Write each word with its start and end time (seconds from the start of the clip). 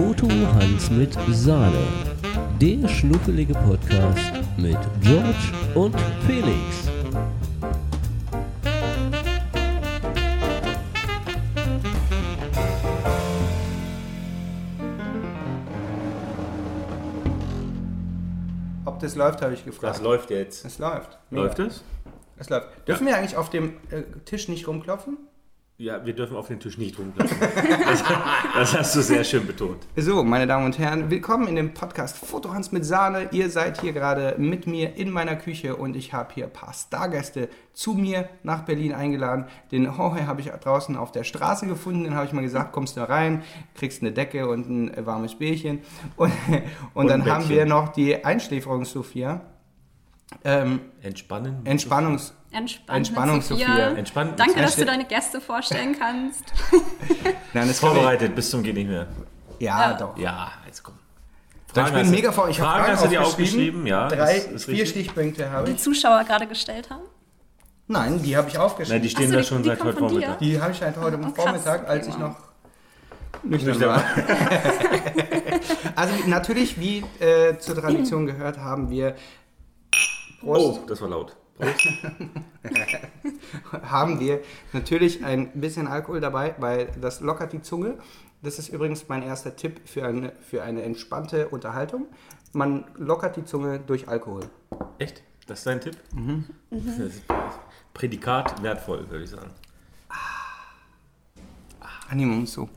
Foto 0.00 0.26
Hans 0.54 0.90
mit 0.90 1.14
Sahne. 1.28 1.76
Der 2.58 2.88
schnuffelige 2.88 3.52
Podcast 3.52 4.32
mit 4.56 4.78
George 5.02 5.34
und 5.74 5.94
Felix. 6.26 6.88
Ob 18.86 19.00
das 19.00 19.16
läuft, 19.16 19.42
habe 19.42 19.52
ich 19.52 19.66
gefragt. 19.66 19.96
Das 19.96 20.02
läuft 20.02 20.30
jetzt. 20.30 20.64
Es 20.64 20.78
läuft. 20.78 21.18
Läuft 21.30 21.58
es? 21.58 21.84
Es 22.38 22.48
läuft. 22.48 22.68
Dürfen 22.88 23.06
wir 23.06 23.18
eigentlich 23.18 23.36
auf 23.36 23.50
dem 23.50 23.74
äh, 23.90 24.04
Tisch 24.24 24.48
nicht 24.48 24.66
rumklopfen? 24.66 25.18
Ja, 25.80 26.04
wir 26.04 26.12
dürfen 26.12 26.36
auf 26.36 26.48
den 26.48 26.60
Tisch 26.60 26.76
nicht 26.76 26.98
rumklopfen. 26.98 27.38
das, 27.40 28.04
das 28.54 28.76
hast 28.76 28.96
du 28.96 29.00
sehr 29.00 29.24
schön 29.24 29.46
betont. 29.46 29.78
So, 29.96 30.22
meine 30.22 30.46
Damen 30.46 30.66
und 30.66 30.78
Herren, 30.78 31.10
willkommen 31.10 31.48
in 31.48 31.56
dem 31.56 31.72
Podcast 31.72 32.18
Fotohans 32.18 32.70
mit 32.70 32.84
Sahne. 32.84 33.30
Ihr 33.32 33.48
seid 33.48 33.80
hier 33.80 33.94
gerade 33.94 34.34
mit 34.36 34.66
mir 34.66 34.96
in 34.96 35.10
meiner 35.10 35.36
Küche 35.36 35.76
und 35.76 35.96
ich 35.96 36.12
habe 36.12 36.34
hier 36.34 36.44
ein 36.44 36.52
paar 36.52 36.74
Stargäste 36.74 37.48
zu 37.72 37.94
mir 37.94 38.28
nach 38.42 38.66
Berlin 38.66 38.92
eingeladen. 38.92 39.46
Den 39.72 39.84
Jorge 39.84 40.26
habe 40.26 40.42
ich 40.42 40.48
draußen 40.48 40.98
auf 40.98 41.12
der 41.12 41.24
Straße 41.24 41.66
gefunden. 41.66 42.04
Den 42.04 42.14
habe 42.14 42.26
ich 42.26 42.34
mal 42.34 42.42
gesagt, 42.42 42.72
kommst 42.72 42.98
du 42.98 43.08
rein, 43.08 43.42
kriegst 43.74 44.02
eine 44.02 44.12
Decke 44.12 44.50
und 44.50 44.68
ein 44.68 45.06
warmes 45.06 45.36
Bierchen. 45.36 45.80
Und, 46.16 46.30
und, 46.92 47.08
dann 47.08 47.22
ein 47.22 47.30
haben 47.30 47.48
wir 47.48 47.64
noch 47.64 47.88
die 47.88 48.22
Einschläferungs-Sophia. 48.22 49.40
Ähm, 50.44 50.80
Entspannen. 51.02 51.64
Entspannungs... 51.66 52.34
Entspannt 52.52 52.96
Entspannung, 52.98 53.42
Sophia. 53.42 53.66
Sophia. 53.68 53.88
Entspannen. 53.90 54.34
Danke, 54.36 54.60
dass 54.60 54.74
du 54.74 54.84
deine 54.84 55.04
Gäste 55.04 55.40
vorstellen 55.40 55.94
kannst. 55.96 56.42
Nein, 57.54 57.68
das 57.68 57.78
Vorbereitet 57.78 58.34
bis 58.34 58.50
zum 58.50 58.62
geht 58.64 58.74
nicht 58.74 58.88
mehr. 58.88 59.06
Ja, 59.60 59.90
Ja. 59.92 59.94
doch. 59.96 60.16
Ja, 60.18 60.50
jetzt 60.66 60.82
komm. 60.82 60.94
Doch, 61.74 61.86
ich 61.86 61.92
bin 61.92 62.00
hast 62.00 62.06
du- 62.08 62.14
mega 62.16 62.32
vor. 62.32 62.48
Ich 62.48 62.58
habe 62.60 62.68
Fragen 62.70 62.84
Fragen 62.84 62.96
hast 62.96 63.04
du 63.04 63.08
dir 63.08 63.22
aufgeschrieben. 63.22 63.86
ja. 63.86 64.08
Drei, 64.08 64.36
ist, 64.38 64.50
ist 64.50 64.64
vier 64.64 64.82
richtig. 64.82 65.04
Stichpunkte 65.06 65.48
habe 65.50 65.66
Die 65.66 65.72
ich. 65.72 65.78
Zuschauer 65.78 66.24
gerade 66.24 66.48
gestellt 66.48 66.90
haben. 66.90 67.02
Nein, 67.86 68.20
die 68.22 68.36
habe 68.36 68.48
ich 68.48 68.54
Nein, 68.54 68.62
aufgeschrieben. 68.64 69.02
die 69.02 69.10
stehen 69.10 69.28
so, 69.28 69.34
da 69.34 69.40
die- 69.42 69.46
schon 69.46 69.62
die 69.62 69.68
seit 69.68 69.84
heute 69.84 69.92
dir? 69.96 70.08
Vormittag. 70.08 70.38
Die 70.40 70.60
habe 70.60 70.72
ich 70.72 70.82
halt 70.82 70.96
heute 70.96 71.16
Oh, 71.18 71.30
krass. 71.30 71.44
Vormittag, 71.44 71.88
als 71.88 72.06
Okay, 72.08 72.16
ich 72.16 72.18
noch 72.20 72.36
nüchtern 73.44 73.68
Nüchtern 73.78 73.88
war. 73.90 74.02
Also 75.96 76.14
natürlich, 76.26 76.80
wie 76.80 77.04
äh, 77.20 77.58
zur 77.58 77.76
Tradition 77.76 78.26
gehört, 78.26 78.58
haben 78.58 78.90
wir 78.90 79.14
Prost, 80.40 80.80
Oh, 80.82 80.86
das 80.86 81.00
war 81.00 81.08
laut. 81.08 81.36
haben 83.82 84.18
wir 84.18 84.40
natürlich 84.72 85.22
ein 85.24 85.52
bisschen 85.60 85.86
Alkohol 85.86 86.20
dabei, 86.20 86.54
weil 86.58 86.86
das 87.00 87.20
lockert 87.20 87.52
die 87.52 87.60
Zunge. 87.60 87.98
Das 88.42 88.58
ist 88.58 88.70
übrigens 88.70 89.08
mein 89.08 89.22
erster 89.22 89.54
Tipp 89.56 89.82
für 89.86 90.06
eine, 90.06 90.32
für 90.40 90.62
eine 90.62 90.82
entspannte 90.82 91.48
Unterhaltung. 91.48 92.06
Man 92.52 92.86
lockert 92.96 93.36
die 93.36 93.44
Zunge 93.44 93.78
durch 93.78 94.08
Alkohol. 94.08 94.48
Echt? 94.98 95.22
Das 95.46 95.58
ist 95.58 95.66
dein 95.66 95.80
Tipp? 95.80 95.98
Mhm. 96.14 96.46
Das 96.70 96.98
ist 96.98 97.22
Prädikat 97.92 98.62
wertvoll, 98.62 99.10
würde 99.10 99.24
ich 99.24 99.30
sagen. 99.30 99.50
Annehmen 102.08 102.46
so. 102.46 102.68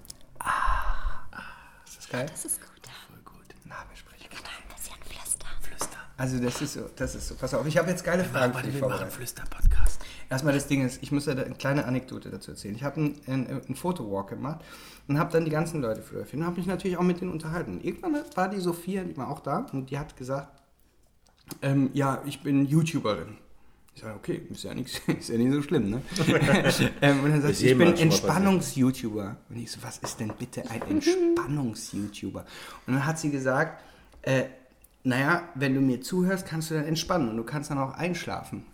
Ist 1.85 1.97
das 1.97 2.09
geil? 2.09 2.25
Das 2.29 2.45
ist 2.45 2.59
gut. 2.61 2.69
Voll 3.07 3.17
gut. 3.23 3.55
Na, 3.65 3.75
wir 3.89 3.95
sprechen. 3.97 4.27
Ein 4.31 4.75
bisschen 4.75 4.95
flüstern. 5.05 5.49
Flüstern. 5.61 6.02
Also 6.15 6.39
das 6.39 6.61
ist 6.61 6.73
so, 6.73 6.89
das 6.95 7.15
ist 7.15 7.27
so. 7.27 7.35
Pass 7.35 7.53
auf, 7.53 7.65
ich 7.65 7.77
habe 7.77 7.89
jetzt 7.89 8.03
geile 8.03 8.23
Fragen 8.23 8.53
für 8.53 8.63
dich 8.63 8.77
vorbereitet. 8.77 9.13
Flüster-Podcast. 9.13 9.99
Erstmal 10.29 10.53
das 10.53 10.67
Ding 10.67 10.85
ist, 10.85 11.01
ich 11.01 11.11
muss 11.11 11.25
ja 11.25 11.33
da 11.33 11.43
eine 11.43 11.55
kleine 11.55 11.85
Anekdote 11.85 12.29
dazu 12.29 12.51
erzählen. 12.51 12.75
Ich 12.75 12.83
habe 12.83 12.97
einen, 12.97 13.21
einen, 13.27 13.47
einen 13.47 13.75
Fotowalk 13.75 14.29
gemacht 14.29 14.63
und 15.07 15.17
habe 15.17 15.31
dann 15.31 15.45
die 15.45 15.51
ganzen 15.51 15.81
Leute 15.81 16.01
fotografiert 16.01 16.41
und 16.41 16.45
habe 16.45 16.57
mich 16.57 16.67
natürlich 16.67 16.97
auch 16.97 17.03
mit 17.03 17.19
denen 17.19 17.31
unterhalten. 17.31 17.81
Irgendwann 17.81 18.15
war 18.35 18.47
die 18.47 18.59
Sophia, 18.59 19.03
die 19.03 19.17
war 19.17 19.29
auch 19.29 19.39
da 19.39 19.65
und 19.71 19.89
die 19.89 19.97
hat 19.97 20.15
gesagt, 20.15 20.49
ähm, 21.61 21.89
ja, 21.93 22.21
ich 22.25 22.41
bin 22.41 22.65
YouTuberin. 22.65 23.37
Ich 23.95 24.01
sage, 24.01 24.15
okay, 24.15 24.41
ist 24.49 24.63
ja, 24.63 24.73
nix, 24.73 24.99
ist 25.07 25.29
ja 25.29 25.37
nicht 25.37 25.51
so 25.51 25.61
schlimm, 25.61 25.89
ne? 25.89 26.01
ähm, 27.01 27.23
und 27.23 27.31
dann 27.31 27.41
sagt 27.41 27.55
sie, 27.55 27.69
ich 27.69 27.77
bin. 27.77 27.95
Entspannungs-YouTuber. 27.95 29.37
Und 29.49 29.57
ich 29.57 29.71
so, 29.71 29.83
was 29.83 29.99
ist 29.99 30.19
denn 30.19 30.33
bitte 30.37 30.63
ein 30.69 30.81
Entspannungs-YouTuber? 30.89 32.45
Und 32.87 32.93
dann 32.93 33.05
hat 33.05 33.19
sie 33.19 33.29
gesagt, 33.29 33.81
äh, 34.23 34.45
naja, 35.03 35.43
wenn 35.55 35.73
du 35.75 35.81
mir 35.81 36.01
zuhörst, 36.01 36.45
kannst 36.45 36.69
du 36.71 36.75
dann 36.75 36.85
entspannen 36.85 37.29
und 37.29 37.37
du 37.37 37.43
kannst 37.43 37.69
dann 37.71 37.77
auch 37.77 37.93
einschlafen. 37.93 38.65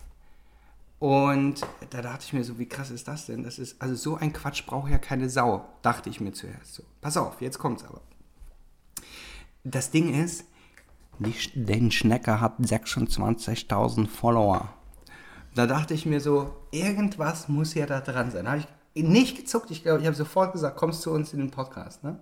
Und 1.00 1.62
da 1.92 2.02
dachte 2.02 2.26
ich 2.26 2.34
mir 2.34 2.44
so, 2.44 2.60
wie 2.60 2.68
krass 2.68 2.92
ist 2.92 3.08
das 3.08 3.26
denn? 3.26 3.44
Das 3.44 3.58
ist, 3.58 3.82
also 3.82 3.96
so 3.96 4.16
ein 4.18 4.34
Quatsch 4.34 4.66
braucht 4.66 4.92
ja 4.92 4.98
keine 4.98 5.30
Sau, 5.30 5.66
dachte 5.82 6.10
ich 6.10 6.20
mir 6.20 6.34
zuerst 6.34 6.74
so. 6.76 6.84
Pass 7.02 7.16
auf, 7.16 7.42
jetzt 7.42 7.58
kommt's 7.58 7.86
aber. 7.86 8.02
Das 9.64 9.92
Ding 9.92 10.14
ist, 10.14 10.44
den 11.56 11.92
Schnecker 11.92 12.42
hat 12.42 12.60
26.000 12.60 14.08
Follower. 14.08 14.74
Da 15.56 15.68
dachte 15.68 15.94
ich 15.94 16.06
mir 16.06 16.20
so, 16.20 16.54
irgendwas 16.72 17.48
muss 17.48 17.74
ja 17.74 17.86
da 17.86 18.02
dran 18.02 18.32
sein. 18.32 18.46
Da 18.46 18.52
habe 18.52 18.64
ich 18.94 19.04
nicht 19.04 19.38
gezuckt, 19.38 19.72
ich 19.72 19.84
glaube, 19.84 20.02
ich 20.02 20.06
habe 20.06 20.16
sofort 20.16 20.52
gesagt, 20.54 20.78
kommst 20.78 21.02
zu 21.02 21.12
uns 21.12 21.34
in 21.34 21.40
den 21.40 21.52
Podcast, 21.52 22.04
ne? 22.04 22.20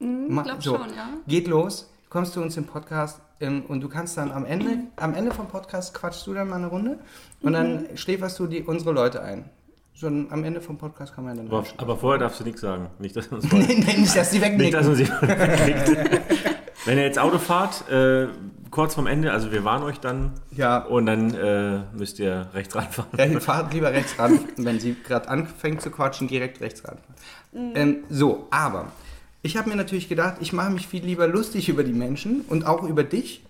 Mach- 0.00 0.44
glaub 0.44 0.62
schon, 0.62 0.94
ja. 0.94 1.08
Geht 1.26 1.48
los, 1.48 1.90
kommst 2.10 2.34
du 2.36 2.42
uns 2.42 2.56
im 2.56 2.64
Podcast 2.64 3.20
ähm, 3.40 3.62
und 3.68 3.80
du 3.80 3.88
kannst 3.88 4.16
dann 4.16 4.32
am 4.32 4.44
Ende, 4.44 4.78
am 4.96 5.14
Ende 5.14 5.30
vom 5.32 5.46
Podcast 5.48 5.94
quatschst 5.94 6.26
du 6.26 6.34
dann 6.34 6.48
mal 6.48 6.56
eine 6.56 6.66
Runde 6.68 6.98
und 7.42 7.52
dann 7.52 7.82
Mhm. 7.82 7.96
schläferst 7.96 8.38
du 8.38 8.46
die, 8.46 8.62
unsere 8.62 8.92
Leute 8.92 9.22
ein. 9.22 9.44
So 9.94 10.06
am 10.06 10.44
Ende 10.44 10.60
vom 10.60 10.78
Podcast 10.78 11.14
kann 11.14 11.24
man 11.24 11.36
dann 11.36 11.46
Aber, 11.48 11.64
aber 11.76 11.96
vorher 11.96 12.20
darfst 12.20 12.38
du 12.40 12.44
nichts 12.44 12.60
sagen. 12.60 12.88
Nicht, 13.00 13.16
dass 13.16 13.26
uns 13.28 13.44
Nee, 13.52 13.64
nee, 13.84 13.96
nicht, 13.98 14.16
dass 14.16 14.32
Nicht, 14.32 14.42
wegnicken. 14.44 14.72
dass 14.72 14.86
uns 14.86 15.00
jemand 15.00 15.22
wegklickt. 15.28 15.88
Wenn 16.84 16.98
ihr 16.98 17.04
jetzt 17.04 17.18
Auto 17.18 17.38
fahrt, 17.38 17.90
äh, 17.90 18.28
kurz 18.70 18.94
vorm 18.94 19.08
Ende, 19.08 19.32
also 19.32 19.50
wir 19.50 19.64
warnen 19.64 19.84
euch 19.84 19.98
dann. 19.98 20.32
Ja. 20.52 20.78
Und 20.84 21.06
dann 21.06 21.34
äh, 21.34 21.80
müsst 21.96 22.20
ihr 22.20 22.48
rechts 22.54 22.76
ranfahren. 22.76 23.10
Ja, 23.32 23.40
fahrt 23.40 23.74
lieber 23.74 23.92
rechts 23.92 24.16
ran. 24.18 24.38
Wenn 24.56 24.78
sie 24.78 24.94
gerade 25.04 25.28
anfängt 25.28 25.82
zu 25.82 25.90
quatschen, 25.90 26.28
direkt 26.28 26.60
rechts 26.60 26.84
ran. 26.86 26.98
Ähm, 27.52 28.04
so, 28.08 28.46
aber 28.50 28.86
ich 29.42 29.56
habe 29.56 29.68
mir 29.68 29.76
natürlich 29.76 30.08
gedacht, 30.08 30.36
ich 30.40 30.52
mache 30.52 30.70
mich 30.70 30.86
viel 30.86 31.04
lieber 31.04 31.26
lustig 31.26 31.68
über 31.68 31.84
die 31.84 31.92
Menschen 31.92 32.42
und 32.42 32.66
auch 32.66 32.82
über 32.82 33.04
dich. 33.04 33.44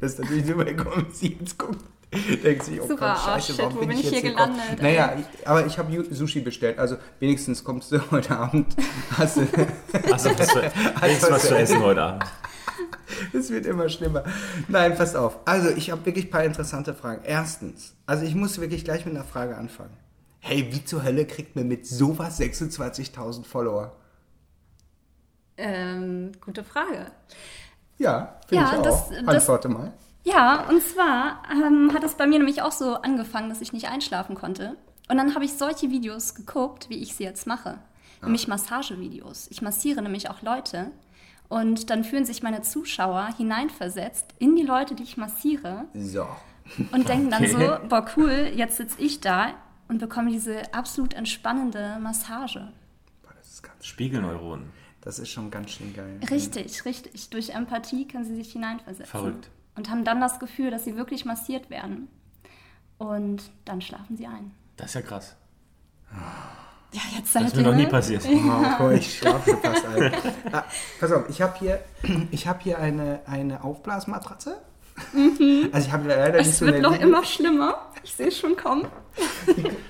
Das 0.00 0.12
ist 0.12 0.20
natürlich 0.20 0.46
super 0.46 0.64
gekommen, 0.64 1.06
wenn 1.06 1.14
sie 1.14 1.36
jetzt 1.38 1.58
guckt. 1.58 1.84
Denkt 2.42 2.64
sich, 2.64 2.80
oh 2.80 2.88
Super, 2.88 3.14
Gott, 3.14 3.18
oh 3.20 3.26
scheiße, 3.26 3.52
shit, 3.52 3.58
warum 3.58 3.76
wo 3.76 3.80
bin 3.80 3.90
ich 3.92 4.08
hier 4.08 4.20
gekommen? 4.22 4.54
gelandet, 4.54 4.82
Naja, 4.82 5.14
ich, 5.16 5.46
aber 5.46 5.64
ich 5.64 5.78
habe 5.78 6.04
Sushi 6.12 6.40
bestellt, 6.40 6.76
also 6.78 6.96
wenigstens 7.20 7.62
kommst 7.62 7.92
du 7.92 8.00
heute 8.10 8.36
Abend. 8.36 8.74
Hast 9.16 9.36
du, 9.36 9.42
Hast 10.10 10.26
du 10.26 10.38
was 10.38 10.48
zu, 10.48 10.62
wenigstens 11.00 11.30
was 11.30 11.46
zu 11.46 11.56
essen 11.56 11.80
heute 11.80 12.02
Abend? 12.02 12.24
Es 13.32 13.50
wird 13.50 13.66
immer 13.66 13.88
schlimmer. 13.88 14.24
Nein, 14.66 14.96
pass 14.96 15.14
auf. 15.14 15.38
Also, 15.44 15.68
ich 15.70 15.90
habe 15.90 16.04
wirklich 16.06 16.26
ein 16.26 16.30
paar 16.30 16.44
interessante 16.44 16.94
Fragen. 16.94 17.22
Erstens, 17.24 17.94
also 18.06 18.24
ich 18.24 18.34
muss 18.34 18.60
wirklich 18.60 18.84
gleich 18.84 19.04
mit 19.04 19.14
einer 19.14 19.24
Frage 19.24 19.56
anfangen. 19.56 19.96
Hey, 20.40 20.68
wie 20.72 20.84
zur 20.84 21.04
Hölle 21.04 21.26
kriegt 21.26 21.54
man 21.54 21.68
mit 21.68 21.86
sowas 21.86 22.40
26.000 22.40 23.44
Follower? 23.44 23.92
Ähm, 25.60 26.32
gute 26.40 26.64
Frage. 26.64 27.06
Ja, 27.98 28.36
finde 28.46 28.64
Ja, 28.64 28.72
ich 28.72 28.78
auch. 28.78 28.82
das- 28.82 29.08
das- 29.10 29.28
Antworte 29.28 29.68
mal. 29.68 29.92
Ja, 30.24 30.68
und 30.68 30.82
zwar 30.82 31.42
ähm, 31.50 31.92
hat 31.94 32.02
es 32.04 32.14
bei 32.14 32.26
mir 32.26 32.38
nämlich 32.38 32.62
auch 32.62 32.72
so 32.72 32.94
angefangen, 32.96 33.48
dass 33.48 33.60
ich 33.60 33.72
nicht 33.72 33.88
einschlafen 33.88 34.34
konnte. 34.34 34.76
Und 35.08 35.16
dann 35.16 35.34
habe 35.34 35.44
ich 35.44 35.54
solche 35.54 35.90
Videos 35.90 36.34
geguckt, 36.34 36.88
wie 36.88 37.02
ich 37.02 37.14
sie 37.14 37.24
jetzt 37.24 37.46
mache. 37.46 37.78
Nämlich 38.22 38.48
Massagevideos. 38.48 39.48
Ich 39.50 39.62
massiere 39.62 40.02
nämlich 40.02 40.28
auch 40.30 40.42
Leute. 40.42 40.90
Und 41.48 41.88
dann 41.90 42.04
fühlen 42.04 42.24
sich 42.26 42.42
meine 42.42 42.60
Zuschauer 42.62 43.28
hineinversetzt 43.36 44.34
in 44.38 44.56
die 44.56 44.62
Leute, 44.62 44.94
die 44.94 45.02
ich 45.02 45.16
massiere. 45.16 45.86
So. 45.94 46.26
Und 46.92 47.08
denken 47.08 47.30
dann 47.30 47.46
so, 47.46 47.58
boah 47.88 48.06
cool, 48.16 48.52
jetzt 48.54 48.76
sitze 48.76 49.00
ich 49.00 49.20
da 49.20 49.54
und 49.88 49.98
bekomme 49.98 50.30
diese 50.30 50.72
absolut 50.74 51.14
entspannende 51.14 51.98
Massage. 52.00 52.70
Boah, 53.22 53.32
das, 53.36 53.48
ist 53.48 53.62
ganz, 53.62 53.86
Spiegelneuronen. 53.86 54.70
Das 55.02 55.18
ist 55.18 55.30
schon 55.30 55.50
ganz 55.50 55.70
schön 55.72 55.94
geil. 55.94 56.20
Richtig, 56.30 56.84
richtig. 56.84 57.30
Durch 57.30 57.50
Empathie 57.50 58.06
können 58.06 58.24
sie 58.24 58.36
sich 58.36 58.52
hineinversetzen. 58.52 59.06
Verrückt. 59.06 59.50
Und 59.76 59.88
haben 59.90 60.04
dann 60.04 60.20
das 60.20 60.38
Gefühl, 60.38 60.70
dass 60.70 60.84
sie 60.84 60.96
wirklich 60.96 61.24
massiert 61.24 61.70
werden. 61.70 62.08
Und 62.98 63.50
dann 63.64 63.80
schlafen 63.80 64.16
sie 64.16 64.26
ein. 64.26 64.50
Das 64.76 64.88
ist 64.88 64.94
ja 64.94 65.02
krass. 65.02 65.36
Ja, 66.92 67.00
jetzt 67.16 67.34
Das 67.34 67.42
seid 67.42 67.46
ist 67.46 67.56
mir 67.56 67.62
noch 67.62 67.74
nie 67.74 67.86
passiert. 67.86 68.24
Oh, 68.28 68.64
Gott, 68.78 68.92
ich 68.94 69.18
schlafe 69.18 69.56
fast 69.56 69.86
ein. 69.86 70.12
Ah, 70.52 70.64
pass 70.98 71.12
auf, 71.12 71.28
ich 71.28 71.40
habe 71.40 71.56
hier, 71.58 71.80
ich 72.30 72.46
hab 72.46 72.62
hier 72.62 72.78
eine, 72.78 73.20
eine 73.26 73.62
Aufblasmatratze. 73.62 74.60
Also 75.72 75.86
ich 75.86 75.92
habe 75.92 76.08
leider 76.08 76.38
nicht 76.38 76.46
Mhm. 76.46 76.50
Es 76.50 76.58
so 76.58 76.66
wird 76.66 76.74
eine 76.76 76.82
noch 76.82 77.00
immer 77.00 77.24
schlimmer. 77.24 77.90
Ich 78.02 78.14
sehe 78.14 78.28
es 78.28 78.38
schon 78.38 78.56
kommen. 78.56 78.86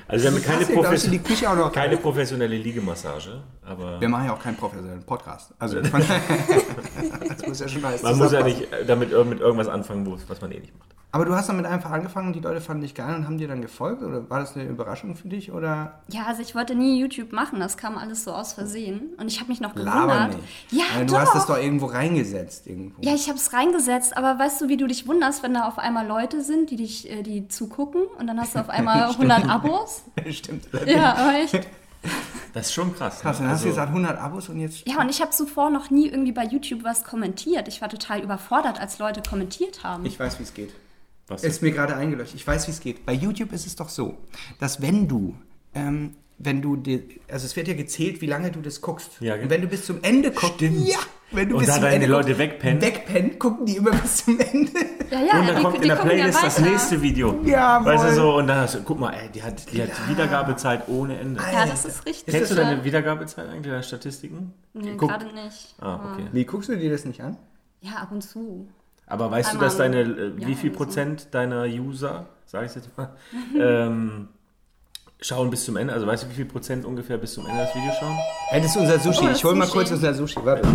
Also 0.09 0.25
wir 0.25 0.33
haben 0.33 0.43
keine, 0.43 0.67
Profes 0.67 1.09
die 1.09 1.19
Küche 1.21 1.49
auch 1.49 1.55
noch 1.55 1.73
keine 1.73 1.97
professionelle 1.97 2.57
Liegemassage, 2.57 3.43
aber 3.65 4.01
Wir 4.01 4.09
machen 4.09 4.27
ja 4.27 4.33
auch 4.35 4.43
keinen 4.43 4.57
professionellen 4.57 5.05
Podcast. 5.05 5.55
Also 5.59 5.81
das 7.29 7.47
muss 7.47 7.61
ja 7.61 7.69
schon 7.69 7.85
alles 7.85 8.03
man 8.03 8.19
muss 8.19 8.33
ja 8.33 8.43
nicht 8.43 8.67
damit 8.87 9.11
mit 9.27 9.41
irgendwas 9.41 9.69
anfangen, 9.69 10.07
was 10.27 10.41
man 10.41 10.51
eh 10.51 10.59
nicht 10.59 10.77
macht. 10.77 10.91
Aber 11.13 11.25
du 11.25 11.35
hast 11.35 11.49
damit 11.49 11.67
einfach 11.67 11.91
angefangen 11.91 12.29
und 12.29 12.35
die 12.35 12.41
Leute 12.41 12.61
fanden 12.61 12.83
dich 12.83 12.95
geil 12.95 13.17
und 13.17 13.25
haben 13.25 13.37
dir 13.37 13.49
dann 13.49 13.63
gefolgt? 13.63 14.01
Oder 14.03 14.31
war 14.31 14.39
das 14.39 14.55
eine 14.55 14.65
Überraschung 14.65 15.17
für 15.17 15.27
dich? 15.27 15.51
Oder 15.51 16.01
Ja, 16.09 16.27
also 16.27 16.41
ich 16.41 16.55
wollte 16.55 16.77
nie 16.77 17.01
YouTube 17.01 17.33
machen, 17.33 17.59
das 17.59 17.77
kam 17.77 17.99
alles 17.99 18.23
so 18.23 18.33
aus 18.33 18.53
Versehen. 18.53 19.11
Und 19.19 19.27
ich 19.27 19.41
habe 19.41 19.51
mich 19.51 19.61
noch 19.61 19.75
gewundert. 19.75 20.37
nicht? 20.37 20.41
Ja, 20.71 20.85
Weil 20.95 21.07
du 21.07 21.15
doch. 21.15 21.21
hast 21.21 21.35
das 21.35 21.47
doch 21.47 21.57
irgendwo 21.57 21.87
reingesetzt. 21.87 22.69
Irgendwo. 22.69 23.03
Ja, 23.03 23.13
ich 23.13 23.29
habe 23.29 23.39
es 23.39 23.53
reingesetzt, 23.53 24.17
aber 24.17 24.39
weißt 24.39 24.61
du, 24.61 24.69
wie 24.69 24.77
du 24.77 24.87
dich 24.87 25.09
wunderst, 25.09 25.43
wenn 25.43 25.53
da 25.53 25.67
auf 25.67 25.81
einmal 25.81 26.07
Leute 26.07 26.45
sind, 26.45 26.71
die 26.71 26.77
dich, 26.77 27.11
äh, 27.11 27.23
die 27.25 27.49
zugucken 27.49 28.03
und 28.17 28.29
dann 28.29 28.39
hast 28.41 28.55
du 28.55 28.61
auf 28.61 28.71
einmal 28.71 29.10
100 29.15 29.49
Abos? 29.49 30.03
Stimmt. 30.31 30.67
Ja, 30.87 31.15
aber 31.15 31.35
echt. 31.39 31.61
Das 32.55 32.67
ist 32.67 32.73
schon 32.75 32.95
krass. 32.95 33.21
Krass, 33.21 33.39
ne? 33.39 33.45
dann 33.47 33.55
hast 33.55 33.63
du 33.65 33.69
Also- 33.69 33.77
gesagt 33.77 33.89
100 33.91 34.19
Abos 34.19 34.49
und 34.49 34.59
jetzt... 34.59 34.87
Ja, 34.89 35.01
und 35.01 35.09
ich 35.11 35.21
habe 35.21 35.31
zuvor 35.31 35.71
noch 35.71 35.91
nie 35.91 36.09
irgendwie 36.09 36.33
bei 36.33 36.45
YouTube 36.45 36.83
was 36.83 37.05
kommentiert. 37.05 37.69
Ich 37.69 37.81
war 37.81 37.89
total 37.89 38.21
überfordert, 38.23 38.81
als 38.81 38.99
Leute 38.99 39.23
kommentiert 39.29 39.85
haben. 39.85 40.05
Ich 40.07 40.19
weiß, 40.19 40.39
wie 40.39 40.43
es 40.45 40.55
geht. 40.55 40.73
Was 41.29 41.45
Ist 41.45 41.63
mir 41.63 41.71
gerade 41.71 41.95
eingeleuchtet. 41.95 42.35
Ich 42.41 42.47
weiß, 42.47 42.67
wie 42.67 42.73
es 42.73 42.81
geht. 42.81 43.07
Bei 43.07 43.13
YouTube 43.13 43.53
ist 43.53 43.67
es 43.67 43.77
doch 43.77 43.89
so, 43.89 44.19
dass 44.59 44.83
wenn 44.83 45.07
du, 45.07 45.37
ähm, 45.75 46.17
wenn 46.39 46.61
du, 46.63 46.75
dir, 46.75 47.03
also 47.31 47.47
es 47.47 47.55
wird 47.55 47.69
ja 47.69 47.75
gezählt, 47.75 48.21
wie 48.21 48.27
lange 48.27 48.51
du 48.51 48.61
das 48.61 48.81
guckst. 48.81 49.13
Ja, 49.21 49.35
genau. 49.35 49.45
Und 49.45 49.51
wenn 49.51 49.61
du 49.63 49.69
bis 49.69 49.85
zum 49.87 50.03
Ende 50.03 50.33
guckst, 50.33 50.55
Stimmt. 50.57 50.89
ja, 50.89 50.99
wenn 51.33 51.49
du 51.49 51.57
Und 51.57 51.65
bis 51.67 51.75
da 51.75 51.81
deine 51.81 51.95
Ende 51.97 52.07
Leute 52.07 52.39
wegpennen. 52.39 52.81
wegpennen, 52.83 53.39
gucken 53.39 53.67
die 53.67 53.77
immer 53.77 53.91
bis 54.03 54.25
zum 54.25 54.39
Ende. 54.41 54.71
ja, 55.11 55.21
ja, 55.21 55.41
und 55.41 55.47
dann 55.49 55.57
die, 55.57 55.63
kommt 55.63 55.75
die 55.77 55.83
in 55.83 55.89
der 55.89 55.97
ja 55.97 56.03
Playlist 56.03 56.43
das 56.43 56.59
nächste 56.61 57.03
Video. 57.03 57.41
Jawohl. 57.45 57.87
Weißt 57.93 58.05
du 58.05 58.15
so, 58.15 58.37
und 58.37 58.47
dann 58.47 58.59
hast 58.59 58.75
du, 58.75 58.83
guck 58.83 58.99
mal, 58.99 59.11
ey, 59.13 59.29
die 59.33 59.43
hat, 59.43 59.73
die 59.73 59.83
hat 59.83 59.91
Wiedergabezeit 60.09 60.89
ohne 60.89 61.19
Ende. 61.19 61.41
Ja, 61.53 61.67
das 61.67 61.85
ist 61.85 62.07
richtig. 62.07 62.35
Kennst 62.35 62.51
du 62.51 62.57
ja. 62.57 62.63
deine 62.65 62.85
Wiedergabezeit 62.85 63.49
eigentlich, 63.49 63.71
deine 63.71 63.83
Statistiken? 63.83 64.53
Nee, 64.73 64.95
Guck- 64.97 65.09
gerade 65.11 65.27
nicht. 65.27 65.75
Ah, 65.81 65.97
okay. 66.13 66.27
Wie 66.33 66.45
guckst 66.45 66.69
du 66.69 66.77
dir 66.77 66.91
das 66.91 67.05
nicht 67.05 67.21
an? 67.21 67.37
Ja, 67.81 67.93
ab 68.03 68.09
und 68.11 68.23
zu. 68.23 68.69
Aber 69.07 69.31
weißt 69.31 69.51
du, 69.51 69.53
Einmal 69.55 69.67
dass 69.67 69.77
deine, 69.77 70.01
äh, 70.03 70.37
wie 70.37 70.55
viel 70.55 70.71
oder 70.71 70.79
so. 70.79 70.85
Prozent 70.85 71.29
deiner 71.35 71.65
User, 71.65 72.27
sag 72.47 72.67
ich 72.67 72.75
jetzt 72.75 72.97
mal, 72.97 73.11
ähm, 73.59 74.29
schauen 75.21 75.51
bis 75.51 75.65
zum 75.65 75.77
Ende? 75.77 75.93
Also 75.93 76.07
weißt 76.07 76.25
du, 76.25 76.31
wie 76.31 76.35
viel 76.35 76.45
Prozent 76.45 76.85
ungefähr 76.85 77.19
bis 77.19 77.35
zum 77.35 77.47
Ende 77.47 77.63
das 77.63 77.75
Video 77.75 77.91
schauen? 77.99 78.17
Hey, 78.49 78.61
das 78.61 78.71
ist 78.71 78.77
unser 78.77 78.99
Sushi. 79.01 79.27
Oh, 79.27 79.31
ich 79.33 79.45
hol 79.45 79.55
mal 79.57 79.67
kurz 79.67 79.91
unser 79.91 80.15
Sushi. 80.15 80.39
Warte. 80.45 80.69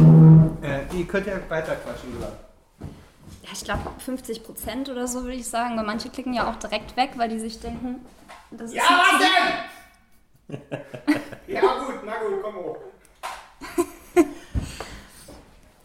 Äh, 0.65 0.85
ihr 0.97 1.05
könnt 1.07 1.27
ja 1.27 1.37
weiter 1.49 1.75
quatschen, 1.75 2.17
oder? 2.17 2.31
Ja, 3.43 3.49
ich 3.53 3.63
glaube 3.63 3.91
50 3.99 4.43
Prozent 4.43 4.89
oder 4.89 5.07
so 5.07 5.23
würde 5.23 5.35
ich 5.35 5.47
sagen, 5.47 5.77
weil 5.77 5.85
manche 5.85 6.09
klicken 6.09 6.33
ja 6.33 6.49
auch 6.49 6.55
direkt 6.55 6.97
weg, 6.97 7.11
weil 7.17 7.29
die 7.29 7.39
sich 7.39 7.59
denken, 7.59 8.03
das 8.51 8.71
ist 8.71 8.75
Ja, 8.75 8.83
was 8.83 9.19
denn? 10.47 10.57
ja, 11.47 11.61
gut, 11.61 11.95
na 12.05 12.13
gut, 12.17 12.41
komm 12.43 12.55
hoch. 12.55 12.77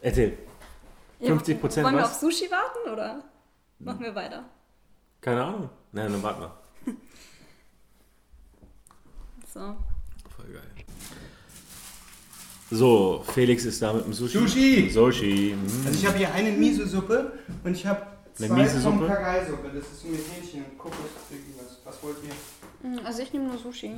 Erzähl. 0.00 0.38
Ja, 1.18 1.34
50% 1.34 1.82
Wollen 1.82 1.96
wir 1.96 2.02
was? 2.02 2.10
auf 2.12 2.14
Sushi 2.14 2.50
warten 2.50 2.90
oder 2.90 3.22
machen 3.78 4.00
wir 4.00 4.14
weiter? 4.14 4.44
Keine 5.20 5.44
Ahnung. 5.44 5.68
Nein, 5.92 6.10
dann 6.12 6.22
warte 6.22 6.40
mal. 6.40 6.50
So. 9.52 9.76
So, 12.70 13.24
Felix 13.34 13.64
ist 13.64 13.82
da 13.82 13.92
mit 13.92 14.04
dem 14.04 14.12
Sushi. 14.12 14.38
Sushi! 14.38 14.90
Sushi. 14.90 15.54
mm. 15.56 15.86
Also 15.86 15.98
ich 15.98 16.06
habe 16.06 16.18
hier 16.18 16.32
eine 16.32 16.52
Miso-Suppe 16.52 17.32
und 17.64 17.74
ich 17.76 17.84
habe 17.84 18.02
Eine 18.38 18.48
zwei 18.48 18.54
Miso-Suppe? 18.62 18.98
Tom 18.98 19.06
Kagai-Suppe. 19.08 19.68
Das 19.74 19.84
ist 19.84 20.04
mit 20.04 20.20
Hähnchen 20.32 20.64
und 20.70 20.78
Kokos. 20.78 20.98
irgendwas. 21.30 21.78
Was 21.84 22.02
wollt 22.02 22.16
ihr? 22.24 23.04
Also 23.04 23.22
ich 23.22 23.32
nehme 23.32 23.46
nur 23.48 23.58
Sushi. 23.58 23.90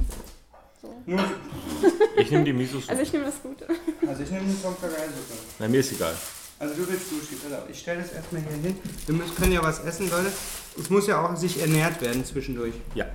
Nur, 1.07 1.21
Ich 2.17 2.31
nehme 2.31 2.45
die 2.45 2.53
Miso-Suppe. 2.55 2.89
Also 2.91 3.03
ich 3.03 3.13
nehme 3.13 3.25
das 3.27 3.43
Gute. 3.43 3.67
also 4.09 4.23
ich 4.23 4.31
nehme 4.31 4.45
eine 4.45 4.63
Tom 4.63 4.75
Kagai-Suppe. 4.81 5.35
Na, 5.59 5.69
mir 5.69 5.81
ist 5.81 5.93
egal. 5.93 6.15
Also 6.59 6.75
du 6.75 6.89
willst 6.89 7.11
Sushi, 7.11 7.35
pass 7.37 7.53
auf. 7.59 7.69
Ich 7.71 7.79
stelle 7.79 8.01
das 8.01 8.13
erstmal 8.13 8.41
hier 8.41 8.53
hin. 8.71 8.77
Wir 9.07 9.15
müssen, 9.17 9.35
können 9.35 9.53
ja 9.53 9.63
was 9.63 9.81
essen, 9.85 10.09
Leute. 10.09 10.33
Es 10.81 10.89
muss 10.89 11.07
ja 11.09 11.21
auch 11.27 11.37
sich 11.37 11.61
ernährt 11.61 12.01
werden 12.01 12.25
zwischendurch. 12.25 12.73
Ja, 12.95 13.07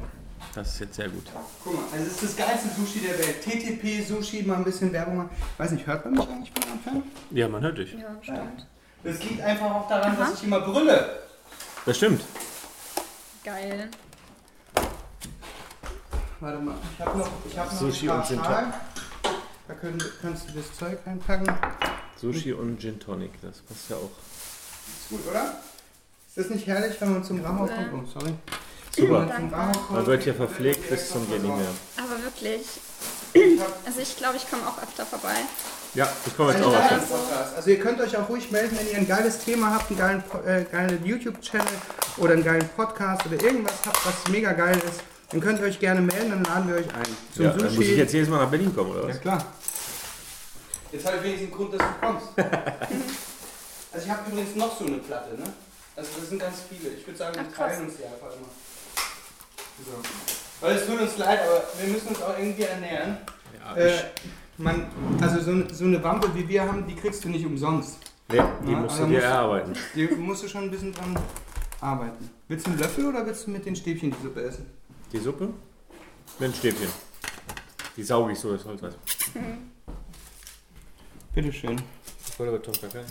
das 0.57 0.74
ist 0.74 0.80
jetzt 0.80 0.95
sehr 0.95 1.09
gut. 1.09 1.24
Guck 1.63 1.75
mal, 1.75 1.83
also 1.92 2.06
es 2.06 2.13
ist 2.13 2.24
das 2.24 2.36
geilste 2.36 2.69
Sushi 2.69 3.00
der 3.00 3.19
Welt. 3.19 3.42
TTP 3.44 4.04
Sushi, 4.04 4.42
mal 4.42 4.56
ein 4.57 4.63
bisschen 4.63 4.92
Werbung 4.92 5.18
machen. 5.18 5.30
Weiß 5.57 5.71
nicht, 5.71 5.86
hört 5.86 6.04
man 6.06 6.15
mich 6.15 6.27
eigentlich 6.27 6.51
von 6.51 6.71
Anfang? 6.71 7.04
Ja, 7.30 7.48
man 7.48 7.62
hört 7.62 7.77
dich. 7.77 7.94
Ja, 7.94 8.09
stimmt. 8.21 8.65
Das 9.04 9.24
liegt 9.24 9.42
einfach 9.42 9.71
auch 9.71 9.88
daran, 9.88 10.18
dass 10.18 10.33
ich 10.33 10.44
immer 10.44 10.62
brülle. 10.62 11.19
Das 11.86 11.98
stimmt. 11.98 12.21
Geil. 13.44 13.89
Warte 16.39 16.59
mal, 16.59 16.75
ich 16.92 17.06
habe 17.06 17.18
noch, 17.19 17.30
ich 17.48 17.57
hab 17.57 17.71
noch 17.71 17.80
Sushi 17.80 18.09
und 18.09 18.25
Gin 18.25 18.44
Schalen. 18.44 18.74
Da 19.68 19.74
können, 19.75 20.04
kannst 20.21 20.50
du 20.50 20.54
das 20.54 20.75
Zeug 20.75 20.98
reinpacken. 21.06 21.54
Sushi 22.15 22.54
und 22.54 22.80
Gin 22.80 23.00
Tonic, 23.00 23.31
das 23.42 23.59
passt 23.59 23.89
ja 23.89 23.98
auch. 23.98 24.09
Ist 24.09 25.09
gut, 25.09 25.27
oder? 25.30 25.59
Ist 26.27 26.38
das 26.38 26.50
nicht 26.50 26.65
herrlich, 26.65 27.00
wenn 27.00 27.13
man 27.13 27.24
zum 27.24 27.44
Ramo 27.44 27.68
kommt? 27.68 27.94
Oh, 27.94 28.19
sorry. 28.19 28.33
Super. 28.98 29.30
Wenn 29.30 29.50
man 29.52 30.06
wird 30.08 30.24
hier 30.24 30.34
verpflegt 30.34 30.90
bis 30.90 31.10
zum 31.10 31.22
nicht 31.30 31.44
mehr. 31.44 31.54
Aber 31.98 32.24
wirklich. 32.24 32.66
Also 33.86 34.00
ich 34.02 34.18
glaube, 34.18 34.38
ich 34.38 34.50
komme 34.50 34.64
auch 34.68 34.82
öfter 34.82 35.06
vorbei. 35.06 35.36
Ja, 35.94 36.10
ich 36.26 36.36
komme 36.36 36.52
jetzt 36.54 36.64
auch. 36.64 36.74
Podcast. 36.74 37.56
Also 37.56 37.70
ihr 37.70 37.80
könnt 37.80 38.02
euch 38.02 38.18
auch 38.18 38.28
ruhig 38.28 38.50
melden, 38.50 38.76
wenn 38.78 38.90
ihr 38.90 38.98
ein 38.98 39.08
geiles 39.08 39.40
Thema 39.40 39.76
habt, 39.76 39.90
einen 39.92 40.00
geilen, 40.00 40.24
äh, 40.46 40.64
geilen 40.64 41.06
YouTube-Channel 41.06 41.68
oder 42.18 42.34
einen 42.34 42.44
geilen 42.44 42.68
Podcast 42.76 43.26
oder 43.28 43.42
irgendwas 43.44 43.76
habt, 43.86 44.04
was 44.06 44.32
mega 44.32 44.54
geil 44.54 44.78
ist. 44.78 45.02
Dann 45.30 45.42
könnt 45.42 45.60
ihr 45.60 45.66
euch 45.66 45.80
gerne 45.80 46.02
melden, 46.02 46.32
dann 46.32 46.44
laden 46.44 46.70
wir 46.70 46.76
euch 46.78 46.96
ein. 46.96 47.18
Zum 47.36 47.46
Ja, 47.46 47.52
dann 47.52 47.76
muss 47.76 47.84
ich 47.84 47.98
jetzt 47.98 48.14
jedes 48.14 48.30
Mal 48.30 48.40
nach 48.40 48.50
Berlin 48.50 48.76
kommen, 48.76 48.92
oder 48.92 49.04
Ja 49.04 49.10
was? 49.10 49.22
klar. 49.22 49.46
Jetzt 50.92 51.06
habe 51.06 51.18
ich 51.18 51.24
wenigstens 51.24 51.48
einen 51.52 51.58
Grund, 51.58 51.74
dass 51.74 51.88
du 51.88 52.08
kommst. 52.08 52.28
also 53.94 54.06
ich 54.06 54.12
habe 54.12 54.32
übrigens 54.32 54.56
noch 54.56 54.80
so 54.80 54.86
eine 54.86 54.98
Platte, 54.98 55.36
ne? 55.36 55.44
Also 55.96 56.10
das 56.20 56.30
sind 56.30 56.40
ganz 56.40 56.58
viele. 56.70 56.94
Ich 56.96 57.06
würde 57.06 57.18
sagen, 57.18 57.36
wir 57.36 57.54
teilen 57.54 57.86
uns 57.86 57.98
die 57.98 58.04
einfach 58.04 58.28
immer. 58.36 58.48
So. 59.86 60.66
Weil 60.66 60.76
es 60.78 60.86
tut 60.88 61.00
uns 61.00 61.18
leid, 61.18 61.40
aber 61.42 61.64
wir 61.80 61.94
müssen 61.94 62.08
uns 62.08 62.22
auch 62.22 62.38
irgendwie 62.38 62.64
ernähren. 62.64 63.18
Ja, 63.60 63.76
Äh, 63.76 63.96
ich, 63.96 64.04
man, 64.58 64.88
also 65.22 65.40
so, 65.42 65.52
eine- 65.52 65.74
so 65.74 65.86
eine 65.86 66.04
Wampe 66.04 66.34
wie 66.34 66.48
wir 66.48 66.64
haben, 66.64 66.88
die 66.88 66.96
kriegst 66.96 67.24
du 67.24 67.30
nicht 67.30 67.46
umsonst. 67.46 68.00
nee, 68.30 68.42
die 68.66 68.72
Ja, 68.72 68.80
musst 68.80 68.94
also 68.96 69.04
du 69.04 69.10
dir 69.10 69.16
musst- 69.18 69.26
erarbeiten. 69.26 69.74
Die 69.96 70.08
musst 70.08 70.44
du 70.44 70.48
schon 70.48 70.64
ein 70.64 70.72
bisschen 70.72 70.94
dran 70.94 71.18
arbeiten. 71.80 72.30
Willst 72.48 72.66
du 72.66 72.72
einen 72.72 72.80
Löffel 72.80 73.06
oder 73.06 73.26
willst 73.26 73.46
du 73.46 73.52
mit 73.52 73.66
den 73.66 73.76
Stäbchen 73.76 74.12
die 74.12 74.24
Suppe 74.24 74.42
essen? 74.44 74.66
Die 75.14 75.20
Suppe 75.20 75.50
mit 76.40 76.50
ein 76.50 76.54
Stäbchen. 76.56 76.90
Die 77.96 78.04
sauge 78.04 78.32
ich 78.34 78.40
so, 78.40 78.52
das 78.56 78.66
Holz. 78.66 78.82
Bitteschön. 81.34 81.82
Voll 82.36 82.48
aber 82.50 82.62
Tom 82.62 82.74
Kakai. 82.74 83.04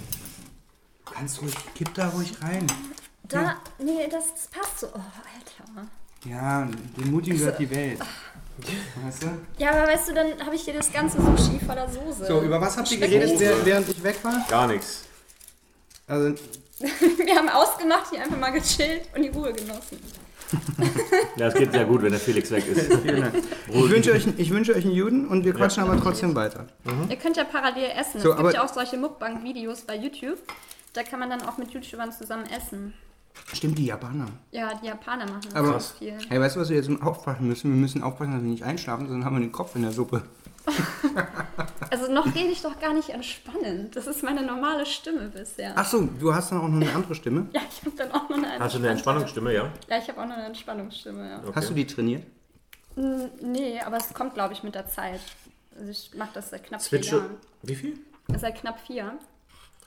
Du 1.04 1.12
kannst 1.12 1.40
ruhig, 1.42 1.54
kipp 1.74 1.94
da 1.94 2.08
ruhig 2.08 2.32
rein. 2.42 2.66
Da, 3.24 3.56
nee, 3.78 4.08
das, 4.10 4.32
das 4.34 4.46
passt 4.48 4.80
so. 4.80 4.86
Oh, 4.88 4.90
Alter. 4.98 5.88
Ja, 6.24 6.66
den 6.96 7.10
Mutigen 7.10 7.38
gehört 7.38 7.58
die 7.58 7.70
Welt. 7.70 8.00
Weißt 9.04 9.22
du? 9.24 9.26
Ja, 9.58 9.70
aber 9.70 9.86
weißt 9.92 10.08
du, 10.08 10.14
dann 10.14 10.28
habe 10.44 10.54
ich 10.56 10.62
hier 10.62 10.74
das 10.74 10.90
ganze 10.92 11.18
Sushi 11.20 11.60
voller 11.64 11.88
Soße. 11.88 12.24
So, 12.26 12.40
über 12.42 12.60
was 12.60 12.76
habt 12.76 12.90
ihr 12.90 12.98
geredet, 12.98 13.30
Soße. 13.38 13.54
während 13.64 13.88
ich 13.88 14.02
weg 14.02 14.16
war? 14.22 14.44
Gar 14.48 14.68
nichts. 14.68 15.04
Also, 16.06 16.34
Wir 16.78 17.34
haben 17.36 17.48
ausgemacht, 17.48 18.10
hier 18.10 18.22
einfach 18.22 18.38
mal 18.38 18.50
gechillt 18.50 19.08
und 19.14 19.22
die 19.22 19.28
Ruhe 19.28 19.52
genossen. 19.52 19.98
Ja, 21.36 21.48
es 21.48 21.54
geht 21.54 21.72
sehr 21.72 21.84
gut, 21.86 22.02
wenn 22.02 22.10
der 22.12 22.20
Felix 22.20 22.50
weg 22.50 22.66
ist. 22.68 22.92
vielen 23.02 23.20
Dank. 23.22 23.34
Ich 23.68 23.90
wünsche 23.90 24.12
euch, 24.12 24.26
ich 24.36 24.50
wünsche 24.50 24.74
euch 24.74 24.84
einen 24.84 24.94
Juden 24.94 25.26
und 25.26 25.44
wir 25.44 25.52
quatschen 25.54 25.82
aber 25.82 26.00
trotzdem 26.00 26.34
weiter. 26.34 26.66
Ihr 27.08 27.16
könnt 27.16 27.36
ja 27.36 27.44
parallel 27.44 27.90
essen. 27.98 28.20
So, 28.20 28.30
es 28.32 28.38
aber- 28.38 28.48
gibt 28.50 28.54
ja 28.54 28.64
auch 28.64 28.72
solche 28.72 28.96
Mukbang-Videos 28.96 29.82
bei 29.82 29.96
YouTube. 29.96 30.38
Da 30.92 31.02
kann 31.02 31.18
man 31.20 31.28
dann 31.30 31.42
auch 31.42 31.58
mit 31.58 31.72
YouTubern 31.72 32.12
zusammen 32.12 32.44
essen. 32.46 32.94
Stimmt, 33.52 33.78
die 33.78 33.86
Japaner. 33.86 34.26
Ja, 34.50 34.72
die 34.82 34.86
Japaner 34.86 35.24
machen 35.26 35.40
das 35.44 35.54
Aber- 35.54 35.70
ganz 35.72 35.92
viel. 35.92 36.18
Hey, 36.28 36.40
weißt 36.40 36.56
du, 36.56 36.60
was 36.60 36.68
wir 36.68 36.76
jetzt 36.76 36.90
aufpassen 37.02 37.46
müssen? 37.46 37.70
Wir 37.72 37.80
müssen 37.80 38.02
aufpassen, 38.02 38.32
dass 38.32 38.42
wir 38.42 38.48
nicht 38.50 38.64
einschlafen, 38.64 39.08
sonst 39.08 39.24
haben 39.24 39.36
wir 39.36 39.40
den 39.40 39.52
Kopf 39.52 39.76
in 39.76 39.82
der 39.82 39.92
Suppe. 39.92 40.22
Also 41.90 42.12
noch 42.12 42.26
rede 42.26 42.48
ich 42.50 42.60
doch 42.62 42.78
gar 42.80 42.92
nicht 42.92 43.08
entspannend. 43.10 43.94
Das 43.94 44.06
ist 44.06 44.22
meine 44.22 44.42
normale 44.44 44.84
Stimme 44.84 45.28
bisher. 45.28 45.72
Ach 45.76 45.86
so, 45.86 46.02
du 46.18 46.34
hast 46.34 46.50
dann 46.50 46.60
auch 46.60 46.68
noch 46.68 46.80
eine 46.80 46.92
andere 46.94 47.14
Stimme. 47.14 47.46
Ja, 47.52 47.60
ich 47.70 47.84
habe 47.86 47.96
dann 47.96 48.10
auch 48.12 48.28
noch 48.28 48.36
eine 48.36 48.58
Hast 48.58 48.74
du 48.74 48.78
eine 48.78 48.88
Entspannungsstimme, 48.88 49.54
ja? 49.54 49.70
Ja, 49.88 49.98
ich 49.98 50.08
habe 50.08 50.20
auch 50.20 50.26
noch 50.26 50.34
eine 50.34 50.46
Entspannungsstimme, 50.46 51.30
ja. 51.30 51.38
Okay. 51.38 51.52
Hast 51.54 51.70
du 51.70 51.74
die 51.74 51.86
trainiert? 51.86 52.24
Mm, 52.96 53.22
Nee, 53.42 53.80
aber 53.80 53.96
es 53.98 54.12
kommt, 54.12 54.34
glaube 54.34 54.52
ich, 54.54 54.62
mit 54.64 54.74
der 54.74 54.88
Zeit. 54.88 55.20
Also 55.78 55.90
ich 55.90 56.10
mache 56.16 56.30
das 56.34 56.50
seit 56.50 56.64
knapp 56.64 56.80
Switch. 56.82 57.08
vier 57.10 57.18
Jahren. 57.18 57.30
Wie 57.62 57.74
viel? 57.76 57.98
Seit 58.36 58.56
knapp 58.56 58.80
vier. 58.80 59.12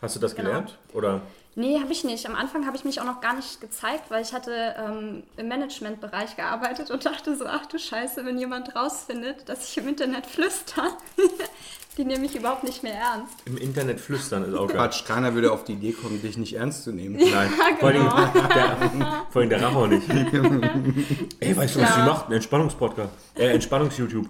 Hast 0.01 0.15
du 0.15 0.19
das 0.19 0.35
Genau. 0.35 0.49
gelernt? 0.49 0.77
Oder? 0.93 1.21
Nee, 1.55 1.79
habe 1.81 1.91
ich 1.91 2.03
nicht. 2.05 2.25
Am 2.25 2.35
Anfang 2.35 2.65
habe 2.65 2.77
ich 2.77 2.85
mich 2.85 3.01
auch 3.01 3.05
noch 3.05 3.19
gar 3.19 3.33
nicht 3.33 3.59
gezeigt, 3.59 4.09
weil 4.09 4.21
ich 4.21 4.33
hatte 4.33 4.75
ähm, 4.77 5.23
im 5.35 5.47
Managementbereich 5.49 6.37
gearbeitet 6.37 6.89
und 6.89 7.05
dachte 7.05 7.35
so, 7.35 7.45
ach 7.47 7.65
du 7.65 7.77
Scheiße, 7.77 8.23
wenn 8.25 8.37
jemand 8.37 8.75
rausfindet, 8.75 9.49
dass 9.49 9.67
ich 9.69 9.77
im 9.77 9.89
Internet 9.89 10.25
flüster, 10.25 10.83
die 11.97 12.05
nehme 12.05 12.25
ich 12.27 12.35
überhaupt 12.35 12.63
nicht 12.63 12.81
mehr 12.81 12.93
ernst. 12.93 13.33
Im 13.45 13.57
Internet 13.57 13.99
flüstern 13.99 14.45
ist 14.45 14.53
auch. 14.55 14.67
Quatsch, 14.69 15.03
keiner 15.05 15.33
würde 15.33 15.51
auf 15.51 15.65
die 15.65 15.73
Idee 15.73 15.91
kommen, 15.91 16.21
dich 16.21 16.37
nicht 16.37 16.53
ernst 16.53 16.83
zu 16.85 16.91
nehmen. 16.93 17.15
Nein, 17.17 17.49
vor, 17.79 17.89
allem 17.89 18.03
genau. 18.07 18.47
der, 18.47 19.25
vor 19.29 19.41
allem 19.41 19.49
der 19.49 19.61
Racher 19.61 19.87
nicht. 19.87 20.07
Ey, 21.41 21.57
weißt 21.57 21.75
du, 21.75 21.81
was 21.81 21.95
die 21.95 22.01
macht? 22.01 22.27
Ein 22.29 22.33
Entspannungspodcast. 22.33 23.11
Äh, 23.35 23.47
Entspannungs-YouTube. 23.53 24.27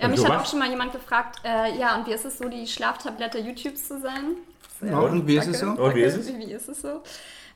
Ja, 0.00 0.06
Und 0.06 0.12
mich 0.12 0.24
hat 0.24 0.30
was? 0.30 0.42
auch 0.42 0.50
schon 0.50 0.58
mal 0.58 0.70
jemand 0.70 0.92
gefragt, 0.92 1.40
äh, 1.44 1.78
ja, 1.78 1.96
und 1.96 2.08
wie 2.08 2.12
ist 2.12 2.24
es 2.24 2.38
so, 2.38 2.48
die 2.48 2.66
Schlaftablette 2.66 3.38
YouTubes 3.38 3.86
zu 3.86 4.00
sein? 4.00 4.36
Ja, 4.82 4.98
und 5.00 5.26
wie 5.26 5.36
ist 5.36 5.46
es 5.48 5.60
Danke. 5.60 5.76
so? 5.76 5.84
Und 5.84 5.94
wie 5.94 6.02
ist 6.02 6.16
es? 6.16 6.28
Wie 6.38 6.52
ist 6.52 6.68
es 6.68 6.80
so? 6.80 7.02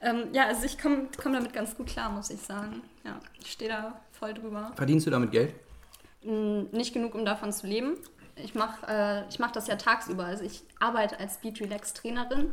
Ähm, 0.01 0.25
ja, 0.33 0.47
also 0.47 0.65
ich 0.65 0.79
komme 0.79 1.09
komm 1.21 1.33
damit 1.33 1.53
ganz 1.53 1.75
gut 1.77 1.87
klar, 1.87 2.11
muss 2.11 2.29
ich 2.31 2.41
sagen. 2.41 2.83
Ja, 3.05 3.19
ich 3.41 3.53
stehe 3.53 3.71
da 3.71 4.01
voll 4.13 4.35
drüber. 4.35 4.73
Verdienst 4.77 5.07
du 5.07 5.11
damit 5.11 5.31
Geld? 5.33 5.55
Mm, 6.23 6.65
Nicht 6.73 6.93
genug, 6.93 7.15
um 7.15 7.25
davon 7.25 7.53
zu 7.53 7.67
leben. 7.67 7.95
Ich 8.37 8.55
mache 8.55 8.87
äh, 8.89 9.29
ich 9.31 9.39
mach 9.39 9.53
das 9.53 9.67
ja 9.69 9.77
tagsüber. 9.77 10.25
Also 10.27 10.45
ich 10.45 10.63
arbeite 10.81 11.19
als 11.21 11.39
Beat 11.39 11.61
Relax 11.61 11.95
Trainerin 11.95 12.53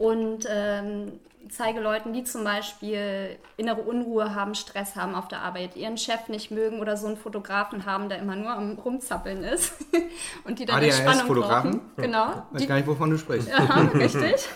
und 0.00 0.46
ähm, 0.48 1.20
zeige 1.50 1.78
Leuten, 1.78 2.14
die 2.14 2.24
zum 2.24 2.42
Beispiel 2.42 3.36
innere 3.58 3.82
Unruhe 3.82 4.34
haben, 4.34 4.54
Stress 4.54 4.96
haben 4.96 5.14
auf 5.14 5.28
der 5.28 5.42
Arbeit, 5.42 5.76
ihren 5.76 5.98
Chef 5.98 6.28
nicht 6.28 6.50
mögen 6.50 6.80
oder 6.80 6.96
so 6.96 7.06
einen 7.06 7.18
Fotografen 7.18 7.84
haben, 7.84 8.08
der 8.08 8.18
immer 8.18 8.34
nur 8.34 8.48
am 8.48 8.78
Rumzappeln 8.78 9.44
ist 9.44 9.74
und 10.44 10.58
die 10.58 10.64
dann 10.64 10.76
ADHS 10.78 11.00
Entspannung 11.00 11.26
Fotografen? 11.26 11.70
brauchen. 11.72 11.90
Genau. 11.96 12.28
Weiß 12.50 12.62
Die, 12.62 12.66
gar 12.66 12.76
nicht, 12.76 12.86
wovon 12.86 13.10
du 13.10 13.18
sprichst. 13.18 13.52
Aha, 13.52 13.80
richtig. 13.94 14.48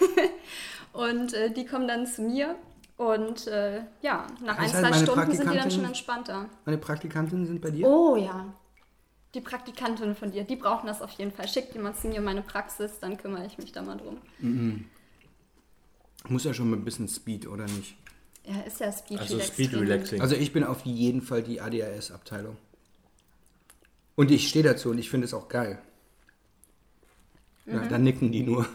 Und 0.95 1.35
äh, 1.35 1.51
die 1.51 1.67
kommen 1.67 1.87
dann 1.87 2.07
zu 2.07 2.23
mir 2.23 2.55
und 2.97 3.47
äh, 3.47 3.83
ja, 4.01 4.27
nach 4.43 4.57
ein, 4.57 4.65
Das 4.65 4.83
heißt, 4.83 4.87
zwei 4.87 4.93
Stunden 4.95 5.33
sind 5.33 5.53
die 5.53 5.59
dann 5.59 5.71
schon 5.71 5.85
entspannter. 5.85 6.47
Meine 6.65 6.79
Praktikantinnen 6.79 7.45
sind 7.45 7.61
bei 7.61 7.71
dir? 7.71 7.87
Oh 7.87 8.17
ja. 8.17 8.47
Die 9.35 9.43
Praktikantin 9.43 10.15
von 10.15 10.31
dir, 10.31 10.45
die 10.45 10.57
brauchen 10.57 10.87
das 10.87 11.03
auf 11.03 11.11
jeden 11.11 11.33
Fall. 11.33 11.49
Schickt 11.49 11.75
jemand 11.75 11.99
zu 11.99 12.09
mir 12.09 12.17
in 12.17 12.25
meine 12.25 12.41
Praxis, 12.41 12.99
dann 12.99 13.19
kümmere 13.19 13.45
ich 13.45 13.59
mich 13.59 13.73
da 13.73 13.83
mal 13.83 13.99
drum. 13.99 14.17
Muss 16.29 16.45
ja 16.45 16.55
schon 16.55 16.71
mit 16.71 16.81
ein 16.81 16.85
bisschen 16.85 17.09
Speed, 17.09 17.47
oder 17.47 17.65
nicht? 17.65 17.97
Ja, 18.45 18.61
ist 18.67 18.81
ja 18.81 18.91
Speed 18.93 19.21
Also 19.21 19.35
Relax 19.37 19.53
Speed 19.53 19.71
Training. 19.73 19.89
Relaxing. 19.91 20.21
Also 20.21 20.35
ich 20.37 20.53
bin 20.53 20.65
auf 20.65 20.85
jeden 20.85 21.23
Fall 21.23 21.43
die 21.43 21.61
ADHS-Abteilung. 21.61 22.57
Und 24.17 24.31
ich 24.31 24.49
stehe 24.49 24.65
dazu 24.65 24.91
und 24.91 24.99
ich 24.99 25.11
finde 25.11 25.27
es 25.27 25.35
auch 25.35 25.49
geil. 25.49 25.79
Ja, 27.67 27.77
Mhm. 27.77 27.89
dann 27.89 28.03
nicken 28.05 28.31
die 28.33 28.43
nur. 28.43 28.67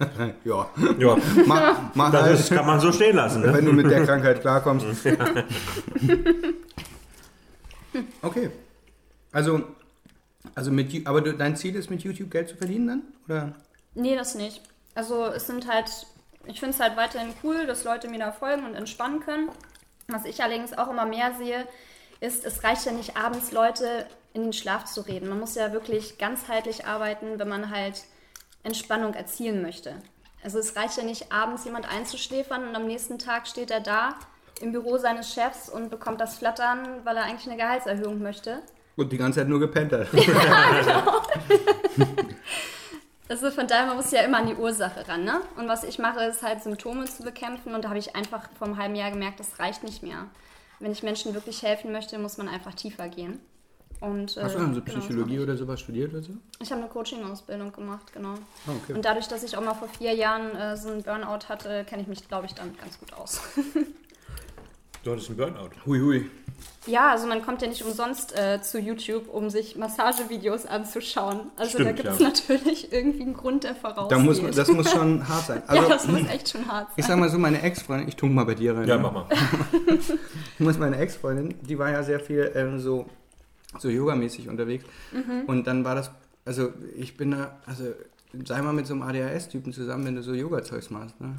ja, 0.44 0.70
ja, 0.98 1.16
mach, 1.46 1.94
mach 1.94 2.10
das 2.12 2.22
halt, 2.22 2.40
ist, 2.40 2.48
kann 2.50 2.66
man 2.66 2.80
so 2.80 2.90
stehen 2.92 3.16
lassen. 3.16 3.42
Ne? 3.42 3.52
wenn 3.52 3.64
du 3.66 3.72
mit 3.72 3.90
der 3.90 4.04
Krankheit 4.06 4.40
klarkommst. 4.40 4.86
okay. 8.22 8.50
Also, 9.32 9.62
also 10.54 10.70
mit, 10.70 11.06
aber 11.06 11.20
dein 11.20 11.56
Ziel 11.56 11.74
ist 11.76 11.90
mit 11.90 12.02
YouTube 12.02 12.30
Geld 12.30 12.48
zu 12.48 12.56
verdienen 12.56 12.86
dann? 12.86 13.02
Oder? 13.26 13.54
Nee, 13.94 14.16
das 14.16 14.34
nicht. 14.34 14.62
Also 14.94 15.26
es 15.26 15.46
sind 15.46 15.66
halt, 15.68 15.90
ich 16.48 16.60
finde 16.60 16.74
es 16.74 16.80
halt 16.80 16.96
weiterhin 16.96 17.34
cool, 17.42 17.66
dass 17.66 17.84
Leute 17.84 18.08
mir 18.08 18.18
da 18.18 18.32
folgen 18.32 18.64
und 18.64 18.74
entspannen 18.74 19.20
können. 19.20 19.50
Was 20.08 20.24
ich 20.24 20.42
allerdings 20.42 20.76
auch 20.76 20.88
immer 20.90 21.04
mehr 21.04 21.34
sehe, 21.34 21.66
ist, 22.20 22.44
es 22.44 22.64
reicht 22.64 22.86
ja 22.86 22.92
nicht 22.92 23.16
abends 23.16 23.52
Leute 23.52 24.06
in 24.32 24.42
den 24.42 24.52
Schlaf 24.52 24.86
zu 24.86 25.02
reden. 25.02 25.28
Man 25.28 25.40
muss 25.40 25.54
ja 25.54 25.72
wirklich 25.72 26.18
ganzheitlich 26.18 26.86
arbeiten, 26.86 27.38
wenn 27.38 27.48
man 27.48 27.70
halt 27.70 28.04
Entspannung 28.62 29.14
erzielen 29.14 29.62
möchte. 29.62 29.94
Also 30.42 30.58
es 30.58 30.76
reicht 30.76 30.96
ja 30.96 31.02
nicht 31.02 31.30
abends 31.32 31.64
jemand 31.64 31.88
einzuschläfern 31.88 32.66
und 32.66 32.74
am 32.74 32.86
nächsten 32.86 33.18
Tag 33.18 33.46
steht 33.46 33.70
er 33.70 33.80
da 33.80 34.14
im 34.60 34.72
Büro 34.72 34.96
seines 34.98 35.32
Chefs 35.32 35.68
und 35.68 35.90
bekommt 35.90 36.20
das 36.20 36.38
Flattern, 36.38 37.04
weil 37.04 37.16
er 37.16 37.24
eigentlich 37.24 37.48
eine 37.48 37.56
Gehaltserhöhung 37.60 38.22
möchte. 38.22 38.62
Und 38.96 39.12
die 39.12 39.18
ganze 39.18 39.40
Zeit 39.40 39.48
nur 39.48 39.60
gepennt 39.60 39.92
hat. 39.92 40.08
Also 43.28 43.50
von 43.50 43.66
daher, 43.66 43.86
man 43.86 43.96
muss 43.96 44.10
ja 44.10 44.22
immer 44.22 44.38
an 44.38 44.46
die 44.46 44.54
Ursache 44.54 45.06
ran, 45.06 45.24
ne? 45.24 45.40
Und 45.56 45.68
was 45.68 45.84
ich 45.84 45.98
mache, 45.98 46.24
ist 46.24 46.42
halt 46.42 46.62
Symptome 46.62 47.04
zu 47.04 47.22
bekämpfen 47.22 47.74
und 47.74 47.84
da 47.84 47.88
habe 47.88 47.98
ich 47.98 48.16
einfach 48.16 48.48
vor 48.56 48.66
einem 48.66 48.78
halben 48.78 48.94
Jahr 48.94 49.10
gemerkt, 49.10 49.38
das 49.38 49.58
reicht 49.58 49.84
nicht 49.84 50.02
mehr. 50.02 50.26
Wenn 50.80 50.92
ich 50.92 51.02
Menschen 51.02 51.34
wirklich 51.34 51.62
helfen 51.62 51.92
möchte, 51.92 52.18
muss 52.18 52.38
man 52.38 52.48
einfach 52.48 52.72
tiefer 52.74 53.08
gehen. 53.08 53.40
Und, 54.00 54.36
äh, 54.36 54.42
Hast 54.44 54.54
du 54.54 54.60
dann 54.60 54.74
so 54.74 54.80
genau, 54.80 55.00
Psychologie 55.00 55.34
mache 55.34 55.42
oder 55.42 55.56
sowas 55.56 55.80
studiert 55.80 56.12
oder 56.12 56.22
so? 56.22 56.32
ich. 56.32 56.66
Ich 56.66 56.70
habe 56.70 56.82
eine 56.82 56.90
Coaching-Ausbildung 56.90 57.72
gemacht, 57.72 58.12
genau. 58.12 58.34
Ah, 58.66 58.72
okay. 58.82 58.94
Und 58.94 59.04
dadurch, 59.04 59.26
dass 59.26 59.42
ich 59.42 59.56
auch 59.56 59.62
mal 59.62 59.74
vor 59.74 59.88
vier 59.88 60.14
Jahren 60.14 60.54
äh, 60.54 60.76
so 60.76 60.88
einen 60.88 61.02
Burnout 61.02 61.48
hatte, 61.48 61.84
kenne 61.84 62.02
ich 62.02 62.08
mich, 62.08 62.26
glaube 62.28 62.46
ich, 62.46 62.54
damit 62.54 62.80
ganz 62.80 62.98
gut 62.98 63.12
aus. 63.12 63.40
Du 65.04 65.12
hattest 65.12 65.28
einen 65.28 65.38
Burnout. 65.38 65.70
Hui, 65.86 66.00
hui. 66.00 66.30
Ja, 66.86 67.10
also 67.10 67.26
man 67.26 67.42
kommt 67.42 67.62
ja 67.62 67.68
nicht 67.68 67.84
umsonst 67.84 68.36
äh, 68.36 68.60
zu 68.62 68.78
YouTube, 68.78 69.28
um 69.28 69.50
sich 69.50 69.76
Massagevideos 69.76 70.66
anzuschauen. 70.66 71.50
Also 71.56 71.78
da 71.78 71.84
Stimmt, 71.84 71.96
gibt 71.96 72.08
es 72.08 72.18
ja. 72.18 72.28
natürlich 72.28 72.92
irgendwie 72.92 73.22
einen 73.22 73.34
Grund, 73.34 73.64
der 73.64 73.74
vorausgeht. 73.74 74.10
Da 74.10 74.18
muss, 74.18 74.40
das 74.54 74.68
muss 74.68 74.90
schon 74.90 75.28
hart 75.28 75.46
sein. 75.46 75.62
Also, 75.68 75.82
ja, 75.82 75.88
das 75.88 76.08
muss 76.08 76.20
echt 76.32 76.48
schon 76.48 76.66
hart 76.66 76.88
sein. 76.88 76.94
ich 76.96 77.06
sag 77.06 77.18
mal 77.18 77.28
so, 77.28 77.38
meine 77.38 77.60
Ex-Freundin, 77.62 78.08
ich 78.08 78.16
tunk 78.16 78.34
mal 78.34 78.44
bei 78.44 78.54
dir 78.54 78.76
rein. 78.76 78.88
Ja, 78.88 78.96
ne? 78.96 79.02
mach 79.02 79.12
mal. 79.12 79.26
Ich 80.54 80.60
muss 80.60 80.78
meine 80.78 80.96
Ex-Freundin, 80.96 81.54
die 81.60 81.78
war 81.78 81.90
ja 81.90 82.02
sehr 82.02 82.20
viel 82.20 82.50
ähm, 82.54 82.80
so, 82.80 83.06
so 83.78 83.88
yogamäßig 83.88 84.48
unterwegs. 84.48 84.84
Mhm. 85.12 85.44
Und 85.46 85.66
dann 85.66 85.84
war 85.84 85.94
das, 85.94 86.10
also 86.44 86.72
ich 86.96 87.16
bin 87.16 87.32
da, 87.32 87.58
also 87.66 87.84
sei 88.44 88.62
mal 88.62 88.72
mit 88.72 88.86
so 88.86 88.94
einem 88.94 89.02
ADHS-Typen 89.02 89.72
zusammen, 89.72 90.06
wenn 90.06 90.16
du 90.16 90.22
so 90.22 90.34
Yoga-Zeugs 90.34 90.90
machst. 90.90 91.18
Ne? 91.20 91.34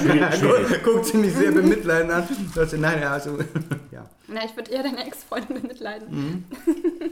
Schwierig, 0.00 0.34
schwierig. 0.38 0.82
Guckt 0.84 1.06
sie 1.06 1.16
mich 1.16 1.34
sehr 1.34 1.50
bemitleidend 1.50 2.12
an. 2.12 2.28
Sagt 2.54 2.70
sie, 2.70 2.78
nein, 2.78 3.00
ja, 3.00 3.12
also, 3.12 3.38
ja. 3.90 4.08
Na, 4.28 4.44
ich 4.44 4.54
würde 4.56 4.70
eher 4.70 4.84
deine 4.84 5.04
Ex-Freundin 5.06 5.60
bemitleiden. 5.60 6.08
Mhm. 6.10 6.44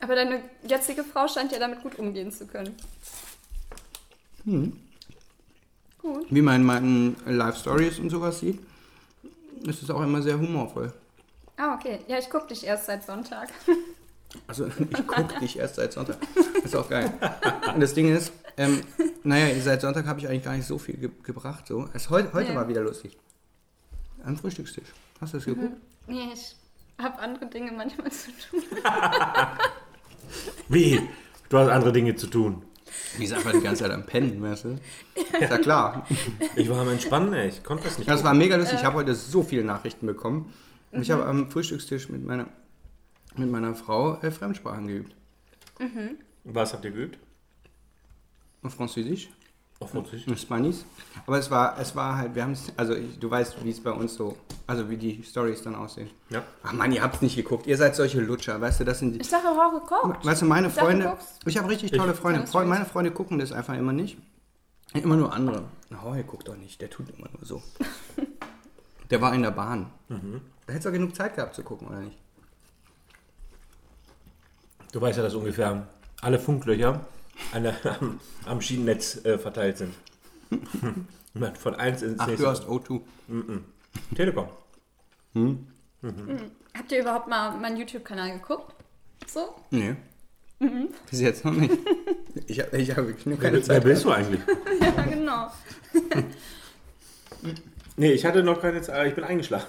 Aber 0.00 0.14
deine 0.14 0.42
jetzige 0.62 1.02
Frau 1.02 1.26
scheint 1.26 1.50
ja 1.50 1.58
damit 1.58 1.82
gut 1.82 1.98
umgehen 1.98 2.30
zu 2.30 2.46
können. 2.46 2.76
Gut. 5.98 6.26
Wie 6.30 6.40
man 6.40 6.56
in 6.56 6.64
meinen 6.64 7.16
Live-Stories 7.26 7.98
und 7.98 8.10
sowas 8.10 8.38
sieht, 8.38 8.60
ist 9.66 9.82
es 9.82 9.90
auch 9.90 10.00
immer 10.02 10.22
sehr 10.22 10.38
humorvoll. 10.38 10.92
Ah, 11.56 11.74
okay. 11.74 11.98
Ja, 12.06 12.18
ich 12.18 12.30
gucke 12.30 12.46
dich 12.46 12.64
erst 12.64 12.86
seit 12.86 13.04
Sonntag. 13.04 13.48
Also 14.46 14.66
ich 14.90 15.06
gucke 15.06 15.40
dich 15.40 15.58
erst 15.58 15.76
seit 15.76 15.92
Sonntag. 15.92 16.18
Ist 16.62 16.76
auch 16.76 16.88
geil. 16.88 17.12
Und 17.74 17.80
das 17.80 17.94
Ding 17.94 18.14
ist, 18.14 18.32
ähm, 18.56 18.82
naja, 19.22 19.54
seit 19.60 19.80
Sonntag 19.80 20.06
habe 20.06 20.20
ich 20.20 20.28
eigentlich 20.28 20.44
gar 20.44 20.54
nicht 20.56 20.66
so 20.66 20.78
viel 20.78 20.96
ge 20.96 21.10
gebracht. 21.22 21.66
So. 21.66 21.88
Es, 21.94 22.10
heute 22.10 22.32
heute 22.32 22.50
Nee. 22.50 22.56
war 22.56 22.68
wieder 22.68 22.82
lustig. 22.82 23.16
Am 24.24 24.36
Frühstückstisch. 24.36 24.88
Hast 25.20 25.32
du 25.32 25.38
das 25.38 25.46
geguckt? 25.46 25.76
Nee, 26.06 26.28
ich 26.32 26.56
habe 27.02 27.18
andere 27.20 27.46
Dinge 27.46 27.72
manchmal 27.72 28.10
zu 28.10 28.30
tun. 28.50 28.62
Wie? 30.68 31.00
Du 31.48 31.58
hast 31.58 31.68
andere 31.70 31.92
Dinge 31.92 32.14
zu 32.16 32.26
tun. 32.26 32.62
Die 33.18 33.24
ist 33.24 33.32
einfach 33.32 33.52
die 33.52 33.60
ganze 33.60 33.84
Zeit 33.84 33.92
am 33.92 34.04
Pennen, 34.04 34.42
weißt 34.42 34.64
du? 34.64 34.78
Ist 35.14 35.50
ja 35.50 35.58
klar. 35.58 36.06
Ich 36.56 36.68
war 36.68 36.80
am 36.80 36.88
Entspannen, 36.88 37.32
ey. 37.32 37.48
Ich 37.48 37.62
konnte 37.64 37.84
das 37.84 37.98
nicht. 37.98 38.08
Das 38.10 38.24
war 38.24 38.34
mega 38.34 38.56
lustig. 38.56 38.78
Ich 38.80 38.84
habe 38.84 38.96
heute 38.96 39.14
so 39.14 39.42
viele 39.42 39.64
Nachrichten 39.64 40.06
bekommen. 40.06 40.52
Und 40.90 41.02
ich 41.02 41.10
habe 41.10 41.24
am 41.26 41.50
Frühstückstisch 41.50 42.08
mit 42.08 42.24
meiner, 42.24 42.46
mit 43.36 43.50
meiner 43.50 43.74
Frau 43.74 44.20
äh, 44.20 44.30
Fremdsprachen 44.30 44.86
geübt. 44.86 45.14
Was 46.44 46.72
habt 46.72 46.84
ihr 46.84 46.90
geübt? 46.90 47.18
Französisch. 48.68 49.30
Auf 49.80 49.90
Französisch. 49.92 50.40
Spanisch. 50.40 50.78
Aber 51.26 51.38
es 51.38 51.50
war, 51.50 51.78
es 51.78 51.94
war 51.94 52.16
halt, 52.16 52.34
wir 52.34 52.42
haben 52.42 52.52
es, 52.52 52.72
also 52.76 52.94
ich, 52.94 53.18
du 53.18 53.30
weißt, 53.30 53.64
wie 53.64 53.70
es 53.70 53.80
bei 53.80 53.92
uns 53.92 54.14
so, 54.14 54.36
also 54.66 54.90
wie 54.90 54.96
die 54.96 55.22
Stories 55.22 55.62
dann 55.62 55.76
aussehen. 55.76 56.10
Ja. 56.30 56.42
Ach 56.64 56.72
Mann, 56.72 56.90
ihr 56.92 57.02
habt's 57.02 57.22
nicht 57.22 57.36
geguckt. 57.36 57.66
Ihr 57.66 57.76
seid 57.76 57.94
solche 57.94 58.20
Lutscher, 58.20 58.60
weißt 58.60 58.80
du, 58.80 58.84
das 58.84 58.98
sind 58.98 59.12
die. 59.12 59.20
Ich 59.20 59.30
dachte, 59.30 59.48
auch 59.48 59.72
geguckt. 59.72 60.26
Weißt 60.26 60.42
du, 60.42 60.46
meine 60.46 60.66
Ich 60.66 60.74
Freunde, 60.74 61.16
ich 61.46 61.56
habe 61.56 61.68
richtig 61.68 61.92
tolle 61.92 62.12
Freunde. 62.14 62.40
Keine 62.40 62.46
Freunde. 62.46 62.48
Stories. 62.48 62.68
Meine 62.68 62.84
Freunde 62.86 63.10
gucken 63.12 63.38
das 63.38 63.52
einfach 63.52 63.74
immer 63.74 63.92
nicht. 63.92 64.18
Immer 64.94 65.16
nur 65.16 65.32
andere. 65.32 65.64
Oh, 66.04 66.12
er 66.12 66.24
guckt 66.24 66.48
doch 66.48 66.56
nicht, 66.56 66.80
der 66.80 66.90
tut 66.90 67.10
immer 67.10 67.28
nur 67.32 67.44
so. 67.44 67.62
Der 69.10 69.22
war 69.22 69.32
in 69.32 69.40
der 69.40 69.52
Bahn. 69.52 69.90
Da 70.10 70.16
hättest 70.66 70.84
du 70.84 70.92
genug 70.92 71.16
Zeit 71.16 71.34
gehabt 71.34 71.54
zu 71.54 71.62
gucken, 71.62 71.88
oder 71.88 72.00
nicht? 72.00 72.18
Du 74.92 75.00
weißt 75.00 75.18
ja, 75.18 75.22
dass 75.24 75.34
ungefähr 75.34 75.86
alle 76.22 76.38
Funklöcher 76.38 77.00
an 77.52 77.62
der, 77.62 77.74
am, 78.00 78.20
am 78.46 78.60
Schienennetz 78.60 79.24
äh, 79.24 79.38
verteilt 79.38 79.78
sind. 79.78 79.94
Von 81.60 81.74
eins 81.76 82.02
ins 82.02 82.18
Ach, 82.18 82.26
nächste. 82.26 82.44
du 82.44 82.50
hast 82.50 82.64
O2. 82.64 83.00
Telekom. 84.16 84.48
Habt 86.76 86.92
ihr 86.92 87.00
überhaupt 87.00 87.28
mal 87.28 87.56
meinen 87.58 87.76
YouTube-Kanal 87.76 88.32
geguckt? 88.38 88.74
So? 89.26 89.54
Nee. 89.70 89.94
Mhm. 90.58 90.88
Bis 91.10 91.20
jetzt 91.20 91.44
noch 91.44 91.52
nicht. 91.52 91.76
Ich 92.46 92.60
habe 92.60 92.78
ich 92.78 92.90
hab 92.90 92.98
wirklich 92.98 93.26
nur 93.26 93.36
keine 93.38 93.56
Wer, 93.56 93.66
wer 93.68 93.74
Zeit. 93.74 93.84
bist 93.84 94.04
du 94.04 94.10
eigentlich? 94.12 94.40
Ja, 94.80 95.02
genau. 95.02 95.50
Nee, 97.96 98.12
ich 98.12 98.24
hatte 98.24 98.42
noch 98.44 98.60
keine 98.60 98.80
Zeit, 98.80 99.08
ich 99.08 99.14
bin 99.14 99.24
eingeschlafen. 99.24 99.66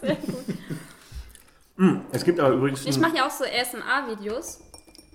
Sehr 0.00 0.16
gut. 0.16 0.44
Hm, 1.80 2.02
Es 2.12 2.24
gibt 2.24 2.38
aber 2.38 2.50
übrigens. 2.54 2.84
Ich 2.84 2.98
mache 2.98 3.16
ja 3.16 3.26
auch 3.26 3.30
so 3.30 3.42
ASMR-Videos. 3.44 4.60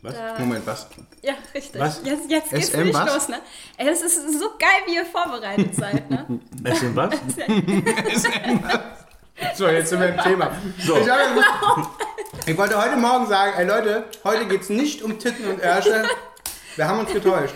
Was? 0.01 0.13
Da- 0.15 0.39
Moment, 0.39 0.65
was? 0.65 0.87
Ja, 1.21 1.33
richtig. 1.53 1.79
Was? 1.79 2.01
Jetzt, 2.03 2.29
jetzt 2.29 2.49
geht's 2.49 2.67
SM 2.69 2.77
nämlich 2.77 2.95
was? 2.95 3.13
los, 3.13 3.27
ne? 3.29 3.37
Ey, 3.77 3.87
es 3.89 4.01
ist 4.01 4.39
so 4.39 4.49
geil, 4.57 4.81
wie 4.87 4.95
ihr 4.95 5.05
vorbereitet 5.05 5.75
seid, 5.75 6.09
ne? 6.09 6.25
Es 6.63 6.79
sind 6.79 6.95
was? 6.95 7.13
So, 9.55 9.67
jetzt 9.67 9.89
sind 9.89 9.99
wir 9.99 10.07
im 10.09 10.17
Thema. 10.17 10.51
So. 10.79 10.95
Ich, 10.97 11.09
hab 11.09 11.19
ja 11.19 11.33
gesagt, 11.33 11.89
ich 12.47 12.57
wollte 12.57 12.81
heute 12.81 12.95
Morgen 12.95 13.27
sagen, 13.27 13.51
ey 13.57 13.65
Leute, 13.65 14.05
heute 14.23 14.45
geht 14.47 14.61
es 14.61 14.69
nicht 14.69 15.01
um 15.03 15.19
Titten 15.19 15.45
und 15.49 15.59
Ärsche. 15.59 16.03
Wir 16.77 16.87
haben 16.87 16.99
uns 17.01 17.11
getäuscht. 17.11 17.53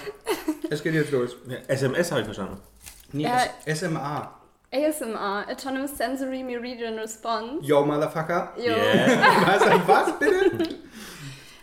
Es 0.70 0.84
geht 0.84 0.94
jetzt 0.94 1.12
los. 1.12 1.38
SMS 1.68 2.12
habe 2.12 2.20
ich 2.22 2.25
verstanden. 2.25 2.60
Nee, 3.13 3.24
Ja. 3.24 3.44
S 3.66 3.80
SMA. 3.80 4.30
ASMR, 4.72 5.48
Autonomous 5.50 5.98
Sensory 5.98 6.44
Meridian 6.44 6.96
Response. 6.96 7.66
Yo, 7.66 7.84
Motherfucker. 7.86 8.54
Jo. 8.58 8.64
Yeah. 8.76 9.48
Was, 9.88 9.88
was 9.88 10.20
bitte? 10.20 10.76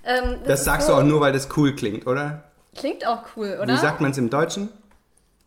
Ähm, 0.04 0.38
Das 0.44 0.60
ist 0.60 0.64
sagst 0.64 0.86
so, 0.88 0.94
du 0.94 0.98
auch 1.00 1.04
nur, 1.04 1.20
weil 1.20 1.32
das 1.32 1.48
cool 1.56 1.74
klingt, 1.74 2.06
oder? 2.06 2.44
Klingt 2.76 3.06
auch 3.06 3.22
cool, 3.36 3.58
oder? 3.62 3.72
Wie 3.72 3.78
sagt 3.78 4.00
man 4.00 4.10
es 4.10 4.18
im 4.18 4.28
Deutschen? 4.30 4.68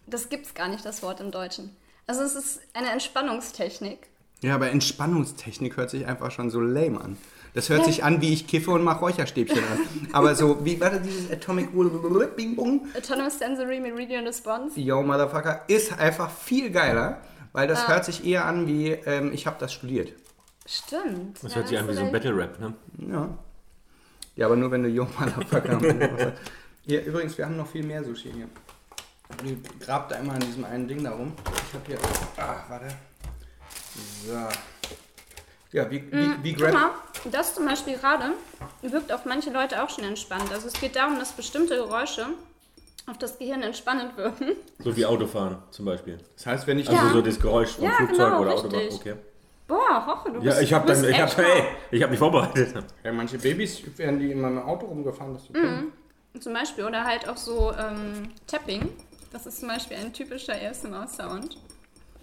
Das 0.07 0.29
gibt's 0.29 0.53
gar 0.53 0.67
nicht, 0.69 0.85
das 0.85 1.03
Wort 1.03 1.19
im 1.19 1.31
Deutschen. 1.31 1.75
Also 2.07 2.23
es 2.23 2.35
ist 2.35 2.59
eine 2.73 2.91
Entspannungstechnik. 2.91 4.07
Ja, 4.41 4.55
aber 4.55 4.69
Entspannungstechnik 4.71 5.77
hört 5.77 5.89
sich 5.89 6.07
einfach 6.07 6.31
schon 6.31 6.49
so 6.49 6.59
lame 6.61 6.99
an. 6.99 7.17
Das 7.53 7.69
hört 7.69 7.85
sich 7.85 8.03
an, 8.03 8.21
wie 8.21 8.31
ich 8.31 8.47
kiffe 8.47 8.71
und 8.71 8.83
mache 8.83 8.99
Räucherstäbchen 8.99 9.57
an. 9.59 10.07
Aber 10.13 10.35
so, 10.35 10.63
wie 10.63 10.79
war 10.79 10.91
das 10.91 11.01
dieses 11.01 11.31
Atomic 11.31 11.69
Bing 12.35 12.55
Bong? 12.55 12.87
Autonomous 12.95 13.39
Sensory 13.39 13.79
Meridian 13.79 14.25
Response. 14.25 14.79
Yo, 14.79 15.01
Motherfucker, 15.01 15.63
ist 15.67 15.97
einfach 15.99 16.29
viel 16.31 16.69
geiler, 16.69 17.21
weil 17.53 17.67
das 17.67 17.87
hört 17.87 18.05
sich 18.05 18.25
eher 18.25 18.45
an 18.45 18.67
wie, 18.67 18.89
ähm, 18.91 19.31
ich 19.33 19.47
habe 19.47 19.57
das 19.59 19.73
studiert. 19.73 20.13
Stimmt. 20.65 21.43
Das 21.43 21.51
Ja, 21.51 21.57
hört 21.57 21.67
sich 21.67 21.77
an 21.79 21.85
wie 21.87 21.91
du 21.91 21.97
so 21.97 22.03
ein. 22.05 22.11
Battle-Rap, 22.11 22.59
ne? 22.59 22.73
Ja. 22.97 23.29
Ja, 24.35 24.45
aber 24.45 24.55
nur 24.55 24.71
wenn 24.71 24.83
du 24.83 24.89
Yo, 24.89 25.05
Motherfucker 25.19 25.79
hast. 25.81 26.33
Hier, 26.85 27.03
übrigens, 27.05 27.37
wir 27.37 27.45
haben 27.45 27.57
noch 27.57 27.67
viel 27.67 27.83
mehr 27.83 28.03
Sushi 28.03 28.31
hier. 28.31 28.47
Die 29.43 29.61
grabt 29.79 30.11
da 30.11 30.15
immer 30.15 30.33
in 30.35 30.39
diesem 30.41 30.63
einen 30.65 30.87
Ding 30.87 31.03
da 31.03 31.11
rum. 31.11 31.33
Ich 31.67 31.73
hab 31.73 31.85
hier. 31.85 31.97
Ah, 32.37 32.63
warte. 32.69 32.87
So. 34.25 34.33
Ja, 35.71 35.89
wie, 35.91 36.11
wie, 36.11 36.43
wie 36.43 36.53
Guck 36.53 36.63
grab. 36.63 36.73
mal, 36.73 36.91
das 37.31 37.53
zum 37.53 37.65
Beispiel 37.65 37.95
gerade 37.97 38.31
wirkt 38.81 39.11
auf 39.11 39.25
manche 39.25 39.51
Leute 39.51 39.83
auch 39.83 39.89
schon 39.89 40.03
entspannt. 40.03 40.51
Also 40.51 40.67
es 40.67 40.73
geht 40.73 40.95
darum, 40.95 41.19
dass 41.19 41.31
bestimmte 41.33 41.75
Geräusche 41.75 42.27
auf 43.09 43.17
das 43.17 43.37
Gehirn 43.37 43.61
entspannend 43.63 44.15
wirken. 44.17 44.51
So 44.79 44.95
wie 44.95 45.05
Autofahren 45.05 45.57
zum 45.71 45.85
Beispiel. 45.85 46.17
Das 46.35 46.45
heißt, 46.45 46.67
wenn 46.67 46.79
ich. 46.79 46.89
Also 46.89 47.05
Ja. 47.05 47.11
so 47.13 47.21
das 47.21 47.39
Geräusch 47.39 47.71
vom 47.75 47.85
Ja, 47.85 47.91
Flugzeug 47.91 48.17
genau, 48.17 48.41
oder 48.41 48.53
richtig. 48.53 48.71
Autobahn. 48.73 48.99
Okay. 48.99 49.13
Boah, 49.67 50.05
Hoche, 50.07 50.31
du 50.31 50.41
bist 50.41 50.45
Ja, 50.57 50.61
ich 50.61 50.73
habe 50.73 50.87
dann, 50.91 51.03
ich 51.03 51.15
schlau. 51.15 51.43
hey, 51.43 51.63
ich 51.91 52.01
habe 52.01 52.09
mich 52.11 52.19
vorbereitet. 52.19 52.73
Ja, 53.03 53.11
manche 53.11 53.37
Babys 53.37 53.81
werden 53.97 54.19
die 54.19 54.31
immer 54.31 54.49
mit 54.49 54.63
dem 54.63 54.67
Auto 54.67 54.85
rumgefahren. 54.87 55.33
Das 55.33 55.49
Mhm. 55.49 55.91
Zum 56.39 56.53
Beispiel, 56.53 56.85
oder 56.85 57.03
halt 57.03 57.27
auch 57.27 57.37
so 57.37 57.71
ähm, 57.73 58.29
Tapping. 58.47 58.89
Das 59.31 59.45
ist 59.45 59.59
zum 59.59 59.67
Beispiel 59.69 59.97
ein 59.97 60.11
typischer 60.13 60.53
ASMR-Sound. 60.53 61.57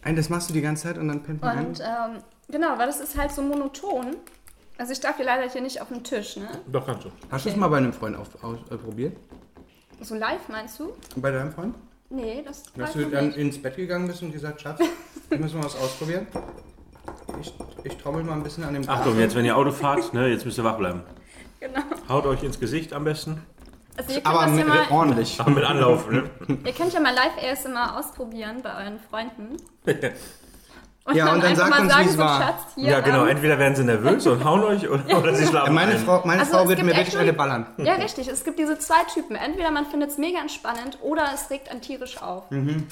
Ein, 0.02 0.16
das 0.16 0.28
machst 0.28 0.49
du 0.50 0.55
die 0.55 0.61
ganze 0.61 0.85
Zeit 0.85 0.99
und 0.99 1.09
dann 1.09 1.23
pennt 1.23 1.40
man. 1.43 1.66
Und 1.66 1.81
ähm, 1.81 2.23
genau, 2.49 2.78
weil 2.78 2.87
das 2.87 3.00
ist 3.00 3.16
halt 3.16 3.33
so 3.33 3.43
monoton. 3.43 4.16
Also 4.78 4.93
ich 4.93 5.00
darf 5.00 5.16
hier 5.16 5.25
leider 5.25 5.49
hier 5.50 5.61
nicht 5.61 5.81
auf 5.81 5.88
dem 5.88 6.02
Tisch, 6.05 6.37
ne? 6.37 6.49
Doch, 6.71 6.85
kannst 6.87 7.05
du. 7.05 7.11
Hast 7.31 7.45
du 7.47 7.50
es 7.50 7.57
mal 7.57 7.69
bei 7.69 7.78
einem 7.78 7.93
Freund 7.93 8.16
auf, 8.16 8.28
aus, 8.43 8.59
äh, 8.71 8.76
probiert? 8.76 9.16
So 10.00 10.15
live 10.15 10.49
meinst 10.49 10.79
du? 10.79 10.93
Bei 11.17 11.31
deinem 11.31 11.53
Freund? 11.53 11.75
Nee, 12.11 12.43
das 12.47 12.62
Dass 12.75 12.93
du 12.93 13.05
dann 13.07 13.29
nicht. 13.29 13.37
ins 13.38 13.61
Bett 13.61 13.76
gegangen 13.76 14.07
bist 14.07 14.23
und 14.23 14.33
gesagt, 14.33 14.61
Schatz, 14.61 14.81
wir 15.29 15.38
müssen 15.38 15.59
mal 15.59 15.65
was 15.67 15.76
ausprobieren. 15.76 16.26
Ich, 17.41 17.53
ich 17.85 17.97
trommel 17.97 18.23
mal 18.23 18.35
ein 18.35 18.43
bisschen 18.43 18.65
an 18.65 18.75
dem 18.75 18.88
Achtung, 18.88 19.19
jetzt 19.19 19.35
wenn 19.35 19.45
ihr 19.45 19.57
Auto 19.57 19.71
fahrt, 19.73 20.12
ne, 20.15 20.29
jetzt 20.29 20.45
müsst 20.45 20.59
ihr 20.59 20.65
wach 20.65 20.76
bleiben. 20.79 21.03
Genau. 21.61 21.81
Haut 22.09 22.26
euch 22.26 22.43
ins 22.43 22.61
Gesicht 22.61 22.93
am 22.93 23.05
besten. 23.05 23.43
Also 23.97 24.11
ihr 24.12 24.21
könnt, 24.21 24.26
Aber 24.26 24.47
das 24.47 24.59
ja 24.59 24.65
mit, 24.65 24.69
mal, 24.69 24.87
ordentlich. 24.91 25.41
Aber 25.41 25.50
mit 25.50 25.65
Anlauf, 25.65 26.11
ne? 26.11 26.31
ihr 26.65 26.73
könnt 26.73 26.93
ja 26.93 27.00
mal 27.00 27.15
live 27.15 27.33
ASMR 27.43 27.99
ausprobieren 27.99 28.61
bei 28.62 28.85
euren 28.85 28.99
Freunden. 29.11 29.57
Und 31.06 31.14
Ja, 31.14 31.32
und 31.32 31.40
dann 31.40 31.50
einfach 31.52 31.68
sagt 31.68 31.80
uns, 31.80 31.92
sagen, 31.92 32.04
wie's 32.06 32.12
so, 32.14 32.18
war. 32.18 32.58
Hier, 32.75 32.90
Ja, 32.90 33.00
genau. 33.00 33.22
ähm, 33.22 33.28
Entweder 33.28 33.58
werden 33.60 33.76
sie 33.76 33.84
nervös 33.84 34.26
und 34.26 34.44
hauen 34.44 34.64
euch 34.64 34.88
oder, 34.88 35.18
oder 35.18 35.34
sie 35.34 35.46
schlafen 35.46 35.72
Meine 35.75 35.92
ein. 35.92 35.98
Frau, 35.98 36.20
meine 36.25 36.40
Also, 36.40 36.52
Frau 36.54 36.62
es 36.64 36.68
wird 36.70 36.82
mir 36.82 36.96
wirklich 36.96 37.16
eine 37.16 37.32
ballern. 37.32 37.66
Ja, 37.78 37.94
richtig. 37.94 38.26
Es 38.28 38.42
gibt 38.42 38.58
diese 38.58 38.76
zwei 38.78 39.04
Typen. 39.14 39.36
Entweder 39.36 39.70
man 39.70 39.86
findet 39.86 40.10
es 40.10 40.18
mega 40.18 40.40
entspannend 40.40 40.98
oder 41.02 41.30
es 41.32 41.48
regt 41.48 41.70
einen 41.70 41.80
tierisch 41.80 42.20
auf. 42.20 42.50
Und 42.50 42.86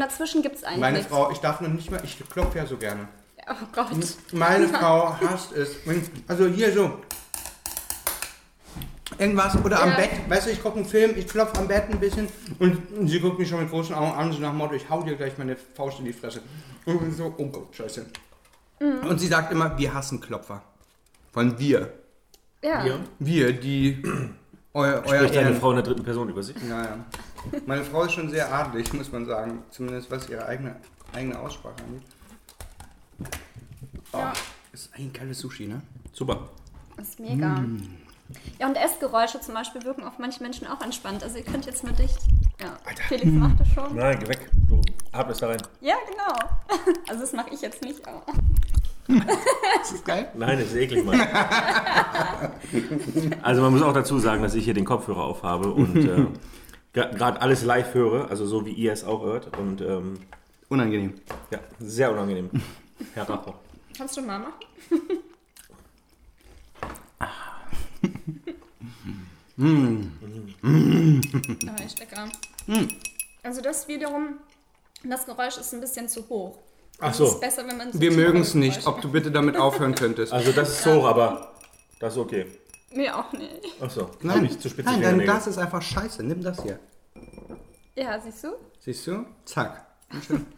dazwischen 0.00 0.42
gibt 0.42 0.56
es 0.56 0.64
eigentlich 0.64 0.76
Mhm. 0.76 0.80
Meine 0.80 0.98
nichts. 0.98 1.12
Frau, 1.12 1.30
ich 1.30 1.38
darf 1.38 1.60
noch 1.60 1.68
nicht 1.68 1.90
mal, 1.90 2.00
ich 2.04 2.18
klopfe 2.28 2.58
ja 2.58 2.66
so 2.66 2.76
gerne. 2.76 3.06
Oh 3.48 3.54
Gott. 3.74 3.86
Meine 4.32 4.68
Frau 4.68 5.14
hasst 5.20 5.52
es. 5.52 5.70
Also 6.28 6.46
hier 6.46 6.72
so. 6.72 6.98
Irgendwas 9.20 9.54
oder 9.64 9.82
am 9.82 9.90
Ja. 9.90 9.96
Bett. 9.96 10.10
Weißt 10.28 10.46
du, 10.46 10.50
ich 10.50 10.62
gucke 10.62 10.76
einen 10.76 10.86
Film, 10.86 11.12
ich 11.16 11.28
klopfe 11.28 11.58
am 11.60 11.68
Bett 11.68 11.84
ein 11.90 12.00
bisschen 12.00 12.26
und 12.58 12.78
sie 13.08 13.20
guckt 13.20 13.38
mich 13.38 13.48
schon 13.48 13.60
mit 13.60 13.68
großen 13.70 13.94
Augen 13.94 14.12
an, 14.12 14.32
so 14.32 14.38
nach 14.38 14.48
dem 14.50 14.56
Motto, 14.58 14.74
ich 14.74 14.88
hau 14.88 15.02
dir 15.02 15.14
gleich 15.14 15.36
meine 15.36 15.56
Faust 15.56 15.98
in 15.98 16.06
die 16.06 16.12
Fresse. 16.12 16.40
Und 16.86 17.12
so, 17.14 17.34
oh 17.36 17.46
Gott, 17.46 17.74
scheiße. 17.76 18.06
Mhm. 18.80 19.06
Und 19.06 19.18
sie 19.18 19.26
sagt 19.26 19.52
immer, 19.52 19.76
wir 19.78 19.92
hassen 19.92 20.20
Klopfer. 20.20 20.62
Von 21.32 21.58
wir. 21.58 21.92
Ja. 22.62 22.82
Hier 22.82 23.00
Wir, 23.18 23.52
die 23.52 24.02
euer, 24.74 25.02
euer 25.06 25.18
spricht 25.18 25.36
deine 25.36 25.54
Frau 25.54 25.70
in 25.70 25.76
der 25.76 25.84
dritten 25.84 26.02
Person 26.02 26.28
über 26.30 26.42
sich. 26.42 26.56
Ja, 26.68 26.82
ja. 26.82 27.04
Meine 27.66 27.84
Frau 27.84 28.04
ist 28.04 28.12
schon 28.12 28.30
sehr 28.30 28.52
adelig, 28.52 28.92
muss 28.94 29.12
man 29.12 29.26
sagen. 29.26 29.62
Zumindest 29.70 30.10
was 30.10 30.28
ihre 30.28 30.46
eigene, 30.46 30.76
eigene 31.12 31.38
Aussprache 31.38 31.76
angeht. 31.86 32.02
Oh, 34.12 34.18
Ja. 34.18 34.32
Ist 34.72 34.90
ein 34.94 35.12
geiles 35.12 35.38
Sushi, 35.40 35.66
ne? 35.66 35.82
Super. 36.12 36.48
Das 36.96 37.08
ist 37.08 37.20
mega. 37.20 37.48
Mm. 37.48 37.82
Ja, 38.58 38.66
und 38.68 38.76
Essgeräusche 38.76 39.40
zum 39.40 39.54
Beispiel 39.54 39.82
wirken 39.84 40.04
auf 40.04 40.18
manche 40.18 40.42
Menschen 40.42 40.66
auch 40.66 40.80
entspannt. 40.82 41.22
Also 41.22 41.38
ihr 41.38 41.44
könnt 41.44 41.66
jetzt 41.66 41.82
nur 41.84 41.92
dicht. 41.92 42.18
Ja, 42.60 42.76
Alter. 42.84 43.02
Felix 43.08 43.26
macht 43.32 43.60
das 43.60 43.68
schon. 43.68 43.96
Nein, 43.96 44.18
geh 44.20 44.28
weg. 44.28 44.50
Du 44.68 44.80
atmest 45.12 45.42
da 45.42 45.48
rein. 45.48 45.62
Ja, 45.80 45.94
genau. 46.08 46.94
Also 47.08 47.22
das 47.22 47.32
mache 47.32 47.50
ich 47.52 47.60
jetzt 47.60 47.82
nicht. 47.82 48.06
Aber. 48.06 48.22
Das 49.78 49.92
ist 49.92 50.04
geil. 50.04 50.28
Nein, 50.34 50.58
das 50.58 50.68
ist 50.68 50.76
eklig, 50.76 51.04
Mann. 51.04 51.20
also 53.42 53.62
man 53.62 53.72
muss 53.72 53.82
auch 53.82 53.92
dazu 53.92 54.18
sagen, 54.20 54.42
dass 54.42 54.54
ich 54.54 54.64
hier 54.64 54.74
den 54.74 54.84
Kopfhörer 54.84 55.24
aufhabe 55.24 55.72
und 55.72 55.96
äh, 55.96 56.26
gerade 56.92 57.40
alles 57.40 57.64
live 57.64 57.92
höre, 57.94 58.30
also 58.30 58.46
so 58.46 58.64
wie 58.66 58.72
ihr 58.72 58.92
es 58.92 59.04
auch 59.04 59.22
hört. 59.22 59.56
Und 59.58 59.80
ähm, 59.80 60.18
Unangenehm. 60.68 61.14
ja, 61.50 61.58
sehr 61.80 62.12
unangenehm. 62.12 62.48
Herr 63.14 63.28
Racher. 63.28 63.54
Kannst 63.96 64.16
du 64.16 64.22
mal 64.22 64.38
machen? 64.38 64.52
Aber 71.62 71.80
echt 71.84 71.98
lecker. 71.98 72.28
Also 73.42 73.60
das 73.60 73.88
wiederum, 73.88 74.38
das 75.04 75.26
Geräusch 75.26 75.56
ist 75.58 75.72
ein 75.74 75.80
bisschen 75.80 76.08
zu 76.08 76.28
hoch. 76.28 76.58
Ach 76.98 77.06
Also 77.08 77.24
Es 77.24 77.30
so. 77.30 77.34
ist 77.36 77.40
besser, 77.40 77.66
wenn 77.66 77.76
man 77.78 77.92
so 77.92 78.00
Wir 78.00 78.12
mögen 78.12 78.40
es 78.42 78.54
nicht, 78.54 78.86
ob 78.86 79.00
du 79.00 79.10
bitte 79.10 79.30
damit 79.30 79.56
aufhören 79.56 79.94
könntest. 79.94 80.32
Also 80.32 80.52
das 80.52 80.68
ist 80.70 80.82
so, 80.82 81.06
aber 81.06 81.54
das 81.98 82.14
ist 82.14 82.18
okay. 82.18 82.46
Mir 82.92 83.16
auch 83.16 83.32
nicht. 83.32 83.50
Ach 83.80 83.90
so. 83.90 84.10
Nein, 84.22 84.44
ich 84.44 84.58
zu 84.58 84.68
spitze 84.68 84.90
nein 84.90 85.00
dein. 85.02 85.18
Glas 85.20 85.46
ist 85.46 85.58
einfach 85.58 85.80
scheiße. 85.80 86.22
Nimm 86.22 86.42
das 86.42 86.62
hier. 86.62 86.78
Ja, 87.94 88.20
siehst 88.20 88.44
du? 88.44 88.48
Siehst 88.80 89.06
du? 89.06 89.24
Zack. 89.44 89.86
Schön. 90.26 90.46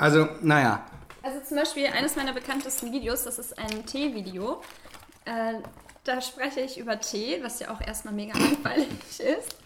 Also, 0.00 0.28
naja. 0.42 0.86
Also 1.24 1.40
zum 1.40 1.56
Beispiel 1.56 1.86
eines 1.88 2.14
meiner 2.14 2.32
bekanntesten 2.32 2.92
Videos, 2.92 3.24
das 3.24 3.40
ist 3.40 3.58
ein 3.58 3.84
Tee-Video. 3.84 4.62
Äh, 5.24 5.54
da 6.08 6.20
spreche 6.22 6.60
ich 6.60 6.78
über 6.78 6.98
Tee, 6.98 7.38
was 7.42 7.60
ja 7.60 7.70
auch 7.70 7.80
erstmal 7.80 8.14
mega 8.14 8.36
langweilig 8.36 8.88
ist. 9.18 9.56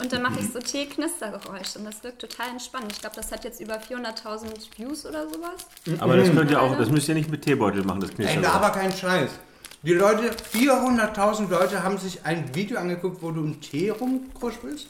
Und 0.00 0.12
dann 0.12 0.22
mache 0.22 0.38
ich 0.40 0.52
so 0.52 0.60
Tee-Knistergeräusche 0.60 1.78
und 1.78 1.84
das 1.84 2.02
wirkt 2.04 2.20
total 2.20 2.50
entspannend. 2.50 2.92
Ich 2.92 3.00
glaube, 3.00 3.16
das 3.16 3.32
hat 3.32 3.44
jetzt 3.44 3.60
über 3.60 3.78
400.000 3.78 4.46
Views 4.76 5.06
oder 5.06 5.28
sowas. 5.28 5.66
Aber 5.98 6.16
das 6.16 6.30
könnt 6.30 6.50
ihr 6.50 6.60
auch, 6.60 6.76
das 6.76 6.88
müsst 6.88 7.08
ihr 7.08 7.14
nicht 7.14 7.30
mit 7.30 7.42
Teebeutel 7.42 7.84
machen, 7.84 8.00
das 8.00 8.10
Ey, 8.10 8.16
Knistern. 8.16 8.44
aber 8.44 8.70
kein 8.70 8.92
Scheiß. 8.92 9.30
Die 9.82 9.94
Leute, 9.94 10.30
400.000 10.52 11.48
Leute 11.48 11.82
haben 11.82 11.98
sich 11.98 12.24
ein 12.24 12.54
Video 12.54 12.78
angeguckt, 12.78 13.22
wo 13.22 13.30
du 13.30 13.40
einen 13.42 13.60
Tee 13.60 13.90
rumkruspelst? 13.90 14.86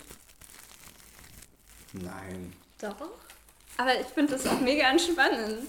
Nein. 1.92 2.52
Doch. 2.80 2.96
Aber 3.78 3.98
ich 3.98 4.06
finde 4.06 4.32
das 4.32 4.46
auch 4.46 4.60
mega 4.60 4.90
entspannend. 4.90 5.68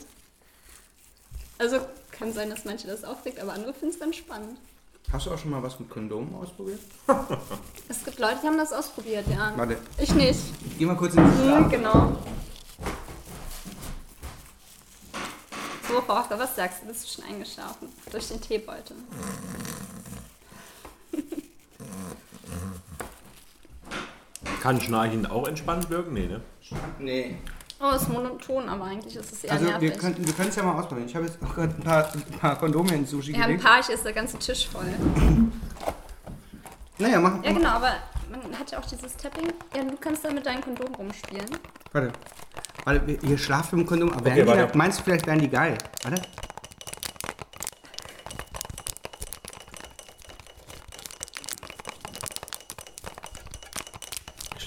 Also 1.58 1.80
kann 2.12 2.34
sein, 2.34 2.50
dass 2.50 2.66
manche 2.66 2.88
das 2.88 3.04
aufregt, 3.04 3.40
aber 3.40 3.54
andere 3.54 3.74
finden 3.74 3.94
es 3.94 4.00
dann 4.00 4.14
spannend. 4.14 4.58
Hast 5.12 5.26
du 5.26 5.32
auch 5.32 5.38
schon 5.40 5.50
mal 5.52 5.62
was 5.64 5.80
mit 5.80 5.90
Kondomen 5.90 6.34
ausprobiert? 6.36 6.80
Es 7.90 8.04
gibt 8.06 8.20
Leute, 8.20 8.38
die 8.44 8.48
haben 8.48 8.58
das 8.58 8.72
ausprobiert, 8.72 9.26
ja. 9.28 9.52
Warte, 9.56 9.78
Ich 9.98 10.14
nicht. 10.14 10.40
geh 10.78 10.86
mal 10.86 10.96
kurz 10.96 11.16
in 11.16 11.24
die 11.24 11.48
Mhm, 11.50 11.70
genau. 11.70 12.16
So, 15.88 16.02
Frau 16.02 16.24
Hocker, 16.24 16.38
was 16.38 16.56
sagst 16.56 16.84
du? 16.84 16.88
Bist 16.88 17.04
du 17.04 17.22
schon 17.22 17.32
eingeschlafen? 17.32 17.90
Durch 18.12 18.28
den 18.28 18.40
Teebeutel. 18.40 18.96
Kann 24.62 24.80
Schnarchen 24.82 25.26
auch 25.26 25.48
entspannt 25.48 25.90
wirken? 25.90 26.14
Nee, 26.14 26.28
ne? 26.28 26.42
Nee. 27.00 27.38
Oh, 27.82 27.92
ist 27.96 28.10
monoton, 28.10 28.68
aber 28.68 28.86
eigentlich 28.86 29.16
ist 29.16 29.32
es 29.32 29.44
eher 29.46 29.54
Also 29.54 29.66
wir 29.66 29.72
nervig. 29.80 29.98
könnten 29.98 30.26
wir 30.28 30.34
können 30.34 30.50
es 30.50 30.56
ja 30.58 30.64
mal 30.64 30.78
ausprobieren. 30.80 31.08
Ich 31.08 31.16
habe 31.16 31.26
jetzt 31.26 31.38
auch 31.44 31.56
gerade 31.56 31.74
ein 31.76 31.82
paar, 31.84 32.14
ein 32.14 32.40
paar 32.40 32.58
Kondome 32.58 32.94
ins 32.94 33.10
Sushi 33.10 33.32
ja, 33.32 33.40
ein 33.44 33.48
gelegt. 33.48 33.64
paar, 33.64 33.82
hier 33.84 33.96
ist 33.96 34.04
der 34.06 34.12
ganze 34.14 34.38
Tisch 34.38 34.68
voll. 34.68 34.86
Naja, 36.98 37.20
mach. 37.22 37.42
Ja, 37.44 37.54
genau, 37.54 37.70
aber 37.70 37.94
man 38.30 38.60
hat 38.60 38.72
ja 38.72 38.80
auch 38.80 38.86
dieses 38.86 39.16
Tapping. 39.16 39.48
Ja, 39.76 39.84
du 39.84 39.96
kannst 39.98 40.26
da 40.26 40.32
mit 40.32 40.46
deinem 40.46 40.62
Kondom 40.62 40.94
rumspielen. 40.96 41.46
Warte. 41.94 42.12
Warte, 42.84 43.08
wir- 43.08 43.24
ihr 43.24 43.38
schlaft 43.38 43.72
mit 43.72 43.82
dem 43.82 43.88
Kondom. 43.88 44.10
Aber 44.12 44.22
Okay, 44.28 44.36
wären 44.46 44.48
die 44.48 44.58
warte. 44.64 44.78
meinst 44.78 45.00
du, 45.00 45.04
vielleicht 45.04 45.26
wären 45.26 45.40
die 45.40 45.50
geil? 45.50 45.78
Warte. 46.04 46.22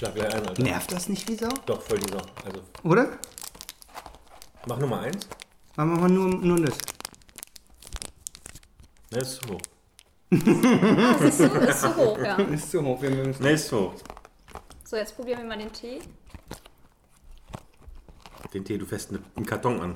Schlag 0.03 0.15
gleich 0.15 0.35
ein, 0.35 0.47
Alter. 0.47 0.63
Nervt 0.63 0.91
das 0.91 1.09
nicht 1.09 1.27
wie 1.29 1.35
Sau? 1.35 1.49
Doch, 1.65 1.81
voll 1.81 1.99
die 1.99 2.11
Sau. 2.11 2.21
Also, 2.45 2.61
Oder? 2.83 3.17
mach 4.67 4.77
Nummer 4.77 4.99
eins. 5.01 5.27
Machen 5.75 5.95
wir 5.95 6.01
mal 6.01 6.09
nur, 6.09 6.29
nur 6.29 6.59
das. 6.61 6.77
Ne, 9.11 9.19
ist 9.19 9.41
zu 9.41 9.53
hoch. 9.53 9.61
Ah, 10.31 11.15
siehst 11.19 11.39
du, 11.39 11.45
ist 11.45 11.81
so 11.81 11.95
hoch, 11.95 12.17
ja. 12.17 12.35
Ist 12.51 12.71
zu 12.71 12.83
hoch, 12.83 13.01
wir 13.01 13.27
es. 13.27 13.39
Ne, 13.39 13.51
ist 13.51 13.67
zu 13.67 13.79
hoch. 13.79 13.93
So, 14.83 14.95
jetzt 14.97 15.15
probieren 15.15 15.41
wir 15.41 15.47
mal 15.47 15.57
den 15.57 15.71
Tee. 15.71 15.99
Den 18.53 18.65
Tee, 18.65 18.77
du 18.77 18.85
fässt 18.85 19.11
einen 19.11 19.45
Karton 19.45 19.79
an. 19.79 19.95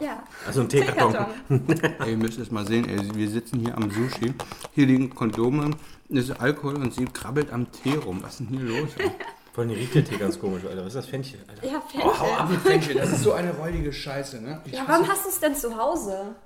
Ja. 0.00 0.22
Also 0.46 0.60
einen 0.60 0.68
Teekarton. 0.70 1.26
Ey, 2.00 2.12
ihr 2.12 2.16
müsst 2.16 2.38
es 2.38 2.50
mal 2.50 2.66
sehen, 2.66 2.88
ey, 2.88 3.14
wir 3.14 3.28
sitzen 3.28 3.60
hier 3.60 3.76
am 3.76 3.90
Sushi. 3.90 4.32
Hier 4.74 4.86
liegen 4.86 5.14
Kondome, 5.14 5.70
ist 6.08 6.30
Alkohol 6.40 6.76
und 6.76 6.94
sie 6.94 7.04
krabbelt 7.04 7.52
am 7.52 7.70
Tee 7.70 7.94
rum. 7.94 8.22
Was 8.22 8.40
ist 8.40 8.50
denn 8.50 8.58
hier 8.58 8.80
los? 8.80 8.88
Vor 9.52 9.64
allem 9.64 9.72
riecht 9.74 9.94
der 9.94 10.04
Tee 10.04 10.16
ganz 10.16 10.38
komisch, 10.38 10.64
Alter. 10.64 10.80
Was 10.82 10.88
ist 10.88 10.94
das 10.96 11.06
Fenchel, 11.06 11.40
Alter? 11.48 11.66
Ja, 11.66 11.82
Oh, 11.96 12.04
hau 12.04 12.12
Fenchel. 12.12 12.36
ab 12.38 12.50
mit 12.50 12.60
Fenchel, 12.60 12.94
das 12.94 13.10
ist 13.12 13.22
so 13.22 13.32
eine 13.32 13.52
räudige 13.54 13.92
Scheiße, 13.92 14.40
ne? 14.40 14.60
Ich 14.64 14.72
Ja, 14.72 14.84
warum 14.86 15.08
hast 15.08 15.24
du 15.24 15.28
es 15.30 15.40
denn 15.40 15.54
zu 15.54 15.76
Hause? 15.76 16.36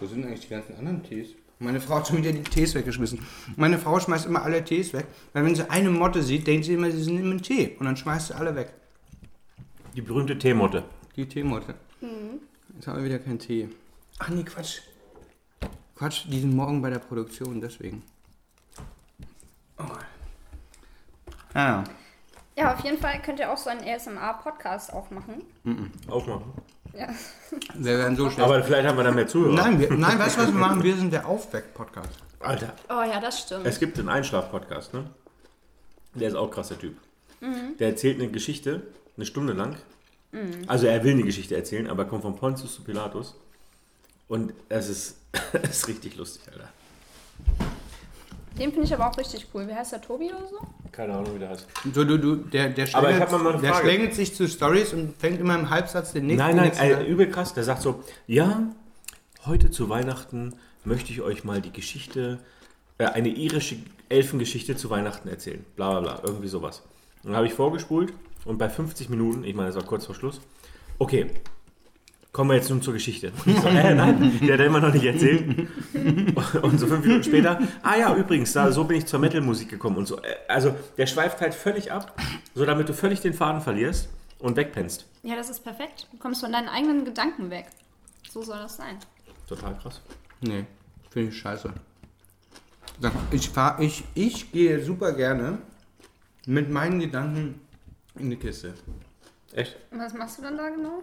Wo 0.00 0.06
sind 0.06 0.24
eigentlich 0.26 0.40
die 0.40 0.48
ganzen 0.48 0.76
anderen 0.76 1.02
Tees? 1.02 1.28
Meine 1.60 1.80
Frau 1.80 1.94
hat 1.96 2.08
schon 2.08 2.16
wieder 2.18 2.32
die 2.32 2.42
Tees 2.42 2.74
weggeschmissen. 2.74 3.20
Meine 3.56 3.78
Frau 3.78 4.00
schmeißt 4.00 4.26
immer 4.26 4.42
alle 4.42 4.64
Tees 4.64 4.92
weg, 4.92 5.06
weil 5.32 5.44
wenn 5.44 5.54
sie 5.54 5.70
eine 5.70 5.90
Motte 5.90 6.22
sieht, 6.22 6.46
denkt 6.48 6.64
sie 6.66 6.74
immer, 6.74 6.90
sie 6.90 7.02
sind 7.04 7.18
im 7.18 7.40
Tee. 7.40 7.76
Und 7.78 7.86
dann 7.86 7.96
schmeißt 7.96 8.28
sie 8.28 8.34
alle 8.34 8.56
weg. 8.56 8.72
Die 9.94 10.00
berühmte 10.02 10.36
Teemotte. 10.36 10.82
Die 11.14 11.26
Teemotte. 11.28 11.74
Mhm. 12.00 12.40
Jetzt 12.74 12.88
haben 12.88 12.98
wir 12.98 13.04
wieder 13.04 13.20
keinen 13.20 13.38
Tee. 13.38 13.68
Ach 14.18 14.28
nee, 14.30 14.42
Quatsch. 14.42 14.80
Quatsch, 15.94 16.24
die 16.28 16.40
sind 16.40 16.54
morgen 16.56 16.82
bei 16.82 16.90
der 16.90 16.98
Produktion, 16.98 17.60
deswegen. 17.60 18.02
Oh. 19.78 19.82
Ah, 21.54 21.84
Ja, 22.56 22.74
auf 22.74 22.80
jeden 22.84 22.98
Fall 22.98 23.20
könnt 23.22 23.38
ihr 23.40 23.50
auch 23.52 23.56
so 23.56 23.70
einen 23.70 23.86
ASMR-Podcast 23.86 24.92
aufmachen. 24.92 25.42
Aufmachen. 26.08 26.52
Ja. 26.96 27.08
wir 27.74 27.98
werden 27.98 28.16
so 28.16 28.30
schnell. 28.30 28.44
Aber 28.44 28.62
vielleicht 28.62 28.86
haben 28.88 28.96
wir 28.96 29.02
da 29.04 29.10
mehr 29.10 29.26
Zuhörer. 29.26 29.54
Nein, 29.54 29.80
wir, 29.80 29.90
nein, 29.92 30.18
weißt 30.18 30.36
du, 30.36 30.42
was 30.42 30.46
wir 30.52 30.60
machen? 30.60 30.82
Wir 30.82 30.96
sind 30.96 31.12
der 31.12 31.26
Aufweck-Podcast. 31.26 32.10
Alter, 32.40 32.72
Oh 32.88 33.02
ja, 33.02 33.18
das 33.20 33.40
stimmt. 33.40 33.66
es 33.66 33.80
gibt 33.80 33.98
einen 33.98 34.08
Einschlaf-Podcast, 34.08 34.94
ne? 34.94 35.08
Der 36.14 36.28
ist 36.28 36.34
auch 36.34 36.50
krass, 36.50 36.68
der 36.68 36.78
Typ. 36.78 36.96
Der 37.78 37.88
erzählt 37.88 38.20
eine 38.20 38.30
Geschichte, 38.30 38.82
eine 39.16 39.26
Stunde 39.26 39.52
lang. 39.52 39.76
Also 40.66 40.86
er 40.86 41.02
will 41.04 41.12
eine 41.12 41.22
Geschichte 41.24 41.54
erzählen, 41.56 41.88
aber 41.88 42.04
kommt 42.06 42.22
von 42.22 42.36
Pontius 42.36 42.74
zu 42.74 42.82
Pilatus. 42.84 43.34
Und 44.28 44.52
es 44.68 44.88
ist, 44.88 45.16
es 45.62 45.70
ist 45.70 45.88
richtig 45.88 46.16
lustig, 46.16 46.42
Alter. 46.52 46.68
Den 48.58 48.70
finde 48.70 48.84
ich 48.84 48.94
aber 48.94 49.10
auch 49.10 49.18
richtig 49.18 49.46
cool. 49.52 49.66
Wie 49.66 49.74
heißt 49.74 49.92
der 49.92 50.00
Tobi 50.00 50.26
oder 50.26 50.46
so? 50.48 50.58
Keine 50.92 51.14
Ahnung, 51.14 51.34
wie 51.34 51.38
der 51.40 51.50
heißt. 51.50 51.66
So, 51.92 52.04
du, 52.04 52.18
du, 52.18 52.36
der, 52.36 52.68
der, 52.68 52.86
Aber 52.94 53.10
ich 53.10 53.16
schlängelt, 53.16 53.32
hab 53.32 53.42
mal 53.42 53.52
eine 53.52 53.60
der 53.60 53.72
Frage. 53.72 53.88
schlängelt 53.88 54.14
sich 54.14 54.34
zu 54.34 54.46
Stories 54.48 54.92
und 54.92 55.16
fängt 55.18 55.40
immer 55.40 55.56
im 55.56 55.70
Halbsatz 55.70 56.12
den 56.12 56.26
nächsten. 56.26 56.46
Nein, 56.46 56.56
nein, 56.56 56.66
nächsten 56.66 56.84
äh, 56.84 57.04
übel 57.04 57.28
krass. 57.30 57.52
Der 57.54 57.64
sagt 57.64 57.82
so, 57.82 58.04
ja, 58.26 58.62
heute 59.44 59.70
zu 59.70 59.88
Weihnachten 59.88 60.54
möchte 60.84 61.10
ich 61.10 61.20
euch 61.22 61.42
mal 61.42 61.60
die 61.60 61.72
Geschichte, 61.72 62.38
äh, 62.98 63.06
eine 63.06 63.28
irische 63.28 63.76
Elfengeschichte 64.08 64.76
zu 64.76 64.88
Weihnachten 64.90 65.28
erzählen. 65.28 65.64
Bla 65.74 65.98
bla 65.98 66.00
bla, 66.00 66.20
irgendwie 66.22 66.48
sowas. 66.48 66.82
Und 67.22 67.30
dann 67.30 67.36
habe 67.36 67.46
ich 67.46 67.54
vorgespult 67.54 68.12
und 68.44 68.58
bei 68.58 68.68
50 68.68 69.08
Minuten, 69.08 69.42
ich 69.44 69.54
meine, 69.54 69.68
das 69.68 69.76
war 69.76 69.84
kurz 69.84 70.06
vor 70.06 70.14
Schluss, 70.14 70.40
okay, 70.98 71.30
kommen 72.34 72.50
wir 72.50 72.56
jetzt 72.56 72.68
nun 72.68 72.82
zur 72.82 72.92
Geschichte. 72.92 73.32
Ich 73.46 73.56
so, 73.60 73.68
äh, 73.68 73.94
nein, 73.94 74.38
der 74.42 74.58
hat 74.58 74.66
immer 74.66 74.80
noch 74.80 74.92
nicht 74.92 75.04
erzählt. 75.04 75.68
Und 76.62 76.78
so 76.80 76.86
fünf 76.88 77.06
Minuten 77.06 77.22
später, 77.22 77.60
ah 77.82 77.96
ja, 77.96 78.14
übrigens, 78.14 78.52
da, 78.52 78.72
so 78.72 78.82
bin 78.84 78.98
ich 78.98 79.06
zur 79.06 79.20
Metal-Musik 79.20 79.68
gekommen 79.70 79.96
und 79.98 80.06
so. 80.06 80.20
Äh, 80.20 80.34
Also 80.48 80.74
der 80.98 81.06
schweift 81.06 81.40
halt 81.40 81.54
völlig 81.54 81.92
ab, 81.92 82.20
so 82.54 82.66
damit 82.66 82.88
du 82.88 82.92
völlig 82.92 83.20
den 83.20 83.34
Faden 83.34 83.62
verlierst 83.62 84.08
und 84.40 84.56
wegpennst. 84.56 85.06
Ja, 85.22 85.36
das 85.36 85.48
ist 85.48 85.60
perfekt. 85.62 86.08
Du 86.10 86.18
kommst 86.18 86.40
von 86.40 86.50
deinen 86.50 86.68
eigenen 86.68 87.04
Gedanken 87.04 87.50
weg. 87.50 87.66
So 88.28 88.42
soll 88.42 88.58
das 88.58 88.76
sein. 88.76 88.98
Total 89.48 89.78
krass. 89.78 90.00
Nee, 90.40 90.66
finde 91.10 91.28
ich 91.30 91.38
scheiße. 91.38 91.72
Ich, 93.30 93.48
fahr, 93.48 93.80
ich, 93.80 94.02
ich 94.14 94.50
gehe 94.50 94.84
super 94.84 95.12
gerne 95.12 95.58
mit 96.46 96.68
meinen 96.68 96.98
Gedanken 96.98 97.60
in 98.18 98.30
die 98.30 98.36
Kiste. 98.36 98.74
Echt? 99.54 99.76
Und 99.92 100.00
was 100.00 100.12
machst 100.14 100.38
du 100.38 100.42
dann 100.42 100.56
da 100.56 100.68
genau? 100.68 101.02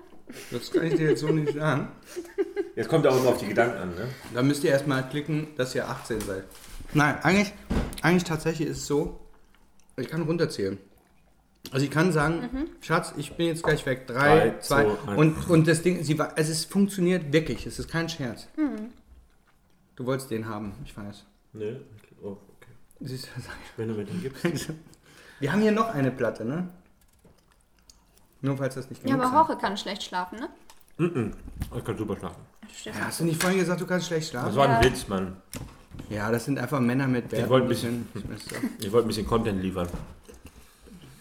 Das 0.52 0.72
kann 0.72 0.84
ich 0.86 0.96
dir 0.96 1.10
jetzt 1.12 1.22
so 1.22 1.28
nicht 1.28 1.54
sagen. 1.54 1.88
Jetzt 2.76 2.88
kommt 2.90 3.06
auch 3.06 3.18
immer 3.18 3.30
auf 3.30 3.38
die 3.38 3.48
Gedanken 3.48 3.78
an, 3.78 3.90
ne? 3.96 4.08
Da 4.34 4.42
müsst 4.42 4.64
ihr 4.64 4.72
erstmal 4.72 5.08
klicken, 5.10 5.48
dass 5.58 5.76
ihr 5.76 5.90
18 5.90 6.22
seid. 6.22 6.46
Nein, 6.94 7.18
eigentlich, 7.22 7.54
eigentlich 8.02 8.24
tatsächlich 8.24 8.70
ist 8.70 8.78
es 8.78 8.88
so, 8.88 9.20
ich 9.98 10.08
kann 10.08 10.22
runterzählen. 10.22 10.78
Also 11.72 11.86
ich 11.86 11.92
kann 11.92 12.12
sagen, 12.14 12.70
Schatz, 12.80 13.14
ich 13.18 13.34
bin 13.36 13.48
jetzt 13.48 13.64
gleich 13.64 13.86
weg. 13.86 14.08
Drei, 14.08 14.52
Drei, 14.52 14.60
zwei. 14.60 14.84
zwei, 14.86 15.16
und, 15.16 15.50
und 15.50 15.68
das 15.68 15.82
Ding, 15.82 16.04
sie 16.04 16.18
war, 16.18 16.38
also 16.38 16.52
es 16.52 16.66
funktioniert 16.66 17.32
wirklich, 17.32 17.66
es 17.66 17.78
ist 17.78 17.90
kein 17.90 18.08
Scherz. 18.10 18.48
Du 19.96 20.06
wolltest 20.06 20.32
den 20.32 20.48
haben, 20.48 20.74
ich 20.86 20.96
weiß. 20.96 21.26
Nö. 21.54 21.76
Oh, 22.24 22.38
okay. 22.58 22.72
Siehst 23.02 23.26
du, 23.28 23.42
Wenn 23.78 23.90
du 23.90 23.94
mir 23.96 24.06
den 24.06 24.22
gibst. 24.22 24.44
Wir 25.40 25.52
haben 25.52 25.62
hier 25.62 25.72
noch 25.72 25.94
eine 25.94 26.12
Platte, 26.12 26.46
ne? 26.46 26.70
Nur 28.41 28.58
falls 28.58 28.75
das 28.75 28.89
nicht 28.89 29.01
Ja, 29.04 29.15
genug 29.15 29.21
aber 29.21 29.30
sein. 29.32 29.39
Roche 29.41 29.58
kann 29.58 29.77
schlecht 29.77 30.04
schlafen, 30.04 30.39
ne? 30.39 30.49
Ich 31.77 31.84
kann 31.84 31.97
super 31.97 32.17
schlafen. 32.17 32.41
Ja, 32.84 32.93
hast 33.06 33.19
du 33.19 33.25
nicht 33.25 33.41
vorhin 33.41 33.60
gesagt, 33.60 33.82
du 33.82 33.86
kannst 33.86 34.08
schlecht 34.08 34.25
Das 34.25 34.30
schlafen? 34.32 34.56
war 34.56 34.67
ein 34.69 34.84
Ja. 34.84 34.89
Witz, 34.89 35.08
Mann. 35.08 35.38
Ja, 36.10 36.32
das 36.32 36.45
sind 36.45 36.58
einfach 36.60 36.80
Männer 36.80 37.08
mit 37.08 37.32
Wert. 37.32 37.49
wollte 37.49 37.65
ein 37.67 37.69
bisschen- 37.69 38.06
bisschen- 38.13 38.69
Ich 38.80 38.91
wollte 38.91 39.06
ein 39.06 39.10
bisschen 39.10 39.27
Content 39.27 39.62
liefern. 39.62 39.88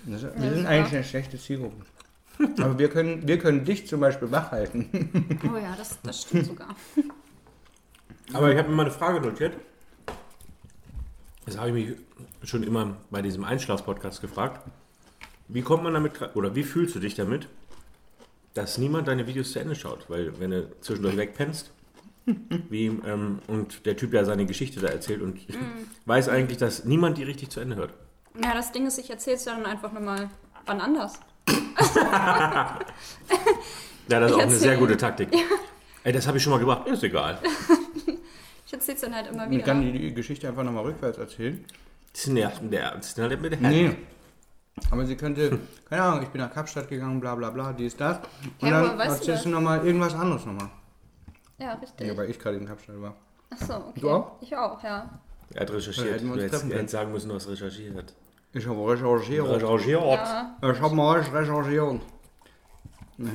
Das- 0.06 0.22
Wir 0.22 0.50
sind 0.54 0.66
eigentlich 0.66 0.94
eine 0.94 1.04
schlechte 1.04 1.38
Zielgruppe. 1.38 1.84
Aber 2.58 2.78
wir 2.78 2.88
können, 2.88 3.26
wir 3.28 3.38
können 3.38 3.64
dich 3.64 3.86
zum 3.86 4.00
Beispiel 4.00 4.30
wach 4.30 4.50
halten. 4.50 4.88
Oh 5.52 5.56
ja, 5.58 5.74
das, 5.76 5.98
das 6.02 6.22
stimmt 6.22 6.46
sogar. 6.46 6.68
Aber 8.32 8.50
ich 8.52 8.58
habe 8.58 8.68
mir 8.68 8.76
mal 8.76 8.82
eine 8.86 8.90
Frage 8.92 9.20
notiert. 9.20 9.54
Das 11.44 11.58
habe 11.58 11.68
ich 11.78 11.88
mich 11.88 12.48
schon 12.48 12.62
immer 12.62 12.96
bei 13.10 13.20
diesem 13.22 13.44
Einschlaf-Podcast 13.44 14.20
gefragt. 14.20 14.66
Wie 15.52 15.62
kommt 15.62 15.82
man 15.82 15.94
damit, 15.94 16.12
oder 16.34 16.54
wie 16.54 16.62
fühlst 16.62 16.94
du 16.94 17.00
dich 17.00 17.14
damit, 17.14 17.48
dass 18.54 18.78
niemand 18.78 19.08
deine 19.08 19.26
Videos 19.26 19.52
zu 19.52 19.58
Ende 19.58 19.74
schaut? 19.74 20.08
Weil 20.08 20.38
wenn 20.38 20.50
du 20.50 20.70
zwischendurch 20.80 21.16
wegpennst, 21.16 21.72
wie, 22.70 22.86
ähm, 22.86 23.40
und 23.46 23.86
der 23.86 23.96
Typ 23.96 24.12
ja 24.12 24.24
seine 24.24 24.46
Geschichte 24.46 24.80
da 24.80 24.88
erzählt 24.88 25.22
und 25.22 25.36
ich 25.36 25.56
weiß 26.06 26.28
eigentlich, 26.28 26.58
dass 26.58 26.84
niemand 26.84 27.18
die 27.18 27.24
richtig 27.24 27.50
zu 27.50 27.60
Ende 27.60 27.76
hört. 27.76 27.94
Ja, 28.42 28.54
das 28.54 28.70
Ding 28.72 28.86
ist, 28.86 28.98
ich 28.98 29.10
erzähl's 29.10 29.44
ja 29.44 29.54
dann 29.54 29.66
einfach 29.66 29.92
nochmal 29.92 30.30
wann 30.66 30.80
anders. 30.80 31.18
Ja, 34.10 34.18
das 34.18 34.32
ist 34.32 34.36
Ich 34.36 34.42
auch 34.42 34.46
eine 34.46 34.56
sehr 34.56 34.76
gute 34.76 34.96
Taktik. 34.96 35.28
Ey, 36.02 36.12
das 36.12 36.26
habe 36.26 36.36
ich 36.38 36.42
schon 36.42 36.50
mal 36.52 36.58
gemacht. 36.58 36.86
Ist 36.88 37.02
egal. 37.02 37.38
Ich 38.66 38.74
erzähl's 38.74 39.00
dann 39.00 39.12
halt 39.12 39.26
immer 39.26 39.50
wieder. 39.50 39.64
kann 39.64 39.82
die, 39.82 39.90
die 39.90 40.14
Geschichte 40.14 40.46
einfach 40.46 40.62
nochmal 40.62 40.84
rückwärts 40.84 41.18
erzählen. 41.18 41.64
Das 42.12 42.22
der, 42.70 42.94
das 42.94 43.18
halt 43.18 43.42
mit 43.42 43.50
der 43.50 43.58
Nee. 43.58 43.96
Aber 44.90 45.04
sie 45.06 45.16
könnte, 45.16 45.58
keine 45.88 46.02
Ahnung, 46.02 46.22
ich 46.22 46.28
bin 46.30 46.40
nach 46.40 46.52
Kapstadt 46.52 46.88
gegangen, 46.88 47.20
bla 47.20 47.34
bla 47.34 47.50
bla, 47.50 47.72
dies, 47.72 47.96
das. 47.96 48.18
Und 48.60 48.68
Ja, 48.68 48.78
aber 48.78 48.88
dann 48.88 48.98
weißt 48.98 49.08
du 49.08 49.12
erzählst 49.14 49.28
das? 49.28 49.42
du 49.44 49.48
nochmal 49.50 49.86
irgendwas 49.86 50.14
anderes 50.14 50.46
nochmal. 50.46 50.70
Ja, 51.58 51.74
richtig. 51.74 52.06
Ja, 52.06 52.16
weil 52.16 52.30
ich 52.30 52.38
gerade 52.38 52.56
in 52.56 52.66
Kapstadt 52.66 53.00
war. 53.00 53.14
Achso, 53.50 53.76
okay. 53.76 54.00
Du 54.00 54.10
auch? 54.10 54.32
Ich 54.40 54.56
auch, 54.56 54.82
ja. 54.82 55.10
Er 55.54 55.60
hat 55.62 55.72
recherchiert. 55.72 56.14
hätten 56.14 56.26
wir 56.26 56.32
uns 56.32 56.36
Du 56.40 56.44
hättest, 56.44 56.52
treffen 56.52 56.68
können. 56.68 56.78
hättest 56.80 56.92
sagen 56.92 57.12
müssen, 57.12 57.28
du 57.28 57.34
hast 57.34 57.48
recherchiert. 57.48 58.14
Ich 58.52 58.66
habe 58.66 58.80
recherchiert. 58.90 59.48
Recherchiert. 59.48 60.00
ja. 60.02 60.56
Ich 60.72 60.80
habe 60.80 60.94
mal 60.94 61.20
recherchiert. 61.20 62.00
Nee, 63.18 63.30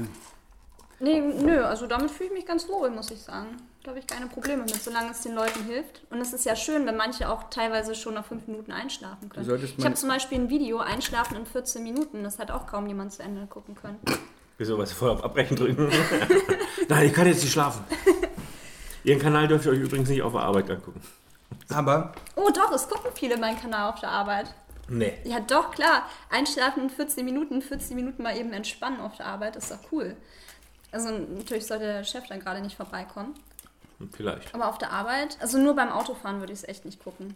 nö, 0.99 1.63
also 1.63 1.88
damit 1.88 2.12
fühle 2.12 2.29
ich 2.29 2.36
mich 2.36 2.45
ganz 2.45 2.67
wohl, 2.67 2.89
muss 2.89 3.12
ich 3.12 3.21
sagen. 3.21 3.58
Da 3.84 3.89
habe 3.89 3.99
ich 3.99 4.08
keine 4.08 4.25
Probleme 4.27 4.63
mit, 4.63 4.81
solange 4.81 5.12
es 5.12 5.21
den 5.21 5.36
Leuten 5.36 5.63
hilft. 5.65 6.01
Und 6.10 6.19
es 6.19 6.34
ist 6.34 6.43
ja 6.45 6.55
schön, 6.55 6.86
wenn 6.88 6.97
manche 6.97 7.29
auch 7.29 7.49
teilweise 7.51 7.93
schon 7.93 8.15
nach 8.15 8.25
fünf 8.25 8.47
Minuten 8.47 8.71
einschlafen 8.71 9.29
können. 9.29 9.63
Ich 9.77 9.86
habe 9.86 9.93
zum 9.95 10.10
Beispiel 10.10 10.39
ein 10.39 10.49
Video, 10.49 10.79
Einschlafen 10.79 11.38
in 11.38 11.45
14 11.45 11.84
Minuten. 11.84 12.23
Das 12.23 12.39
hat 12.39 12.49
auch 12.49 12.65
kaum 12.65 12.88
jemand 12.88 13.13
zu 13.13 13.21
Ende 13.21 13.45
gucken 13.45 13.75
können. 13.75 13.99
Wieso, 14.58 14.77
was 14.77 14.91
vorher 14.91 15.17
auf 15.17 15.23
Abbrechen 15.23 15.55
drücken? 15.55 15.91
Nein, 16.89 17.08
ich 17.08 17.13
kann 17.13 17.27
jetzt 17.27 17.43
nicht 17.43 17.51
schlafen. 17.51 17.84
Ihren 19.03 19.19
Kanal 19.19 19.47
dürft 19.47 19.65
ihr 19.65 19.71
euch 19.73 19.81
übrigens 19.81 20.10
nicht 20.10 20.23
auf 20.23 20.31
der 20.31 20.41
Arbeit 20.41 20.69
angucken. 20.69 21.01
Aber 21.69 22.13
Oh 22.36 22.49
doch, 22.49 22.71
es 22.71 22.88
gucken 22.88 23.12
viele 23.13 23.38
meinen 23.38 23.60
Kanal 23.60 23.91
auf 23.91 23.99
der 23.99 24.10
Arbeit. 24.10 24.53
Nee. 24.88 25.13
Ja, 25.25 25.39
doch, 25.39 25.71
klar. 25.71 26.10
Einschlafen 26.31 26.84
in 26.84 26.89
14 26.89 27.23
Minuten, 27.25 27.62
14 27.62 27.95
Minuten 27.95 28.23
mal 28.23 28.38
eben 28.38 28.53
entspannen 28.53 28.99
auf 29.01 29.17
der 29.17 29.27
Arbeit, 29.27 29.55
ist 29.55 29.71
doch 29.71 29.79
cool. 29.91 30.15
Also 30.91 31.09
natürlich 31.11 31.65
sollte 31.65 31.85
der 31.85 32.03
Chef 32.03 32.25
dann 32.27 32.39
gerade 32.39 32.61
nicht 32.61 32.75
vorbeikommen. 32.77 33.33
Vielleicht. 34.13 34.53
Aber 34.53 34.67
auf 34.69 34.77
der 34.77 34.91
Arbeit, 34.91 35.37
also 35.41 35.57
nur 35.57 35.75
beim 35.75 35.89
Autofahren 35.89 36.39
würde 36.39 36.53
ich 36.53 36.59
es 36.59 36.67
echt 36.67 36.85
nicht 36.85 37.03
gucken. 37.03 37.35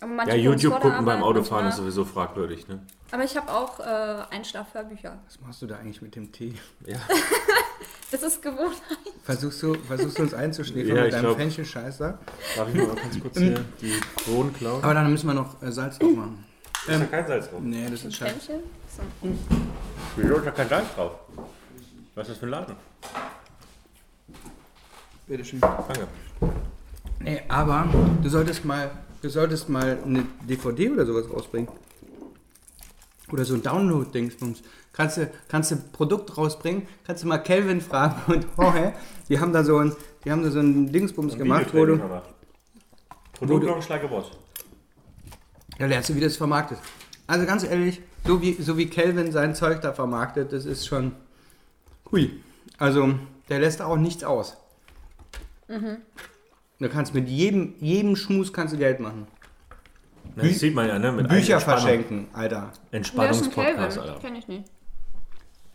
Aber 0.00 0.12
Ja, 0.12 0.24
gucken 0.24 0.40
YouTube 0.40 0.74
gucken 0.74 1.04
beim 1.04 1.08
Arbeit, 1.08 1.22
Autofahren 1.22 1.66
ist 1.66 1.76
manchmal- 1.78 1.92
sowieso 1.92 2.04
fragwürdig, 2.04 2.68
ne? 2.68 2.80
Aber 3.10 3.24
ich 3.24 3.36
habe 3.36 3.50
auch 3.52 3.80
äh, 3.80 4.34
Einschlafhörbücher. 4.34 5.18
was 5.26 5.40
machst 5.40 5.62
du 5.62 5.66
da 5.66 5.76
eigentlich 5.78 6.00
mit 6.02 6.14
dem 6.14 6.30
Tee? 6.32 6.54
Ja. 6.86 6.98
Das 8.10 8.22
ist 8.22 8.40
gewohnt. 8.40 8.80
Versuchst 9.22 9.62
du, 9.62 9.74
versuchst 9.74 10.16
du 10.18 10.22
uns 10.22 10.32
einzuschläfern 10.32 10.96
Ja, 10.96 11.02
mit 11.04 11.12
deinem 11.12 11.36
Fenchel-Scheißer? 11.36 12.18
Darf 12.56 12.68
ich 12.70 12.74
mal 12.74 12.94
ganz 12.96 13.20
kurz 13.20 13.36
hier 13.38 13.62
die 13.82 14.00
Bohnen 14.24 14.50
klauen? 14.54 14.82
Aber 14.82 14.94
dann 14.94 15.10
müssen 15.10 15.26
wir 15.26 15.34
noch 15.34 15.62
äh, 15.62 15.70
Salz 15.70 15.98
drauf 15.98 16.12
machen. 16.16 16.42
Da 16.86 16.94
ist 16.94 17.00
ja 17.00 17.06
kein 17.06 17.26
Salz 17.26 17.50
drauf. 17.50 17.60
Nee, 17.62 17.86
das 17.90 18.02
Ein 18.04 18.08
ist 18.08 18.16
scheiße. 18.16 18.60
So. 18.96 19.28
Wieso 20.16 20.36
ist 20.36 20.46
da 20.46 20.50
kein 20.52 20.68
Salz 20.70 20.94
drauf? 20.94 21.12
Was 22.18 22.26
ist 22.26 22.32
das 22.32 22.38
für 22.38 22.46
ein 22.46 22.50
Laden? 22.50 22.74
Bitteschön. 25.28 25.60
Danke. 25.60 26.08
Nee, 27.20 27.42
aber 27.46 27.88
du 28.20 28.28
solltest 28.28 28.64
mal, 28.64 28.90
du 29.22 29.28
solltest 29.30 29.68
mal 29.68 29.98
eine 30.04 30.26
DVD 30.42 30.90
oder 30.90 31.06
sowas 31.06 31.30
rausbringen. 31.32 31.68
Oder 33.30 33.44
so 33.44 33.54
ein 33.54 33.62
Download-Dingsbums. 33.62 34.64
Kannst 34.92 35.18
du, 35.18 35.30
kannst 35.46 35.70
du 35.70 35.76
ein 35.76 35.92
Produkt 35.92 36.36
rausbringen, 36.36 36.88
kannst 37.06 37.22
du 37.22 37.28
mal 37.28 37.38
Kelvin 37.38 37.80
fragen 37.80 38.20
und 38.32 38.48
Jorge, 38.58 38.94
die 39.28 39.38
haben 39.38 39.52
da 39.52 39.62
so 39.62 39.78
ein, 39.78 39.94
die 40.24 40.32
haben 40.32 40.42
da 40.42 40.50
so 40.50 40.58
ein 40.58 40.90
Dingsbums 40.90 41.38
gemacht, 41.38 41.66
wo 41.72 41.86
du, 41.86 42.00
Produktlaunch 43.34 43.88
like 43.88 44.02
a 44.02 44.08
boss. 44.08 44.32
da 45.78 45.86
lernst 45.86 46.08
du, 46.08 46.16
wie 46.16 46.20
das 46.20 46.36
vermarktet. 46.36 46.78
Also 47.28 47.46
ganz 47.46 47.62
ehrlich, 47.62 48.02
so 48.26 48.42
wie, 48.42 48.54
so 48.54 48.76
wie 48.76 48.86
Kelvin 48.88 49.30
sein 49.30 49.54
Zeug 49.54 49.82
da 49.82 49.92
vermarktet, 49.92 50.52
das 50.52 50.64
ist 50.64 50.84
schon, 50.84 51.12
hui. 52.12 52.40
Also, 52.78 53.14
der 53.48 53.58
lässt 53.60 53.82
auch 53.82 53.96
nichts 53.96 54.24
aus. 54.24 54.56
Du 56.78 56.88
kannst 56.88 57.14
mit 57.14 57.28
jedem, 57.28 57.74
jedem 57.80 58.16
Schmus 58.16 58.52
kannst 58.52 58.74
du 58.74 58.78
Geld 58.78 59.00
machen. 59.00 59.26
Na, 60.36 60.44
das 60.44 60.58
sieht 60.60 60.74
man 60.74 60.86
ja, 60.88 60.98
ne? 60.98 61.12
Mit 61.12 61.28
Bücher 61.28 61.54
Entspannung- 61.54 61.80
verschenken, 61.80 62.28
Alter. 62.32 62.72
Entspannungspodcast, 62.90 63.98
Alter. 63.98 64.18
Kenn 64.20 64.36
ich 64.36 64.46
nicht. 64.48 64.64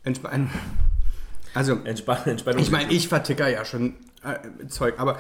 Entspann 0.04 0.50
also, 1.54 1.76
Entspann 1.84 2.26
Entspannung. 2.26 2.62
ich 2.62 2.72
meine, 2.72 2.92
ich 2.92 3.08
verticker 3.08 3.48
ja 3.48 3.64
schon 3.64 3.96
äh, 4.24 4.68
Zeug, 4.68 4.96
aber 4.98 5.20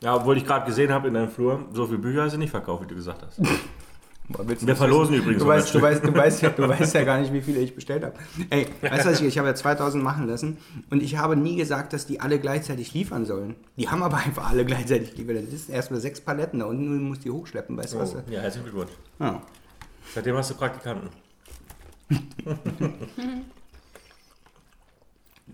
ja, 0.00 0.16
obwohl 0.16 0.36
ich 0.36 0.46
gerade 0.46 0.66
gesehen 0.66 0.90
habe 0.90 1.08
in 1.08 1.14
deinem 1.14 1.30
Flur, 1.30 1.66
so 1.72 1.86
viele 1.86 1.98
Bücher 1.98 2.22
hast 2.22 2.32
du 2.32 2.38
nicht 2.38 2.50
verkauft, 2.50 2.84
wie 2.84 2.88
du 2.88 2.94
gesagt 2.94 3.22
hast. 3.22 3.40
Wir 4.28 4.76
verlosen 4.76 5.12
wissen? 5.14 5.22
übrigens 5.24 5.42
Du 5.42 5.48
weißt, 5.48 5.74
du, 5.74 5.78
100 5.78 5.94
weißt, 6.02 6.04
du, 6.04 6.14
weißt 6.14 6.42
ja, 6.42 6.50
du 6.50 6.68
weißt 6.68 6.94
ja 6.94 7.04
gar 7.04 7.18
nicht, 7.20 7.32
wie 7.32 7.40
viele 7.42 7.60
ich 7.60 7.74
bestellt 7.74 8.04
habe. 8.04 8.14
Ey, 8.50 8.66
weißt 8.80 9.04
du, 9.04 9.10
was 9.10 9.20
ich, 9.20 9.26
ich 9.26 9.38
habe 9.38 9.48
ja 9.48 9.54
2000 9.54 10.02
machen 10.02 10.26
lassen 10.26 10.58
und 10.90 11.02
ich 11.02 11.16
habe 11.18 11.36
nie 11.36 11.56
gesagt, 11.56 11.92
dass 11.92 12.06
die 12.06 12.20
alle 12.20 12.38
gleichzeitig 12.38 12.94
liefern 12.94 13.26
sollen. 13.26 13.56
Die 13.76 13.88
haben 13.88 14.02
aber 14.02 14.18
einfach 14.18 14.48
alle 14.50 14.64
gleichzeitig 14.64 15.14
geliefert. 15.14 15.52
Das 15.52 15.66
sind 15.66 15.74
erstmal 15.74 16.00
sechs 16.00 16.20
Paletten 16.20 16.60
da 16.60 16.66
unten, 16.66 16.84
du 16.98 17.04
musst 17.04 17.24
die 17.24 17.30
hochschleppen, 17.30 17.76
weißt 17.76 17.94
du 17.94 17.98
was? 17.98 18.14
Oh, 18.14 18.22
ja, 18.30 18.40
herzlichen 18.40 18.64
Glückwunsch. 18.64 18.92
Ja. 19.18 19.42
Seitdem 20.14 20.36
hast 20.36 20.50
du 20.50 20.54
Praktikanten. 20.54 21.08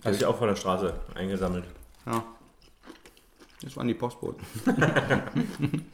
Hast 0.05 0.15
dich 0.21 0.25
auch 0.25 0.39
von 0.39 0.47
der 0.49 0.55
Straße 0.57 0.95
eingesammelt. 1.15 1.65
ja. 2.07 2.23
Das 3.61 3.77
waren 3.77 3.89
die 3.89 3.95
Postboten. 3.95 4.47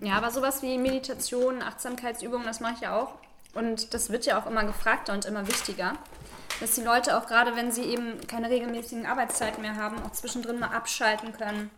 Ja, 0.00 0.14
aber 0.14 0.30
sowas 0.30 0.62
wie 0.62 0.78
Meditation, 0.78 1.60
Achtsamkeitsübungen, 1.62 2.46
das 2.46 2.60
mache 2.60 2.74
ich 2.74 2.80
ja 2.82 2.96
auch. 3.00 3.14
Und 3.54 3.94
das 3.94 4.10
wird 4.10 4.26
ja 4.26 4.38
auch 4.40 4.46
immer 4.46 4.64
gefragter 4.64 5.12
und 5.12 5.24
immer 5.24 5.48
wichtiger. 5.48 5.94
Dass 6.60 6.74
die 6.74 6.82
Leute 6.82 7.16
auch 7.18 7.26
gerade, 7.26 7.56
wenn 7.56 7.72
sie 7.72 7.82
eben 7.82 8.20
keine 8.26 8.48
regelmäßigen 8.48 9.06
Arbeitszeiten 9.06 9.62
mehr 9.62 9.76
haben, 9.76 9.96
auch 10.04 10.12
zwischendrin 10.12 10.58
mal 10.58 10.68
abschalten 10.68 11.32
können. 11.32 11.70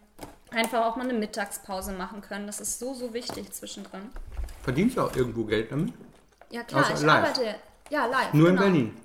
Einfach 0.51 0.85
auch 0.87 0.97
mal 0.97 1.05
eine 1.09 1.15
Mittagspause 1.19 1.93
machen 1.93 2.21
können. 2.21 2.47
Das 2.47 2.61
ist 2.61 2.79
so, 2.79 2.95
so 2.95 3.13
wichtig 3.15 3.53
zwischendrin. 3.53 4.03
Verdienst 4.63 4.97
du 4.97 5.03
auch 5.03 5.15
irgendwo 5.15 5.45
Geld 5.45 5.73
damit? 5.73 5.95
Ja 6.51 6.63
klar, 6.63 6.83
Außer 6.83 6.95
ich 6.95 7.01
live? 7.03 7.25
arbeite 7.25 7.55
ja 7.91 8.07
live. 8.07 8.33
Nur 8.35 8.49
genau. 8.49 8.63
in 8.65 8.73
Berlin. 8.73 8.97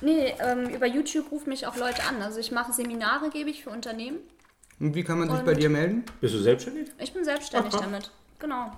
Nee, 0.00 0.34
ähm, 0.40 0.68
über 0.70 0.86
YouTube 0.86 1.30
rufen 1.30 1.50
mich 1.50 1.66
auch 1.66 1.76
Leute 1.76 2.02
an. 2.04 2.20
Also 2.22 2.40
ich 2.40 2.50
mache 2.50 2.72
Seminare, 2.72 3.30
gebe 3.30 3.50
ich 3.50 3.62
für 3.64 3.70
Unternehmen. 3.70 4.18
Und 4.80 4.94
wie 4.94 5.04
kann 5.04 5.18
man 5.18 5.28
sich 5.30 5.38
Und- 5.38 5.44
bei 5.44 5.54
dir 5.54 5.70
melden? 5.70 6.04
Bist 6.20 6.34
du 6.34 6.38
selbstständig? 6.38 6.90
Ich 6.98 7.12
bin 7.12 7.24
selbstständig 7.24 7.74
damit. 7.74 8.10
Genau. 8.42 8.72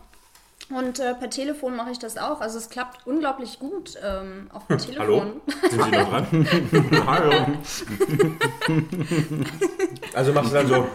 Und 0.71 0.99
äh, 1.01 1.15
per 1.15 1.29
Telefon 1.31 1.75
mache 1.77 1.91
ich 1.91 1.99
das 1.99 2.17
auch. 2.19 2.41
Also 2.41 2.59
es 2.59 2.69
klappt 2.71 3.07
unglaublich 3.07 3.59
gut, 3.59 3.95
ähm, 4.03 4.49
auch 4.53 4.67
per 4.67 4.77
Telefon. 4.79 5.07
Hallo? 5.07 5.23
Sind 5.71 5.83
Sie 5.83 5.91
noch 5.91 6.09
dran? 6.11 7.07
Hallo. 7.07 7.47
also 10.15 10.33
machst 10.33 10.51
du 10.51 10.55
dann 10.55 10.67
so, 10.69 10.87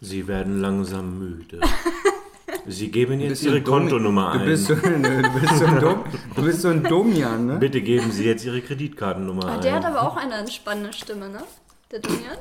Sie 0.00 0.26
werden 0.26 0.60
langsam 0.60 1.18
müde. 1.18 1.60
Sie 2.66 2.90
geben 2.90 3.20
jetzt 3.20 3.42
Ihre 3.44 3.56
ein 3.56 3.64
Kontonummer 3.64 4.32
Du 4.34 4.40
ein. 4.40 4.46
bist 4.46 4.66
so, 4.66 4.74
nö, 4.84 5.22
du 5.22 5.40
bist 5.40 5.58
so 5.58 5.64
ein, 5.64 5.80
Dom, 5.80 6.04
du 6.34 6.42
bist 6.42 6.60
so 6.62 6.68
ein 6.68 6.82
Domian, 6.84 7.46
ne? 7.46 7.56
Bitte 7.58 7.80
geben 7.80 8.10
Sie 8.12 8.24
jetzt 8.24 8.44
Ihre 8.44 8.60
Kreditkartennummer 8.60 9.44
Ah, 9.46 9.54
ein. 9.54 9.60
der 9.60 9.74
hat 9.74 9.84
aber 9.84 10.02
auch 10.02 10.16
eine 10.16 10.34
entspannende 10.34 10.92
Stimme, 10.92 11.28
ne? 11.28 11.42
Der 11.90 12.00
Dunian. 12.00 12.36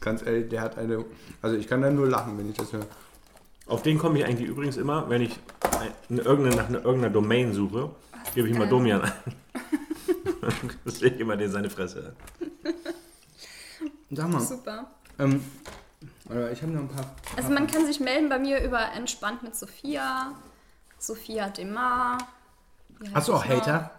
Ganz 0.00 0.22
ehrlich, 0.24 0.48
der 0.48 0.60
hat 0.62 0.78
eine. 0.78 1.04
Also 1.42 1.56
ich 1.56 1.66
kann 1.66 1.82
da 1.82 1.90
nur 1.90 2.06
lachen, 2.08 2.38
wenn 2.38 2.50
ich 2.50 2.56
das 2.56 2.72
höre. 2.72 2.86
Auf 3.68 3.82
den 3.82 3.98
komme 3.98 4.18
ich 4.18 4.24
eigentlich 4.24 4.48
übrigens 4.48 4.76
immer, 4.76 5.08
wenn 5.10 5.22
ich 5.22 5.38
ein- 6.08 6.18
irgendeine, 6.18 6.56
nach 6.56 6.68
einer, 6.68 6.78
irgendeiner 6.84 7.12
Domain 7.12 7.52
suche, 7.52 7.90
gebe 8.34 8.48
ich 8.48 8.54
immer. 8.56 8.66
Domian 8.66 9.02
ein. 9.02 9.12
das 10.84 11.02
ich 11.02 11.20
immer 11.20 11.36
den 11.36 11.50
seine 11.50 11.68
Fresse. 11.70 12.14
Sag 14.10 14.28
mal, 14.28 14.40
Super. 14.40 14.90
ähm, 15.18 15.44
ich 16.52 16.62
habe 16.62 16.72
noch 16.72 16.80
ein 16.82 16.88
paar. 16.88 17.14
Also 17.36 17.50
man 17.50 17.66
kann 17.66 17.84
sich 17.86 18.00
melden 18.00 18.28
bei 18.30 18.38
mir 18.38 18.62
über 18.62 18.92
Entspannt 18.92 19.42
mit 19.42 19.54
Sophia, 19.54 20.32
Sophia 20.98 21.50
Demar. 21.50 22.16
Hast 23.12 23.28
du 23.28 23.34
auch? 23.34 23.44
Hater? 23.44 23.90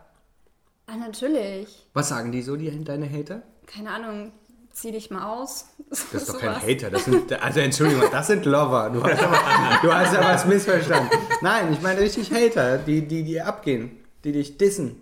Ah, 0.87 0.95
natürlich. 0.95 1.87
Was 1.93 2.09
sagen 2.09 2.31
die 2.31 2.41
so, 2.41 2.55
die, 2.55 2.83
deine 2.83 3.07
Hater? 3.09 3.43
Keine 3.67 3.91
Ahnung, 3.91 4.31
zieh 4.73 4.91
dich 4.91 5.09
mal 5.11 5.27
aus. 5.27 5.65
Das 5.89 6.13
ist 6.13 6.29
doch 6.29 6.39
kein 6.39 6.61
Hater, 6.61 6.89
das 6.89 7.05
sind, 7.05 7.31
also 7.41 7.59
Entschuldigung, 7.59 8.03
das 8.11 8.27
sind 8.27 8.45
Lover. 8.45 8.89
Du 8.91 9.03
hast 9.03 9.21
aber, 9.21 9.37
du 9.81 9.93
hast 9.93 10.13
ja 10.13 10.21
was 10.21 10.45
missverstanden. 10.45 11.09
Nein, 11.41 11.73
ich 11.73 11.81
meine 11.81 11.99
richtig 11.99 12.31
Hater, 12.31 12.77
die, 12.77 13.07
die, 13.07 13.23
die 13.23 13.41
abgehen, 13.41 13.97
die 14.23 14.31
dich 14.31 14.57
dissen. 14.57 15.01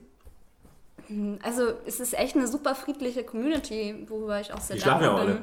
Also 1.42 1.74
es 1.86 2.00
ist 2.00 2.18
echt 2.18 2.36
eine 2.36 2.48
super 2.48 2.76
friedliche 2.76 3.24
Community, 3.24 4.06
worüber 4.08 4.42
ich 4.42 4.54
auch 4.54 4.60
sehr 4.60 4.76
Die 4.76 4.82
schlafen 4.82 5.04
ja 5.04 5.24
bin. 5.24 5.38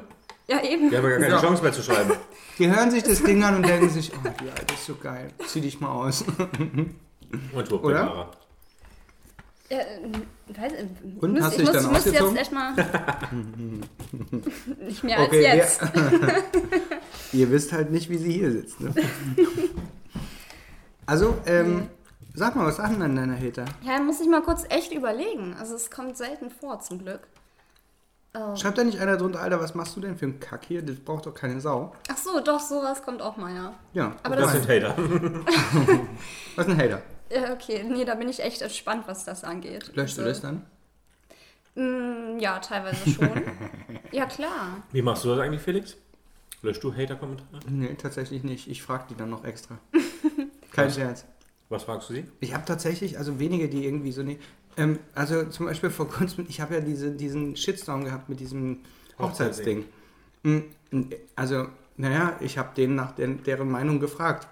Ja, 0.47 0.61
eben. 0.63 0.91
Wir 0.91 0.99
haben 0.99 1.05
ja 1.05 1.09
gar 1.11 1.19
keine 1.19 1.33
Ja. 1.35 1.41
Chance 1.41 1.63
mehr 1.63 1.73
zu 1.73 1.81
schreiben. 1.81 2.11
Die 2.59 2.67
hören 2.69 2.91
sich 2.91 3.01
das 3.03 3.23
Ding 3.23 3.43
an 3.43 3.55
und 3.55 3.67
denken 3.67 3.89
sich, 3.89 4.11
oh, 4.13 4.29
die 4.41 4.49
Alte 4.49 4.73
ist 4.75 4.85
so 4.85 4.95
geil, 4.95 5.31
zieh 5.47 5.61
dich 5.61 5.79
mal 5.79 5.89
aus. 5.91 6.23
Und 7.53 7.71
Oder? 7.71 8.29
Ja, 9.69 9.79
äh, 9.79 10.55
weiß, 10.55 10.73
äh, 10.73 10.85
Und, 11.21 11.33
muss, 11.33 11.41
hast 11.41 11.57
du 11.57 11.61
ich 11.63 11.69
dich 11.69 11.73
muss, 11.73 11.83
dann 11.83 11.93
muss 11.93 12.05
jetzt 12.05 12.21
ausgezogen? 12.21 12.37
echt 12.37 12.51
mal. 12.51 12.73
Nicht 14.85 15.03
mehr 15.03 15.19
Okay, 15.21 15.47
als 15.47 15.79
jetzt. 15.81 15.93
wer- 15.93 16.43
Ihr 17.39 17.51
wisst 17.51 17.73
halt 17.73 17.91
nicht, 17.91 18.09
wie 18.09 18.17
sie 18.17 18.31
hier 18.31 18.51
sitzt. 18.51 18.79
Ne? 18.79 18.93
Also, 21.07 21.37
ähm, 21.45 21.87
sag 22.33 22.55
mal, 22.55 22.65
was 22.65 22.77
sagen 22.77 22.99
denn 22.99 23.15
deine 23.15 23.39
Hater? 23.39 23.65
Ja, 23.83 23.99
muss 23.99 24.19
ich 24.21 24.27
mal 24.27 24.41
kurz 24.41 24.63
echt 24.69 24.91
überlegen. 24.91 25.55
Also 25.59 25.75
es 25.75 25.91
kommt 25.91 26.17
selten 26.17 26.49
vor, 26.49 26.79
zum 26.79 26.97
Glück. 26.97 27.19
Oh. 28.35 28.55
Schreibt 28.55 28.79
da 28.79 28.83
nicht 28.83 28.99
einer 28.99 29.15
drunter, 29.15 29.39
Alter, 29.39 29.59
was 29.61 29.75
machst 29.75 29.95
du 29.95 29.99
denn 30.01 30.17
für 30.17 30.25
einen 30.25 30.39
Kack 30.39 30.65
hier? 30.65 30.81
Das 30.81 30.95
braucht 30.97 31.27
doch 31.27 31.33
keine 31.35 31.61
Sau. 31.61 31.93
Ach 32.11 32.17
so, 32.17 32.39
doch, 32.39 32.59
sowas 32.59 33.03
kommt 33.03 33.21
auch 33.21 33.37
mal, 33.37 33.53
ja. 33.53 33.73
Ja, 33.93 34.15
Aber 34.23 34.35
Das 34.35 34.51
das, 34.53 34.63
sind 34.63 34.67
Hater. 34.67 34.95
was 36.55 36.65
ist 36.65 36.73
ein 36.73 36.79
Hater? 36.79 37.03
Ja, 37.29 37.53
okay, 37.53 37.83
nee, 37.83 38.05
da 38.05 38.15
bin 38.15 38.29
ich 38.29 38.39
echt 38.41 38.61
gespannt, 38.61 39.03
was 39.07 39.25
das 39.25 39.43
angeht. 39.43 39.91
Löschst 39.95 40.17
du 40.17 40.21
Also, 40.23 40.31
das 40.31 40.41
dann? 40.41 40.65
mm, 41.75 42.39
Ja, 42.39 42.59
teilweise 42.59 43.09
schon. 43.09 43.29
ja, 44.11 44.25
klar. 44.25 44.83
Wie 44.91 45.01
machst 45.01 45.23
du 45.23 45.29
das 45.29 45.39
eigentlich, 45.39 45.61
Felix? 45.61 45.95
Löschst 46.61 46.83
du 46.83 46.93
Hater-Kommentare? 46.93 47.59
Nee, 47.69 47.95
tatsächlich 47.95 48.43
nicht. 48.43 48.67
Ich 48.67 48.81
frage 48.81 49.05
die 49.09 49.15
dann 49.15 49.29
noch 49.29 49.43
extra. 49.43 49.77
Kein 50.71 50.91
Scherz. 50.91 51.25
Was 51.69 51.83
fragst 51.83 52.09
du 52.09 52.13
sie? 52.13 52.25
Ich 52.39 52.53
habe 52.53 52.65
tatsächlich, 52.65 53.17
also 53.17 53.39
wenige, 53.39 53.67
die 53.69 53.85
irgendwie 53.85 54.11
so 54.11 54.23
nicht. 54.23 54.39
Ähm, 54.77 54.99
also 55.13 55.45
zum 55.45 55.65
Beispiel 55.67 55.89
vor 55.89 56.07
kurzem, 56.09 56.45
ich 56.49 56.61
habe 56.61 56.75
ja 56.75 56.81
diese, 56.81 57.11
diesen 57.11 57.55
Shitstorm 57.55 58.03
gehabt 58.03 58.29
mit 58.29 58.39
diesem 58.39 58.79
Hochzeitsding. 59.19 59.85
Mm, 60.43 60.59
Also, 61.35 61.67
naja, 61.97 62.35
ich 62.39 62.57
habe 62.57 62.69
denen 62.75 62.95
nach 62.95 63.13
den, 63.13 63.43
deren 63.43 63.69
Meinung 63.69 63.99
gefragt. 63.99 64.47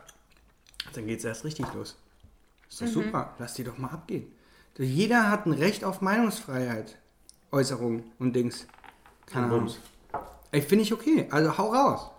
Dann 0.94 1.08
geht 1.08 1.20
es 1.20 1.26
erst 1.26 1.46
richtig 1.46 1.66
los. 1.74 1.98
Ist 2.74 2.82
doch 2.82 2.88
super, 2.88 3.36
lass 3.38 3.54
die 3.54 3.64
doch 3.64 3.78
mal 3.78 3.90
abgehen. 3.90 4.32
Jeder 4.80 5.30
hat 5.30 5.46
ein 5.46 5.54
Recht 5.54 5.84
auf 5.84 6.02
Meinungsfreiheit. 6.02 6.98
Äußerungen 7.52 8.04
und 8.18 8.36
Dings. 8.36 8.66
Keine 9.28 9.46
Ahnung. 9.46 9.70
Ey, 10.52 10.62
finde 10.62 10.82
ich 10.82 10.92
okay. 10.92 11.28
Also 11.30 11.56
hau 11.56 11.72
raus. 11.72 12.10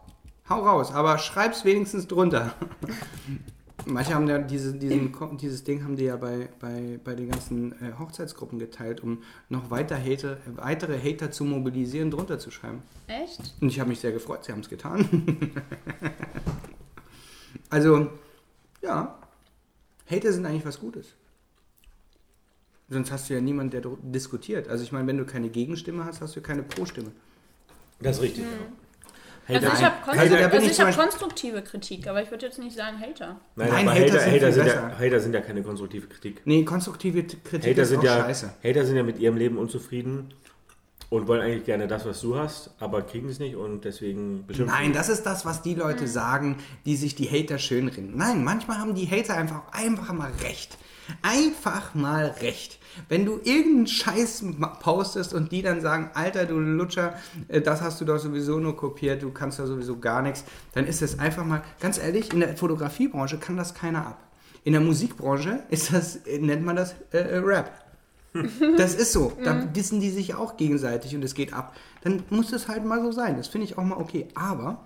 Hau 0.48 0.60
raus, 0.60 0.92
aber 0.92 1.18
schreib's 1.18 1.64
wenigstens 1.64 2.06
drunter. 2.06 2.54
Manche 3.86 4.14
haben 4.14 4.28
ja 4.28 4.38
diese, 4.38 4.74
diesen, 4.74 5.12
dieses 5.40 5.64
Ding 5.64 5.82
haben 5.82 5.96
die 5.96 6.04
ja 6.04 6.16
bei, 6.16 6.48
bei, 6.60 7.00
bei 7.02 7.16
den 7.16 7.30
ganzen 7.30 7.72
äh, 7.72 7.92
Hochzeitsgruppen 7.98 8.60
geteilt, 8.60 9.02
um 9.02 9.22
noch 9.48 9.70
weiter 9.70 9.98
Hater, 9.98 10.38
weitere 10.54 10.98
Hater 10.98 11.32
zu 11.32 11.44
mobilisieren, 11.44 12.12
drunter 12.12 12.38
zu 12.38 12.52
schreiben. 12.52 12.82
Echt? 13.08 13.54
Und 13.60 13.68
ich 13.68 13.80
habe 13.80 13.90
mich 13.90 13.98
sehr 13.98 14.12
gefreut, 14.12 14.44
sie 14.44 14.52
haben 14.52 14.60
es 14.60 14.68
getan. 14.68 15.42
also, 17.70 18.10
ja, 18.80 19.18
Hater 20.10 20.32
sind 20.32 20.46
eigentlich 20.46 20.66
was 20.66 20.80
Gutes. 20.80 21.14
Sonst 22.88 23.10
hast 23.10 23.30
du 23.30 23.34
ja 23.34 23.40
niemanden, 23.40 23.70
der 23.70 23.90
diskutiert. 24.02 24.68
Also 24.68 24.84
ich 24.84 24.92
meine, 24.92 25.06
wenn 25.06 25.16
du 25.16 25.24
keine 25.24 25.48
Gegenstimme 25.48 26.04
hast, 26.04 26.20
hast 26.20 26.36
du 26.36 26.40
keine 26.40 26.62
Pro-Stimme. 26.62 27.12
Das 28.00 28.16
ist 28.16 28.22
richtig. 28.22 28.44
Ja. 28.44 28.48
Also 29.46 29.66
ich 29.66 29.84
habe 29.84 29.96
konstru 30.02 30.22
Also 30.22 30.36
also 30.36 30.82
hab 30.86 30.96
konstruktive 30.96 31.62
Kritik, 31.62 32.06
aber 32.06 32.22
ich 32.22 32.30
würde 32.30 32.46
jetzt 32.46 32.58
nicht 32.58 32.74
sagen 32.74 32.98
Hater. 32.98 33.40
Nein, 33.56 33.68
Nein, 33.68 33.88
aber 33.88 33.98
Hater 33.98 34.12
Hater, 34.12 34.20
sind 34.20 34.32
Hater, 34.32 34.52
sind 34.52 34.66
ja. 34.66 34.98
Hater 34.98 35.20
sind 35.20 35.34
ja 35.34 35.40
keine 35.40 35.62
konstruktive 35.62 36.06
Kritik. 36.06 36.42
Nee, 36.44 36.64
konstruktive 36.64 37.24
Kritik 37.24 37.70
Hater 37.70 37.82
ist 37.82 37.88
sind, 37.88 37.98
auch 37.98 38.04
ja, 38.04 38.20
scheiße. 38.20 38.54
Hater 38.64 38.86
sind 38.86 38.96
ja 38.96 39.02
mit 39.02 39.18
ihrem 39.18 39.36
Leben 39.36 39.58
unzufrieden 39.58 40.32
und 41.14 41.28
wollen 41.28 41.42
eigentlich 41.42 41.64
gerne 41.64 41.86
das, 41.86 42.04
was 42.04 42.20
du 42.20 42.36
hast, 42.36 42.70
aber 42.80 43.02
kriegen 43.02 43.28
es 43.28 43.38
nicht 43.38 43.54
und 43.54 43.84
deswegen 43.84 44.44
bestimmt. 44.48 44.70
Nein, 44.70 44.92
das 44.92 45.08
ist 45.08 45.22
das, 45.22 45.46
was 45.46 45.62
die 45.62 45.74
Leute 45.74 46.08
sagen, 46.08 46.56
die 46.86 46.96
sich 46.96 47.14
die 47.14 47.30
Hater 47.30 47.58
schönreden. 47.58 48.16
Nein, 48.16 48.42
manchmal 48.42 48.78
haben 48.78 48.96
die 48.96 49.08
Hater 49.08 49.36
einfach, 49.36 49.62
einfach 49.70 50.12
mal 50.12 50.32
recht. 50.42 50.76
Einfach 51.22 51.94
mal 51.94 52.34
recht. 52.40 52.80
Wenn 53.08 53.24
du 53.26 53.38
irgendeinen 53.44 53.86
Scheiß 53.86 54.44
postest 54.80 55.34
und 55.34 55.52
die 55.52 55.62
dann 55.62 55.80
sagen, 55.80 56.10
Alter, 56.14 56.46
du 56.46 56.58
Lutscher, 56.58 57.14
äh, 57.46 57.60
das 57.60 57.80
hast 57.80 58.00
du 58.00 58.04
doch 58.04 58.18
sowieso 58.18 58.58
nur 58.58 58.76
kopiert, 58.76 59.22
du 59.22 59.30
kannst 59.30 59.60
da 59.60 59.66
sowieso 59.66 60.00
gar 60.00 60.20
nichts, 60.20 60.44
dann 60.72 60.84
ist 60.84 61.00
das 61.00 61.20
einfach 61.20 61.44
mal, 61.44 61.62
ganz 61.78 61.96
ehrlich, 61.98 62.32
in 62.32 62.40
der 62.40 62.56
Fotografiebranche 62.56 63.38
kann 63.38 63.56
das 63.56 63.72
keiner 63.72 64.04
ab. 64.04 64.24
In 64.64 64.72
der 64.72 64.80
Musikbranche 64.80 65.62
ist 65.68 65.92
das, 65.92 66.16
äh, 66.26 66.38
nennt 66.38 66.64
man 66.64 66.74
das 66.74 66.96
äh, 67.12 67.18
äh, 67.18 67.36
Rap. 67.36 67.83
Das 68.76 68.94
ist 68.94 69.12
so. 69.12 69.32
Da 69.44 69.64
dissen 69.64 70.00
die 70.00 70.10
sich 70.10 70.34
auch 70.34 70.56
gegenseitig 70.56 71.14
und 71.14 71.22
es 71.22 71.34
geht 71.34 71.52
ab. 71.52 71.76
Dann 72.02 72.24
muss 72.30 72.52
es 72.52 72.68
halt 72.68 72.84
mal 72.84 73.00
so 73.02 73.12
sein. 73.12 73.36
Das 73.36 73.48
finde 73.48 73.66
ich 73.66 73.78
auch 73.78 73.84
mal 73.84 73.96
okay. 73.96 74.26
Aber 74.34 74.84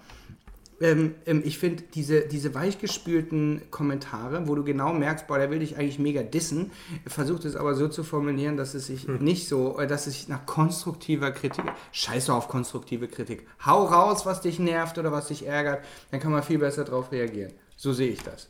ähm, 0.80 1.14
ähm, 1.26 1.42
ich 1.44 1.58
finde 1.58 1.82
diese, 1.94 2.20
diese 2.22 2.54
weichgespülten 2.54 3.62
Kommentare, 3.70 4.46
wo 4.46 4.54
du 4.54 4.62
genau 4.62 4.92
merkst, 4.92 5.26
boah, 5.26 5.38
der 5.38 5.50
will 5.50 5.58
dich 5.58 5.76
eigentlich 5.76 5.98
mega 5.98 6.22
dissen, 6.22 6.70
versucht 7.06 7.44
es 7.44 7.56
aber 7.56 7.74
so 7.74 7.88
zu 7.88 8.04
formulieren, 8.04 8.56
dass 8.56 8.74
es 8.74 8.87
sich 8.87 9.08
nicht 9.08 9.48
so, 9.48 9.78
äh, 9.78 9.87
dass 9.87 10.06
es 10.06 10.14
sich 10.14 10.28
nach 10.28 10.46
konstruktiver 10.46 11.32
Kritik, 11.32 11.64
scheiß 11.92 12.26
doch 12.26 12.37
auf 12.37 12.48
konstruktive 12.48 13.08
Kritik, 13.08 13.46
hau 13.64 13.84
raus, 13.84 14.24
was 14.24 14.40
dich 14.40 14.58
nervt 14.61 14.98
oder 14.98 15.11
was 15.11 15.28
dich 15.28 15.46
ärgert, 15.46 15.84
dann 16.11 16.20
kann 16.20 16.30
man 16.30 16.42
viel 16.42 16.58
besser 16.58 16.84
darauf 16.84 17.11
reagieren. 17.11 17.52
So 17.76 17.92
sehe 17.92 18.11
ich 18.11 18.22
das. 18.22 18.48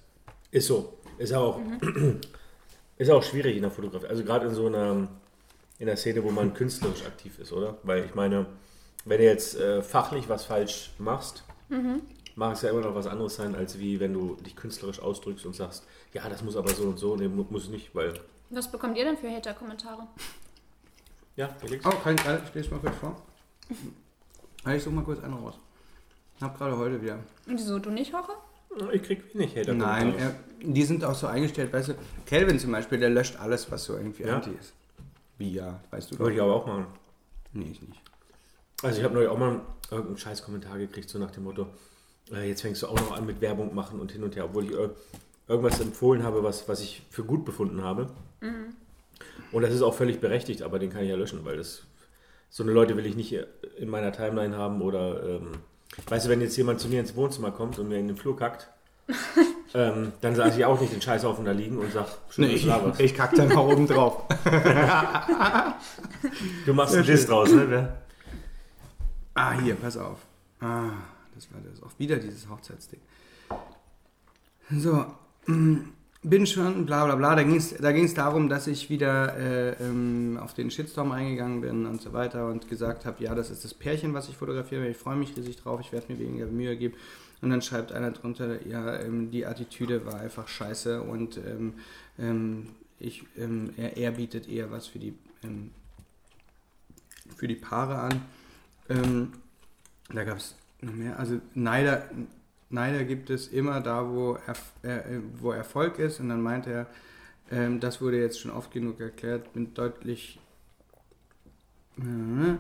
Ist 0.51 0.67
so. 0.67 0.99
Ist 1.19 1.33
auch, 1.33 1.61
ist 2.99 3.11
auch 3.11 3.23
schwierig 3.23 3.57
in 3.57 3.63
der 3.63 3.71
Fotografie. 3.71 4.07
Also 4.07 4.25
gerade 4.25 4.47
in 4.49 4.55
so 4.55 4.67
einer, 4.67 5.09
in 5.79 5.87
der 5.87 5.97
Szene, 5.97 6.23
wo 6.25 6.31
man 6.31 6.53
künstlerisch 6.55 7.05
aktiv 7.07 7.39
ist, 7.39 7.53
oder? 7.53 7.79
Weil 7.85 8.05
ich 8.05 8.15
meine, 8.15 8.47
wenn 9.05 9.19
du 9.19 9.25
jetzt 9.25 9.57
äh, 9.57 9.83
fachlich 9.83 10.29
was 10.29 10.45
falsch 10.45 10.91
machst, 10.99 11.45
mag 12.35 12.55
es 12.55 12.63
ja 12.63 12.71
immer 12.71 12.81
noch 12.81 12.95
was 12.95 13.07
anderes 13.07 13.37
sein, 13.37 13.55
als 13.55 13.79
wie 13.79 14.01
wenn 14.01 14.13
du 14.13 14.37
dich 14.37 14.57
künstlerisch 14.57 15.01
ausdrückst 15.01 15.47
und 15.47 15.55
sagst, 15.55 15.85
ja, 16.13 16.29
das 16.29 16.43
muss 16.43 16.57
aber 16.57 16.71
so 16.71 16.85
und 16.85 16.99
so, 16.99 17.15
nee, 17.17 17.29
mu- 17.29 17.47
muss 17.51 17.69
nicht, 17.69 17.95
weil, 17.95 18.15
Was 18.51 18.71
bekommt 18.71 18.97
ihr 18.97 19.05
denn 19.05 19.17
für 19.17 19.31
Hater-Kommentare? 19.31 20.07
ja, 21.37 21.49
Felix? 21.61 21.85
Oh, 21.87 21.91
kann 22.03 22.15
ich, 22.17 22.23
ich 22.49 22.55
lese 22.55 22.71
mal 22.71 22.81
kurz 22.81 22.97
vor. 22.97 23.23
Ja, 24.67 24.73
Ich 24.75 24.83
suche 24.83 24.95
mal 24.95 25.05
kurz 25.05 25.23
einen 25.23 25.35
raus. 25.35 25.55
Ich 26.37 26.43
habe 26.43 26.57
gerade 26.57 26.77
heute 26.77 27.01
wieder. 27.03 27.19
Wieso, 27.47 27.79
du 27.79 27.91
nicht, 27.91 28.13
Hoche? 28.15 28.33
Ich 28.93 29.03
krieg 29.03 29.23
wenig 29.35 29.57
Hater. 29.57 29.75
Nein, 29.75 30.15
er, 30.19 30.35
die 30.63 30.85
sind 30.85 31.05
auch 31.05 31.15
so 31.15 31.27
eingestellt, 31.27 31.73
weißt 31.73 31.89
du, 31.89 31.95
Kelvin 32.27 32.59
zum 32.59 32.73
Beispiel, 32.73 32.99
der 32.99 33.11
löscht 33.11 33.37
alles, 33.41 33.71
was 33.71 33.85
so 33.85 33.97
irgendwie 33.97 34.23
Ja? 34.25 34.37
anti 34.37 34.51
ist. 34.59 34.73
Wie 35.39 35.53
ja, 35.53 35.81
weißt 35.91 36.11
du 36.11 36.15
doch. 36.17 36.21
Würde 36.21 36.35
ich 36.37 36.41
aber 36.43 36.55
auch 36.55 36.67
machen. 36.67 36.87
Nee, 37.53 37.69
ich 37.73 37.81
nicht. 37.83 38.01
Also 38.83 38.99
ich 38.99 39.05
habe 39.05 39.15
neulich 39.15 39.29
auch 39.31 39.39
mal 39.39 39.61
irgendeinen 39.91 40.19
scheiß 40.19 40.43
Kommentar 40.45 40.79
gekriegt, 40.79 41.09
so 41.09 41.19
nach 41.19 41.31
dem 41.31 41.45
Motto, 41.45 41.67
äh, 42.33 42.49
jetzt 42.49 42.63
fängst 42.63 42.83
du 42.83 42.87
auch 42.89 42.95
noch 42.97 43.13
an 43.13 43.27
mit 43.27 43.41
Werbung 43.41 43.75
machen 43.75 43.99
und 44.01 44.13
hin 44.13 44.23
und 44.23 44.37
her, 44.37 44.45
obwohl 44.45 44.65
ich 44.65 44.71
ir- 44.73 44.91
irgendwas 45.49 45.81
empfohlen 45.81 46.23
habe, 46.23 46.43
was, 46.45 46.69
was 46.69 46.81
ich 46.81 47.03
für 47.11 47.25
gut 47.25 47.45
befunden 47.45 47.83
habe. 47.83 48.09
Und 49.51 49.63
das 49.63 49.73
ist 49.75 49.83
auch 49.83 49.95
völlig 49.95 50.21
berechtigt, 50.21 50.63
aber 50.63 50.79
den 50.79 50.91
kann 50.91 51.03
ich 51.03 51.09
ja 51.09 51.17
löschen, 51.17 51.45
weil 51.45 51.57
das 51.57 51.83
so 52.51 52.63
eine 52.63 52.73
Leute 52.73 52.97
will 52.97 53.07
ich 53.07 53.17
nicht 53.17 53.33
in 53.79 53.89
meiner 53.89 54.13
Timeline 54.13 54.57
haben 54.57 54.83
oder 54.83 55.23
ähm, 55.23 55.53
weißt 56.07 56.27
du, 56.27 56.31
wenn 56.31 56.41
jetzt 56.41 56.57
jemand 56.57 56.81
zu 56.81 56.89
mir 56.89 57.01
ins 57.01 57.15
Wohnzimmer 57.17 57.51
kommt 57.51 57.79
und 57.79 57.89
mir 57.89 57.99
in 57.99 58.09
den 58.09 58.17
Flur 58.17 58.37
kackt, 58.37 58.69
ähm, 59.75 60.13
dann 60.21 60.35
sage 60.37 60.55
ich 60.57 60.65
auch 60.65 60.81
nicht 60.81 60.93
den 60.93 61.01
Scheißhaufen 61.01 61.45
da 61.45 61.53
liegen 61.53 61.79
und 61.79 61.93
sag, 61.93 62.07
schön, 62.31 62.47
Nee, 62.47 62.55
ich, 62.55 62.67
warst. 62.67 63.01
ich 63.01 63.15
kack 63.15 63.35
dann 63.35 63.51
auch 63.53 63.69
oben 63.69 63.87
drauf. 63.87 64.25
Du 66.67 66.75
machst 66.75 66.95
einen 66.95 67.07
Diss 67.07 67.27
draus, 67.27 67.51
ne? 67.51 67.97
Ah, 69.35 69.53
hier, 69.53 69.75
pass 69.77 69.97
auf. 69.97 70.19
Ah, 70.61 70.91
das 71.35 71.49
war 71.53 71.61
das. 71.71 71.83
Auch 71.83 71.93
wieder 71.99 72.17
dieses 72.17 72.49
Hochzeitsding. 72.49 73.01
So, 74.71 75.07
bin 76.23 76.47
schon, 76.47 76.87
bla 76.87 77.05
bla 77.05 77.15
bla. 77.15 77.35
Da 77.37 77.43
ging 77.43 77.57
es 77.57 77.77
da 77.77 77.93
ging's 77.93 78.15
darum, 78.15 78.49
dass 78.49 78.67
ich 78.67 78.91
wieder 78.91 79.37
äh, 79.37 79.71
ähm, 79.83 80.39
auf 80.41 80.55
den 80.55 80.71
Shitstorm 80.71 81.13
eingegangen 81.13 81.61
bin 81.61 81.87
und 81.87 82.01
so 82.01 82.13
weiter 82.13 82.49
und 82.49 82.69
gesagt 82.69 83.05
habe, 83.05 83.23
ja, 83.23 83.35
das 83.35 83.51
ist 83.51 83.65
das 83.65 83.75
Pärchen, 83.75 84.15
was 84.15 84.29
ich 84.29 84.37
fotografiere. 84.37 84.89
Ich 84.89 84.97
freue 84.97 85.17
mich 85.17 85.37
riesig 85.37 85.57
drauf, 85.57 85.81
ich 85.81 85.93
werde 85.93 86.13
mir 86.13 86.19
weniger 86.19 86.47
Mühe 86.47 86.77
geben. 86.77 86.95
Und 87.41 87.51
dann 87.51 87.63
schreibt 87.63 87.93
einer 87.93 88.11
drunter, 88.11 88.67
ja, 88.67 88.99
ähm, 89.01 89.31
die 89.31 89.47
Attitüde 89.47 90.05
war 90.05 90.21
einfach 90.21 90.49
scheiße 90.49 91.03
und 91.03 91.37
ähm, 91.37 91.75
ähm, 92.19 92.69
ich, 92.99 93.25
ähm, 93.37 93.71
er, 93.77 93.97
er 93.97 94.11
bietet 94.13 94.49
eher 94.49 94.73
was 94.73 94.89
für 94.89 94.99
die, 94.99 95.15
für 97.37 97.47
die 97.47 97.55
Paare 97.55 97.99
an. 97.99 99.33
Da 100.13 100.25
gab 100.25 100.39
es 100.39 100.57
noch 100.81 100.95
mehr. 100.95 101.19
Also 101.19 101.41
Neider, 101.55 102.09
Neider 102.71 103.05
gibt 103.05 103.31
es 103.31 103.49
immer 103.49 103.81
da, 103.81 104.09
wo, 104.09 104.35
Erf 104.47 104.73
äh, 104.83 105.21
wo 105.39 105.53
Erfolg 105.53 105.99
ist. 105.99 106.21
Und 106.21 106.29
dann 106.29 106.43
meint 106.43 106.67
er, 106.67 106.87
ähm, 107.51 107.81
das 107.81 108.01
wurde 108.01 108.21
jetzt 108.21 108.41
schon 108.41 108.51
oft 108.51 108.71
genug 108.71 109.01
erklärt, 109.01 109.53
bin 109.53 109.73
deutlich. 109.75 110.39
Äh, 111.99 112.57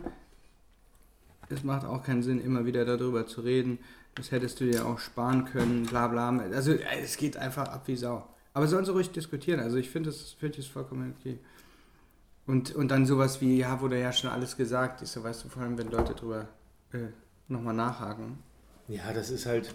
es 1.50 1.62
macht 1.62 1.84
auch 1.84 2.02
keinen 2.02 2.22
Sinn, 2.22 2.40
immer 2.40 2.64
wieder 2.64 2.84
darüber 2.84 3.26
zu 3.26 3.42
reden. 3.42 3.78
Das 4.14 4.30
hättest 4.32 4.60
du 4.60 4.64
dir 4.64 4.86
auch 4.86 4.98
sparen 4.98 5.44
können, 5.44 5.84
bla 5.84 6.08
bla. 6.08 6.30
Also 6.52 6.72
äh, 6.72 7.00
es 7.02 7.16
geht 7.16 7.36
einfach 7.36 7.68
ab 7.68 7.82
wie 7.86 7.96
Sau. 7.96 8.26
Aber 8.54 8.66
sollen 8.66 8.84
sie 8.84 8.92
ruhig 8.92 9.10
diskutieren. 9.10 9.60
Also 9.60 9.76
ich 9.76 9.90
finde 9.90 10.10
das, 10.10 10.32
find 10.32 10.58
das 10.58 10.66
vollkommen 10.66 11.14
okay. 11.18 11.38
Und, 12.46 12.74
und 12.74 12.88
dann 12.88 13.04
sowas 13.04 13.42
wie, 13.42 13.58
ja, 13.58 13.80
wurde 13.80 14.00
ja 14.00 14.10
schon 14.10 14.30
alles 14.30 14.56
gesagt. 14.56 15.02
Ich 15.02 15.10
so, 15.10 15.22
weißt 15.22 15.44
du, 15.44 15.48
vor 15.50 15.62
allem, 15.62 15.76
wenn 15.76 15.90
Leute 15.90 16.14
drüber 16.14 16.48
äh, 16.92 17.08
nochmal 17.46 17.74
nachhaken. 17.74 18.38
Ja, 18.88 19.12
das 19.12 19.28
ist 19.28 19.44
halt 19.44 19.74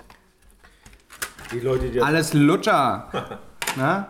die 1.52 1.60
Leute, 1.60 1.90
die 1.90 2.02
Alles 2.02 2.34
Lutscher! 2.34 3.40
Na? 3.76 4.10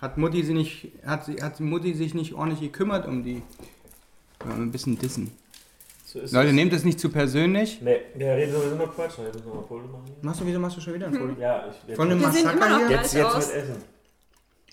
Hat 0.00 0.16
Mutti, 0.16 0.42
sie 0.42 0.54
nicht, 0.54 0.88
hat, 1.04 1.26
sie, 1.26 1.42
hat 1.42 1.60
Mutti 1.60 1.92
sich 1.94 2.14
nicht 2.14 2.32
ordentlich 2.34 2.60
gekümmert 2.60 3.06
um 3.06 3.22
die? 3.22 3.42
Ja, 4.46 4.54
ein 4.54 4.70
bisschen 4.72 4.98
dissen. 4.98 5.30
so 6.06 6.20
ist 6.20 6.32
Leute, 6.32 6.48
es. 6.48 6.54
nehmt 6.54 6.72
es 6.72 6.84
nicht 6.84 6.98
zu 6.98 7.10
persönlich. 7.10 7.80
Nee, 7.82 8.00
der 8.14 8.36
redet 8.36 8.54
sowieso 8.54 8.76
nur 8.76 8.90
Quatsch. 8.94 9.18
Ich 9.18 9.34
muss 9.34 9.44
nochmal 9.44 9.64
Foto 9.64 9.86
machen. 9.88 10.04
Machst 10.22 10.40
du, 10.40 10.46
wieso 10.46 10.58
machst 10.58 10.76
du 10.78 10.80
schon 10.80 10.94
wieder 10.94 11.06
ein 11.08 11.14
Foto? 11.14 11.34
Ja, 11.38 11.66
ich 11.68 11.88
jetzt, 11.88 11.96
Von 11.96 12.08
dem 12.08 12.18
Wir 12.20 12.28
Massaker 12.28 12.78
hier? 12.78 12.90
jetzt, 12.90 13.12
jetzt 13.14 13.34
mit 13.36 13.50
Essen. 13.56 13.76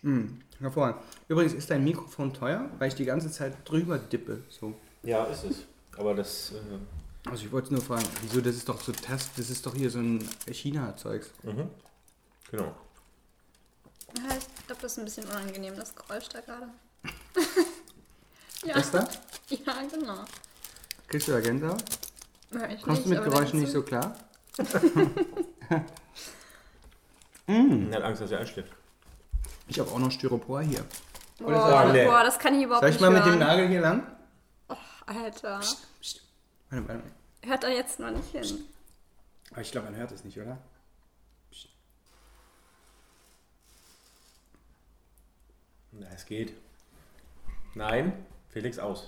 Hm, 0.04 0.40
hervorragend. 0.60 1.02
Übrigens, 1.28 1.54
ist 1.56 1.70
dein 1.70 1.84
Mikrofon 1.84 2.34
teuer? 2.34 2.70
Weil 2.80 2.88
ich 2.88 2.96
die 2.96 3.06
ganze 3.06 3.30
Zeit 3.30 3.54
drüber 3.66 3.98
dippe. 3.98 4.44
So. 4.50 4.74
Ja, 5.04 5.26
ist 5.26 5.44
es. 5.44 5.66
Aber 5.98 6.14
das. 6.16 6.54
Äh, 6.54 7.30
Also 7.30 7.44
ich 7.46 7.52
wollte 7.52 7.74
nur 7.74 7.82
fragen, 7.82 8.06
wieso, 8.22 8.40
das 8.40 8.56
ist 8.56 8.70
doch 8.70 8.80
so 8.80 8.94
Test, 8.94 9.32
das 9.36 9.50
ist 9.50 9.66
doch 9.66 9.76
hier 9.76 9.90
so 9.90 10.00
ein 10.00 10.24
China-Zeugs. 10.50 11.32
mhm. 11.44 11.64
Genau. 12.52 12.76
Ja, 14.18 14.36
ich 14.38 14.66
glaube, 14.66 14.82
das 14.82 14.94
ist 14.94 15.00
ein 15.00 15.06
bisschen 15.06 15.26
unangenehm, 15.26 15.76
das 15.76 15.94
Geräusch 15.96 16.30
da 16.30 16.42
gerade. 16.42 16.70
ja. 18.64 18.74
Das 18.76 18.92
da? 18.92 19.08
ja, 19.50 19.82
genau. 19.92 20.24
Kriegst 21.08 21.28
du 21.28 21.34
da 21.34 21.40
Gänsehaut? 21.42 21.84
Ja, 22.52 22.70
ich 22.70 22.82
Kommst 22.82 23.06
du 23.06 23.10
mit 23.10 23.24
Geräuschen 23.24 23.60
nicht 23.60 23.72
so 23.72 23.82
klar? 23.82 24.16
Er 27.48 27.96
hat 27.96 28.04
Angst, 28.04 28.22
dass 28.22 28.32
er 28.32 28.40
einschläft. 28.40 28.74
Ich 29.68 29.80
habe 29.80 29.90
auch 29.90 30.00
noch 30.00 30.12
Styropor 30.12 30.62
hier. 30.62 30.84
Oder 31.40 31.56
Boah, 31.58 31.70
sagen, 31.70 31.92
nee. 31.94 32.06
boah, 32.06 32.24
das 32.24 32.38
kann 32.40 32.56
ich 32.56 32.64
überhaupt 32.66 32.82
Soll 32.82 32.90
ich 32.90 32.96
nicht 32.96 33.02
mal 33.02 33.12
mit 33.12 33.24
hören. 33.24 33.40
dem 33.40 33.48
Nagel 33.48 33.68
hier 33.70 33.82
lang? 33.82 34.04
Alter, 35.06 35.62
Warte, 36.70 36.88
warte. 36.90 37.04
hört 37.44 37.64
da 37.64 37.70
jetzt 37.70 38.00
noch 38.00 38.12
nicht 38.12 38.30
hin. 38.32 38.66
Aber 39.52 39.62
ich 39.62 39.72
glaube, 39.72 39.90
man 39.90 39.96
hört 39.96 40.12
es 40.12 40.26
nicht, 40.26 40.38
oder? 40.38 40.58
Na, 46.00 46.08
es 46.14 46.26
geht. 46.26 46.54
Nein, 47.76 48.14
Felix 48.50 48.80
aus. 48.80 49.06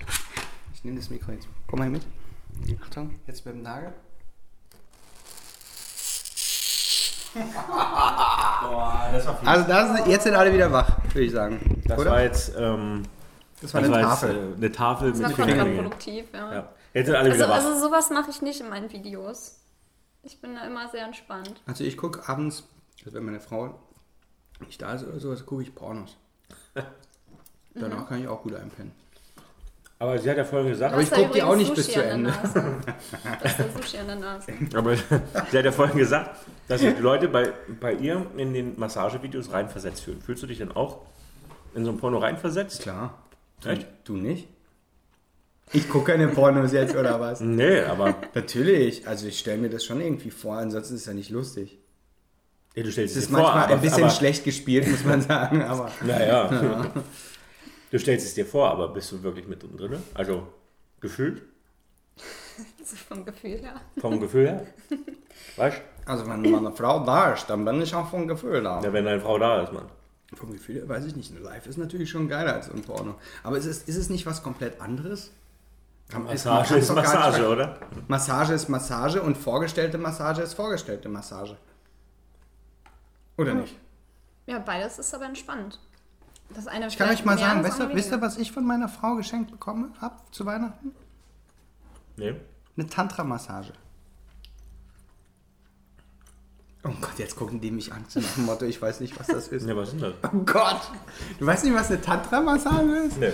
Ich 0.74 0.84
nehme 0.84 0.98
das 0.98 1.10
Mikro 1.10 1.32
jetzt. 1.32 1.48
Komm 1.68 1.80
mal 1.80 1.86
hier 1.90 2.00
mit. 2.00 2.82
Achtung, 2.84 3.20
jetzt 3.28 3.46
mit 3.46 3.56
dem 3.56 3.62
Nagel. 3.62 3.94
Boah, 7.34 9.10
das 9.14 9.26
war 9.28 9.38
viel. 9.38 9.48
Also 9.48 9.68
das, 9.68 10.08
jetzt 10.08 10.24
sind 10.24 10.34
alle 10.36 10.52
wieder 10.54 10.72
wach, 10.72 10.98
würde 11.14 11.22
ich 11.22 11.32
sagen. 11.32 11.82
das 11.86 12.00
oder? 12.00 12.12
war 12.12 12.22
jetzt, 12.24 12.54
ähm, 12.58 13.04
das 13.62 13.74
war 13.74 13.82
eine 13.84 13.90
jetzt, 13.96 14.02
Tafel. 14.04 14.36
äh, 14.54 14.56
eine 14.56 14.72
Tafel 14.72 15.12
Das 15.12 15.22
war 15.22 15.28
mit 15.30 15.36
Fingernägeln. 15.38 15.76
kontraproduktiv, 15.78 16.26
ja. 16.34 16.54
Ja. 16.54 16.70
Jetzt 16.94 17.06
sind 17.06 17.16
alle 17.16 17.30
Also, 17.30 17.36
wieder 17.44 17.50
wach. 17.50 17.56
also 17.66 17.80
sowas 17.88 18.10
mache 18.10 18.32
ich 18.32 18.42
nicht 18.42 18.62
in 18.62 18.70
meinen 18.70 18.92
Videos. 18.92 19.60
Ich 20.24 20.42
bin 20.42 20.56
da 20.56 20.66
immer 20.66 20.90
sehr 20.90 21.06
entspannt. 21.06 21.62
Also 21.68 21.84
ich 21.84 21.98
gucke 21.98 22.28
abends, 22.28 22.64
also 23.06 23.16
wenn 23.16 23.26
meine 23.26 23.40
Frau 23.40 23.80
nicht 24.66 24.82
da 24.82 24.94
ist 24.94 25.04
oder 25.08 25.20
sowas, 25.20 25.46
gucke 25.46 25.62
ich 25.62 25.74
Pornos. 25.76 26.18
Danach 27.76 28.08
kann 28.08 28.22
ich 28.22 28.28
auch 28.28 28.42
gut 28.42 28.56
einpennen. 28.56 28.92
aber 30.00 30.18
sie 30.18 30.30
hat 30.30 30.38
ja 30.38 30.44
vorhin 30.46 30.70
gesagt, 30.70 30.94
Aber 30.94 31.02
ich 31.02 31.10
Du 31.10 31.16
hast 31.16 31.22
da 31.22 31.26
guck 31.28 31.36
die 31.36 31.44
auch 31.44 31.56
nicht 31.56 31.74
bis 31.76 31.86
Sushi 31.86 32.00
zu 32.00 32.12
an 32.12 32.24
der 32.26 32.34
Ende. 34.48 34.78
Aber 34.78 34.96
sie 34.96 35.58
hat 35.58 35.66
ja 35.66 35.72
vorhin 35.72 35.98
gesagt, 35.98 36.32
dass 36.68 36.82
sich 36.82 36.96
die 36.96 37.02
Leute 37.02 37.28
bei, 37.28 37.52
bei 37.80 37.94
ihr 37.94 38.26
in 38.38 38.54
den 38.54 38.80
Massagevideos 38.80 39.52
reinversetzt 39.52 40.04
fühlen. 40.04 40.22
Fühlst 40.22 40.44
du 40.44 40.48
dich 40.48 40.58
denn 40.60 40.72
auch 40.72 41.00
in 41.76 41.86
so 41.86 41.92
ein 41.92 41.98
Porno 41.98 42.18
reinversetzt? 42.20 42.82
Klar. 42.82 43.18
Echt? 43.66 43.88
Du 44.06 44.16
nicht? 44.16 44.48
Ich 45.72 45.88
gucke 45.88 46.12
keine 46.14 46.30
Pornos 46.30 46.72
jetzt, 46.72 46.96
oder 46.96 47.20
was? 47.20 47.42
Nee, 47.42 47.82
aber 47.82 48.16
Natürlich, 48.34 49.08
also 49.08 49.28
ich 49.28 49.38
stelle 49.38 49.60
mir 49.60 49.70
das 49.70 49.86
schon 49.86 50.02
irgendwie 50.02 50.32
vor, 50.32 50.56
ansonsten 50.58 50.96
ist 50.96 51.02
es 51.02 51.08
ja 51.08 51.14
nicht 51.14 51.30
lustig. 51.30 51.78
nee, 52.76 52.82
du 52.84 52.92
stellst 52.92 53.16
Es 53.16 53.24
ist 53.24 53.30
dir 53.30 53.36
vor, 53.36 53.44
manchmal 53.44 53.64
aber, 53.66 53.74
ein 53.76 53.82
bisschen 53.82 54.04
aber, 54.06 54.12
schlecht 54.14 54.44
gespielt, 54.46 54.88
muss 54.90 55.04
man 55.06 55.22
sagen, 55.22 55.62
aber 55.62 55.92
Naja. 56.02 56.92
Du 57.92 57.98
stellst 58.00 58.26
es 58.28 58.34
dir 58.36 58.46
vor, 58.46 58.70
aber 58.70 58.90
bist 58.90 59.12
du 59.12 59.22
wirklich 59.24 59.48
mit 59.48 59.64
drin? 59.64 60.02
Also 60.14 60.48
gefühlt? 61.00 61.42
Ist 62.82 62.98
vom 63.00 63.24
Gefühl 63.26 63.60
her. 63.60 63.80
Vom 64.00 64.20
Gefühl 64.20 64.48
her? 64.48 64.66
Weißt 65.56 65.82
also 66.06 66.28
wenn 66.28 66.42
meine 66.42 66.72
Frau 66.72 67.06
da 67.06 67.34
ist, 67.34 67.48
dann 67.50 67.64
bin 67.64 67.82
ich 67.82 67.94
auch 67.94 68.10
vom 68.10 68.28
Gefühl 68.28 68.64
da. 68.64 68.82
Ja, 68.82 68.92
wenn 68.92 69.06
deine 69.06 69.22
Frau 69.22 69.38
da 69.38 69.62
ist, 69.62 69.72
Mann. 69.72 69.86
Vom 70.34 70.52
Gefühl 70.52 70.76
her 70.78 70.90
weiß 70.90 71.06
ich 71.06 71.16
nicht. 71.16 71.38
Live 71.40 71.68
ist 71.68 71.78
natürlich 71.78 72.10
schon 72.10 72.28
geiler 72.28 72.54
als 72.56 72.70
ein 72.72 72.82
Porno. 72.82 73.16
Aber 73.44 73.58
ist 73.58 73.66
es, 73.66 73.84
ist 73.84 73.96
es 73.96 74.10
nicht 74.10 74.26
was 74.26 74.42
komplett 74.44 74.82
anderes? 74.82 75.32
Kann- 76.10 76.24
Massage 76.24 76.76
ist 76.78 76.90
nicht 76.90 76.96
Massage, 76.96 77.48
oder? 77.48 77.80
Massage 78.08 78.54
ist 78.54 78.68
Massage 78.70 79.22
und 79.22 79.38
vorgestellte 79.38 79.98
Massage 80.00 80.42
ist 80.42 80.56
vorgestellte 80.56 81.08
Massage. 81.10 81.56
Oder 83.38 83.54
nicht? 83.54 83.76
Ja, 84.48 84.60
beides 84.60 84.98
ist 85.00 85.14
aber 85.14 85.26
entspannt. 85.26 85.80
Das 86.54 86.68
eine 86.68 86.88
Ich 86.88 86.98
kann 86.98 87.10
euch 87.10 87.24
mal 87.26 87.38
sagen, 87.38 87.64
wisst 87.64 87.80
ihr, 87.80 87.94
wisst 87.94 88.12
ihr, 88.12 88.22
was? 88.22 88.38
ich 88.38 88.52
von 88.52 88.66
meiner 88.66 88.90
Frau 88.90 89.16
geschenkt 89.16 89.52
bekommen 89.52 89.94
habe 90.02 90.16
zu 90.32 90.46
Weihnachten? 90.46 90.92
Nee. 92.18 92.36
Eine 92.78 92.88
Tantra-Massage. 92.88 93.74
Oh 96.84 96.92
Gott, 97.02 97.18
jetzt 97.18 97.36
gucken 97.36 97.60
die 97.60 97.72
mich 97.72 97.92
an, 97.92 98.06
so 98.08 98.20
nach 98.20 98.34
dem 98.36 98.46
Motto, 98.46 98.66
ich 98.66 98.82
weiß 98.82 99.02
nicht, 99.02 99.20
was 99.20 99.28
das 99.28 99.50
ist. 99.50 99.68
Ja, 99.68 99.76
was 99.76 99.90
ist 99.90 100.02
denn 100.02 100.14
das? 100.22 100.32
Oh 100.32 100.38
Gott! 100.46 100.82
Du 101.38 101.46
weißt 101.46 101.66
nicht, 101.66 101.74
was 101.74 101.90
eine 101.90 102.02
Tantra-Massage 102.02 102.96
ist? 103.08 103.18
Nee. 103.18 103.34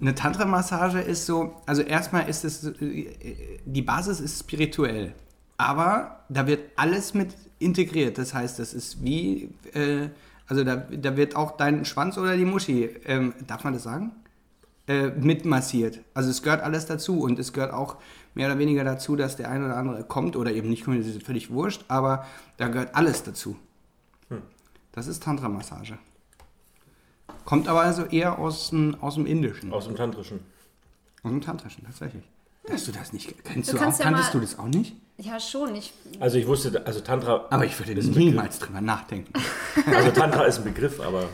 Eine 0.00 0.14
Tantra-Massage 0.14 1.00
ist 1.00 1.26
so, 1.26 1.60
also 1.66 1.82
erstmal 1.82 2.28
ist 2.28 2.44
es, 2.44 2.72
die 2.80 3.82
Basis 3.82 4.20
ist 4.20 4.38
spirituell, 4.38 5.14
aber 5.58 6.24
da 6.28 6.46
wird 6.46 6.60
alles 6.76 7.12
mit 7.12 7.34
integriert. 7.58 8.16
Das 8.16 8.32
heißt, 8.32 8.58
das 8.58 8.72
ist 8.72 9.04
wie, 9.04 9.52
äh, 9.74 10.08
also 10.50 10.64
da, 10.64 10.76
da 10.76 11.16
wird 11.16 11.36
auch 11.36 11.56
dein 11.56 11.84
Schwanz 11.84 12.18
oder 12.18 12.36
die 12.36 12.44
Muschi, 12.44 12.84
ähm, 13.04 13.34
darf 13.46 13.62
man 13.62 13.72
das 13.72 13.84
sagen? 13.84 14.10
Äh, 14.88 15.10
mitmassiert. 15.10 16.00
Also 16.12 16.28
es 16.28 16.42
gehört 16.42 16.60
alles 16.62 16.86
dazu 16.86 17.20
und 17.20 17.38
es 17.38 17.52
gehört 17.52 17.72
auch 17.72 17.96
mehr 18.34 18.48
oder 18.48 18.58
weniger 18.58 18.82
dazu, 18.82 19.14
dass 19.14 19.36
der 19.36 19.48
ein 19.48 19.64
oder 19.64 19.76
andere 19.76 20.02
kommt 20.02 20.34
oder 20.34 20.50
eben 20.50 20.68
nicht 20.68 20.84
kommt, 20.84 20.98
das 20.98 21.06
ist 21.06 21.22
völlig 21.22 21.50
wurscht, 21.50 21.84
aber 21.86 22.26
da 22.56 22.66
gehört 22.66 22.96
alles 22.96 23.22
dazu. 23.22 23.56
Das 24.90 25.06
ist 25.06 25.22
Tantra-Massage. 25.22 25.98
Kommt 27.44 27.68
aber 27.68 27.82
also 27.82 28.04
eher 28.06 28.40
aus 28.40 28.70
dem, 28.70 28.96
aus 29.00 29.14
dem 29.14 29.26
Indischen. 29.26 29.72
Aus 29.72 29.86
dem 29.86 29.94
Tantrischen. 29.94 30.40
Aus 31.22 31.30
dem 31.30 31.40
Tantrischen, 31.40 31.84
tatsächlich. 31.84 32.24
Hast 32.68 32.88
du 32.88 32.92
das 32.92 33.12
nicht? 33.12 33.44
Kennst 33.44 33.68
Du 33.68 33.74
du, 33.74 33.78
auch? 33.78 33.84
kannst 33.84 34.00
ja 34.00 34.06
Kanntest 34.06 34.34
du 34.34 34.40
das 34.40 34.58
auch 34.58 34.66
nicht? 34.66 34.96
Ja, 35.20 35.38
schon. 35.38 35.74
Ich, 35.74 35.92
Also 36.18 36.38
ich 36.38 36.46
wusste, 36.46 36.84
also 36.86 37.00
Tantra, 37.00 37.46
Aber 37.50 37.64
ich 37.64 37.78
würde 37.78 37.94
niemals 38.08 38.58
drüber 38.58 38.80
nachdenken. 38.80 39.32
Also 39.86 40.10
Tantra 40.12 40.44
ist 40.44 40.58
ein 40.58 40.64
Begriff, 40.64 40.98
aber 41.00 41.28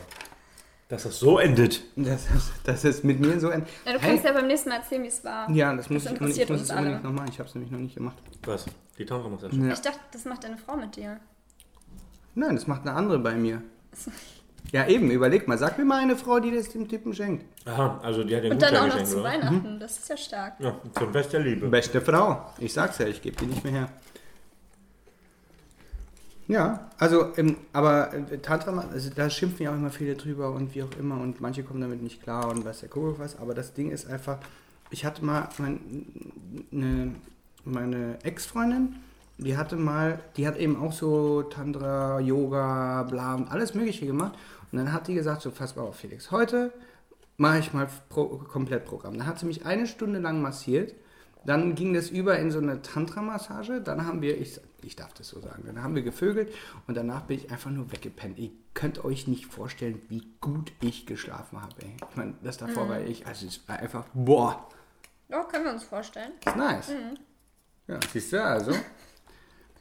dass 0.88 1.02
das 1.04 1.18
so 1.18 1.38
endet. 1.38 1.82
Das 1.96 2.22
ist, 2.30 2.52
das 2.64 2.84
ist 2.84 3.04
mit 3.04 3.20
mir 3.20 3.38
so 3.40 3.48
ein. 3.48 3.64
ja, 3.84 3.92
du 3.92 3.98
Hey, 3.98 4.10
kannst 4.10 4.24
ja 4.24 4.32
beim 4.32 4.46
nächsten 4.46 4.68
Mal 4.70 4.76
erzählen, 4.76 5.02
wie 5.02 5.08
es 5.08 5.24
war. 5.24 5.50
ja, 5.50 5.74
das 5.74 5.90
muss 5.90 6.04
Das 6.04 6.12
ich, 6.12 6.16
ich 6.16 6.20
interessiert 6.22 6.50
muss 6.50 6.60
uns 6.60 6.70
es 6.70 6.76
unbedingt 6.76 6.94
alle. 7.04 7.04
noch 7.04 7.12
machen. 7.20 7.28
Ich 7.32 7.38
habe 7.38 7.48
es 7.48 7.54
nämlich 7.54 7.70
noch 7.72 7.78
nicht 7.80 7.94
gemacht. 7.96 8.16
Was? 8.44 8.66
Die 8.98 9.04
Tantra-Massage? 9.06 9.56
Ja. 9.56 9.72
Ich 9.72 9.80
dachte, 9.80 9.98
das 10.12 10.24
macht 10.24 10.44
deine 10.44 10.56
Frau 10.58 10.76
mit 10.76 10.94
dir. 10.96 11.18
Nein, 12.34 12.54
das 12.56 12.66
macht 12.66 12.82
eine 12.82 12.92
andere 12.92 13.18
bei 13.18 13.34
mir. 13.34 13.62
Ja, 14.72 14.86
eben, 14.86 15.10
überleg 15.10 15.46
mal. 15.48 15.58
Sag 15.58 15.78
mir 15.78 15.84
mal 15.84 16.02
eine 16.02 16.16
Frau, 16.16 16.40
die 16.40 16.50
das 16.50 16.70
dem 16.70 16.88
Typen 16.88 17.14
schenkt. 17.14 17.44
Aha, 17.66 18.00
also 18.02 18.24
die 18.24 18.34
hat 18.36 18.44
den 18.44 18.52
Und 18.52 18.62
dann 18.62 18.76
auch 18.76 18.82
noch 18.82 18.92
geschenkt, 18.92 19.08
zu 19.08 19.20
oder? 19.20 19.24
Weihnachten. 19.24 19.80
Das 19.80 19.98
ist 19.98 20.08
ja 20.08 20.16
stark. 20.16 20.54
Ja, 20.58 20.76
zum 20.98 21.12
Fest 21.12 21.32
der 21.32 21.40
Liebe. 21.40 21.68
Beste 21.68 22.00
Frau. 22.00 22.50
Ich 22.58 22.72
sag's 22.72 22.98
ja, 22.98 23.06
ich 23.06 23.22
gebe 23.22 23.36
die 23.36 23.46
nicht 23.46 23.64
mehr 23.64 23.72
her. 23.72 23.88
Ja, 26.48 26.90
also, 26.98 27.32
ähm, 27.36 27.56
aber 27.72 28.14
äh, 28.14 28.38
Tantra, 28.38 28.84
also 28.92 29.10
da 29.14 29.28
schimpfen 29.28 29.64
ja 29.64 29.72
auch 29.72 29.74
immer 29.74 29.90
viele 29.90 30.14
drüber 30.14 30.52
und 30.52 30.74
wie 30.76 30.84
auch 30.84 30.96
immer 30.98 31.20
und 31.20 31.40
manche 31.40 31.64
kommen 31.64 31.80
damit 31.80 32.02
nicht 32.02 32.22
klar 32.22 32.48
und 32.48 32.64
weiß 32.64 32.80
der 32.80 32.88
Kuckuck 32.88 33.18
was, 33.18 33.36
aber 33.36 33.52
das 33.52 33.74
Ding 33.74 33.90
ist 33.90 34.08
einfach, 34.08 34.38
ich 34.90 35.04
hatte 35.04 35.24
mal 35.24 35.48
mein, 35.58 36.06
ne, 36.70 37.16
meine 37.64 38.18
Ex-Freundin, 38.22 38.94
die 39.38 39.56
hatte 39.56 39.74
mal, 39.74 40.20
die 40.36 40.46
hat 40.46 40.56
eben 40.56 40.76
auch 40.76 40.92
so 40.92 41.42
Tantra, 41.42 42.20
Yoga, 42.20 43.02
bla, 43.02 43.34
und 43.34 43.50
alles 43.50 43.74
mögliche 43.74 44.06
gemacht 44.06 44.34
und 44.76 44.84
dann 44.84 44.92
hat 44.92 45.08
die 45.08 45.14
gesagt, 45.14 45.40
so 45.40 45.50
pass 45.50 45.74
mal 45.74 45.82
auf 45.84 45.96
Felix, 45.96 46.30
heute 46.30 46.70
mache 47.38 47.58
ich 47.60 47.72
mal 47.72 47.88
Pro 48.10 48.26
Komplettprogramm. 48.38 49.16
Dann 49.16 49.26
hat 49.26 49.38
sie 49.38 49.46
mich 49.46 49.64
eine 49.64 49.86
Stunde 49.86 50.18
lang 50.20 50.42
massiert. 50.42 50.94
Dann 51.46 51.74
ging 51.74 51.94
das 51.94 52.10
über 52.10 52.38
in 52.38 52.50
so 52.50 52.58
eine 52.58 52.82
Tantra-Massage. 52.82 53.80
Dann 53.80 54.04
haben 54.06 54.20
wir, 54.20 54.38
ich, 54.38 54.60
ich 54.82 54.96
darf 54.96 55.14
das 55.14 55.28
so 55.28 55.40
sagen, 55.40 55.62
dann 55.64 55.82
haben 55.82 55.94
wir 55.94 56.02
gevögelt 56.02 56.52
und 56.86 56.94
danach 56.96 57.22
bin 57.22 57.38
ich 57.38 57.50
einfach 57.50 57.70
nur 57.70 57.90
weggepennt. 57.90 58.38
Ihr 58.38 58.50
könnt 58.74 59.02
euch 59.04 59.26
nicht 59.28 59.46
vorstellen, 59.46 60.02
wie 60.08 60.26
gut 60.42 60.72
ich 60.80 61.06
geschlafen 61.06 61.62
habe. 61.62 61.72
Ey. 61.82 61.96
Ich 62.10 62.16
meine, 62.16 62.34
das 62.42 62.58
davor 62.58 62.88
war 62.90 63.00
ich, 63.00 63.26
also 63.26 63.46
es 63.46 63.66
war 63.68 63.78
einfach, 63.78 64.04
boah, 64.12 64.68
Ja, 65.30 65.42
können 65.44 65.64
wir 65.64 65.72
uns 65.72 65.84
vorstellen. 65.84 66.32
ist 66.44 66.56
nice. 66.56 66.92
Ja, 67.86 67.98
siehst 68.12 68.32
du, 68.32 68.42
also. 68.44 68.72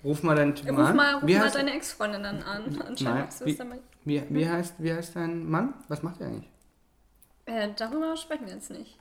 Ruf 0.06 0.22
mal 0.24 0.36
deinen 0.36 0.53
Typen 0.56 0.78
Ruf 0.78 0.88
an. 0.89 0.95
mal, 0.95 1.14
ruf 1.16 1.24
wie, 1.26 1.34
mal 1.36 1.45
heißt, 1.45 1.56
deine 1.56 1.74
Ex-Freundin 1.74 2.24
dann 2.24 2.43
an. 2.43 2.82
Anscheinend 2.88 3.30
wie- 3.43 3.58
wie, 4.06 4.24
wie, 4.30 4.47
heißt, 4.47 4.76
wie 4.78 4.93
heißt 4.93 5.16
dein 5.16 5.49
Mann? 5.49 5.74
Was 5.88 6.03
macht 6.03 6.22
er 6.22 6.28
eigentlich? 6.28 6.49
Äh, 7.45 7.70
darüber 7.76 8.16
sprechen 8.16 8.45
wir 8.45 8.53
jetzt 8.53 8.70
nicht. 8.70 8.97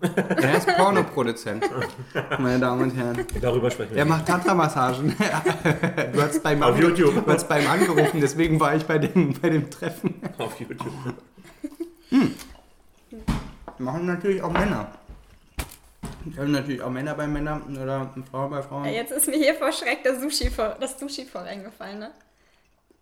Er 0.00 0.56
ist 0.58 0.66
Pornoproduzent, 0.76 1.64
meine 2.40 2.58
Damen 2.60 2.82
und 2.82 2.96
Herren. 2.96 3.24
Darüber 3.40 3.70
sprechen 3.70 3.90
wir. 3.92 3.98
Er 3.98 4.04
macht 4.04 4.26
Tantra-Massagen. 4.26 5.14
du 6.12 6.22
hast 6.22 6.42
beim 6.42 6.62
Auf 6.62 6.76
Ange- 6.76 6.80
YouTube. 6.82 7.24
Du 7.24 7.32
hast 7.32 7.48
beim 7.48 7.66
angerufen, 7.68 8.20
deswegen 8.20 8.58
war 8.58 8.74
ich 8.76 8.84
bei 8.86 8.98
dem, 8.98 9.32
bei 9.40 9.50
dem 9.50 9.70
Treffen. 9.70 10.14
auf 10.38 10.58
YouTube. 10.60 10.92
Machen 13.78 14.06
natürlich 14.06 14.42
auch 14.42 14.52
Männer. 14.52 14.88
Können 16.34 16.52
natürlich 16.52 16.82
auch 16.82 16.90
Männer 16.90 17.14
bei 17.14 17.26
Männern 17.26 17.76
oder 17.76 18.12
Frauen 18.30 18.50
bei 18.50 18.62
Frauen. 18.62 18.84
Jetzt 18.86 19.12
ist 19.12 19.26
mir 19.28 19.36
hier 19.36 19.54
vor 19.54 19.70
Schreck 19.72 20.02
das 20.04 20.20
Sushi 20.20 20.50
vor, 20.50 20.76
das 20.80 20.98
Sushi 20.98 21.24
voll 21.24 21.42
eingefallen, 21.42 21.98
ne? 21.98 22.10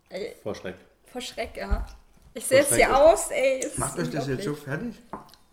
Ey, 0.09 0.35
Vor 0.43 0.55
Schreck. 0.55 0.75
vor 1.11 1.21
Schreck, 1.21 1.57
ja. 1.57 1.87
Ich 2.35 2.45
sehe 2.47 2.59
jetzt 2.61 2.75
hier 2.75 2.95
aus, 2.97 3.31
ey. 3.31 3.67
Macht 3.77 3.99
euch 3.99 4.11
das 4.11 4.27
jetzt 4.27 4.45
so 4.45 4.55
fertig? 4.55 4.95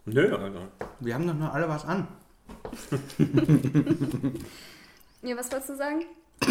Nö, 0.06 0.36
Alter. 0.36 0.68
Wir 1.00 1.14
haben 1.14 1.28
doch 1.28 1.34
nur 1.34 1.54
alle 1.54 1.68
was 1.70 1.86
an. 1.86 2.08
Ja, 5.22 5.36
was 5.36 5.52
wolltest 5.52 5.70
du 5.72 5.76
sagen? 5.76 6.06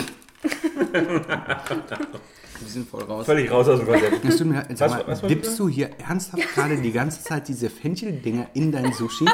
Wir 2.60 2.68
sind 2.68 2.88
voll 2.88 3.02
raus. 3.04 3.24
Völlig 3.26 3.50
raus 3.50 3.68
aus 3.68 3.78
dem 3.80 3.88
Konzept. 3.88 4.24
Mir 4.44 4.54
leid, 4.54 4.76
sag 4.78 4.90
Was- 4.90 4.96
mal, 4.98 5.06
was 5.06 5.20
dippst 5.22 5.58
du 5.58 5.68
hier 5.68 5.90
ernsthaft 6.06 6.54
gerade 6.54 6.76
die 6.76 6.92
ganze 6.92 7.22
Zeit 7.22 7.48
diese 7.48 7.70
Fenchel-Dinger 7.70 8.48
in 8.54 8.70
dein 8.72 8.92
Sushi? 8.92 9.24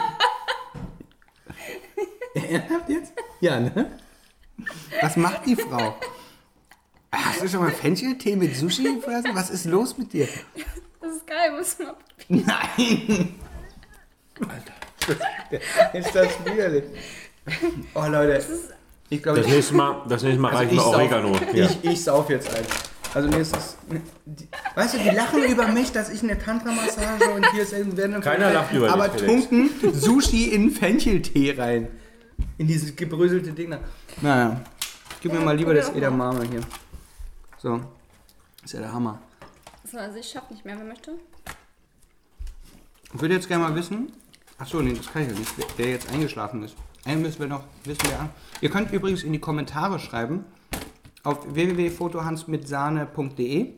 Ernsthaft 2.51 2.89
jetzt? 2.89 3.13
Ja, 3.41 3.61
ne? 3.61 3.91
Was 5.01 5.17
macht 5.17 5.47
die 5.47 5.57
Frau? 5.57 5.97
Hast 7.13 7.43
du 7.43 7.49
schon 7.49 7.61
mal 7.61 7.71
Fencheltee 7.71 8.37
mit 8.37 8.57
Sushi 8.57 8.95
gefressen? 8.95 9.31
Was 9.35 9.51
ist 9.51 9.67
los 9.67 9.97
mit 9.99 10.13
dir? 10.13 10.29
Das 11.01 11.13
ist 11.13 11.27
geil, 11.27 11.53
muss 11.57 11.77
man. 11.79 11.95
Nein! 12.29 13.35
Alter. 14.41 15.93
Ist 15.93 16.15
das 16.15 16.29
widerlich. 16.45 16.85
Oh 17.95 18.07
Leute, 18.07 18.43
ich 19.11 19.23
glaube, 19.23 19.39
Das 19.39 19.47
ich, 19.47 19.55
nächste 19.55 19.75
Mal, 19.75 20.03
das 20.09 20.23
nächste 20.23 20.41
Mal 20.41 20.55
reichen 20.55 20.77
wir 20.77 20.87
Oregano. 20.87 21.33
Ja. 21.53 21.67
Ich, 21.67 21.85
ich 21.85 22.03
sauf 22.03 22.31
jetzt 22.31 22.49
ein. 22.55 22.65
Also 23.13 23.29
mir 23.29 23.39
ist 23.39 23.55
das. 23.55 23.77
Die, 24.25 24.49
weißt 24.75 24.95
du, 24.95 24.99
die 24.99 25.11
lachen 25.11 25.45
über 25.45 25.69
mich, 25.69 25.93
dass 25.93 26.11
ich 26.11 26.23
eine 26.23 26.37
Tantra-Massage 26.39 27.31
und 27.31 27.49
hier 27.53 27.63
ist 27.63 27.73
irgendwer. 27.73 28.09
Keiner 28.21 28.53
lacht 28.53 28.73
über 28.73 28.87
dich, 28.87 28.95
Aber 28.95 29.17
tunken 29.17 29.71
Sushi 29.93 30.49
in 30.49 30.71
Fencheltee 30.71 31.55
rein. 31.57 31.89
In 32.59 32.67
dieses 32.67 32.95
gebröselte 32.95 33.53
Ding 33.53 33.71
da. 33.71 33.81
Naja. 34.21 34.61
Gib 35.21 35.33
mir 35.33 35.41
mal 35.41 35.57
lieber 35.57 35.73
das 35.75 35.89
Edamame 35.91 36.45
hier. 36.45 36.61
So. 37.59 37.81
Ist 38.63 38.75
ja 38.75 38.81
der 38.81 38.93
Hammer. 38.93 39.21
So, 39.91 39.99
also 39.99 40.19
ich 40.19 40.29
schaff 40.29 40.49
nicht 40.51 40.65
mehr, 40.65 40.77
wer 40.79 40.85
möchte. 40.85 41.13
Ich 43.13 43.21
würde 43.21 43.35
jetzt 43.35 43.49
gerne 43.49 43.65
mal 43.65 43.75
wissen. 43.75 44.13
Achso, 44.59 44.81
nee, 44.83 44.93
das 44.95 45.11
kann 45.13 45.23
ich 45.23 45.29
ja 45.29 45.35
nicht. 45.39 45.53
wer- 45.77 45.89
jetzt 45.91 46.09
eingeschlafen 46.11 46.63
ist. 46.63 46.77
Einen 47.05 47.23
müssen 47.23 47.41
wir 47.41 47.49
noch 47.49 47.65
wissen, 47.85 48.03
wer 48.09 48.21
an. 48.21 48.29
Ihr 48.61 48.71
könnt 48.71 48.93
übrigens 48.93 49.23
in 49.25 49.33
die 49.33 49.41
Kommentare 49.41 49.99
schreiben. 49.99 50.45
Auf 51.23 51.55
www.fotohansmitsahne.de 51.55 53.73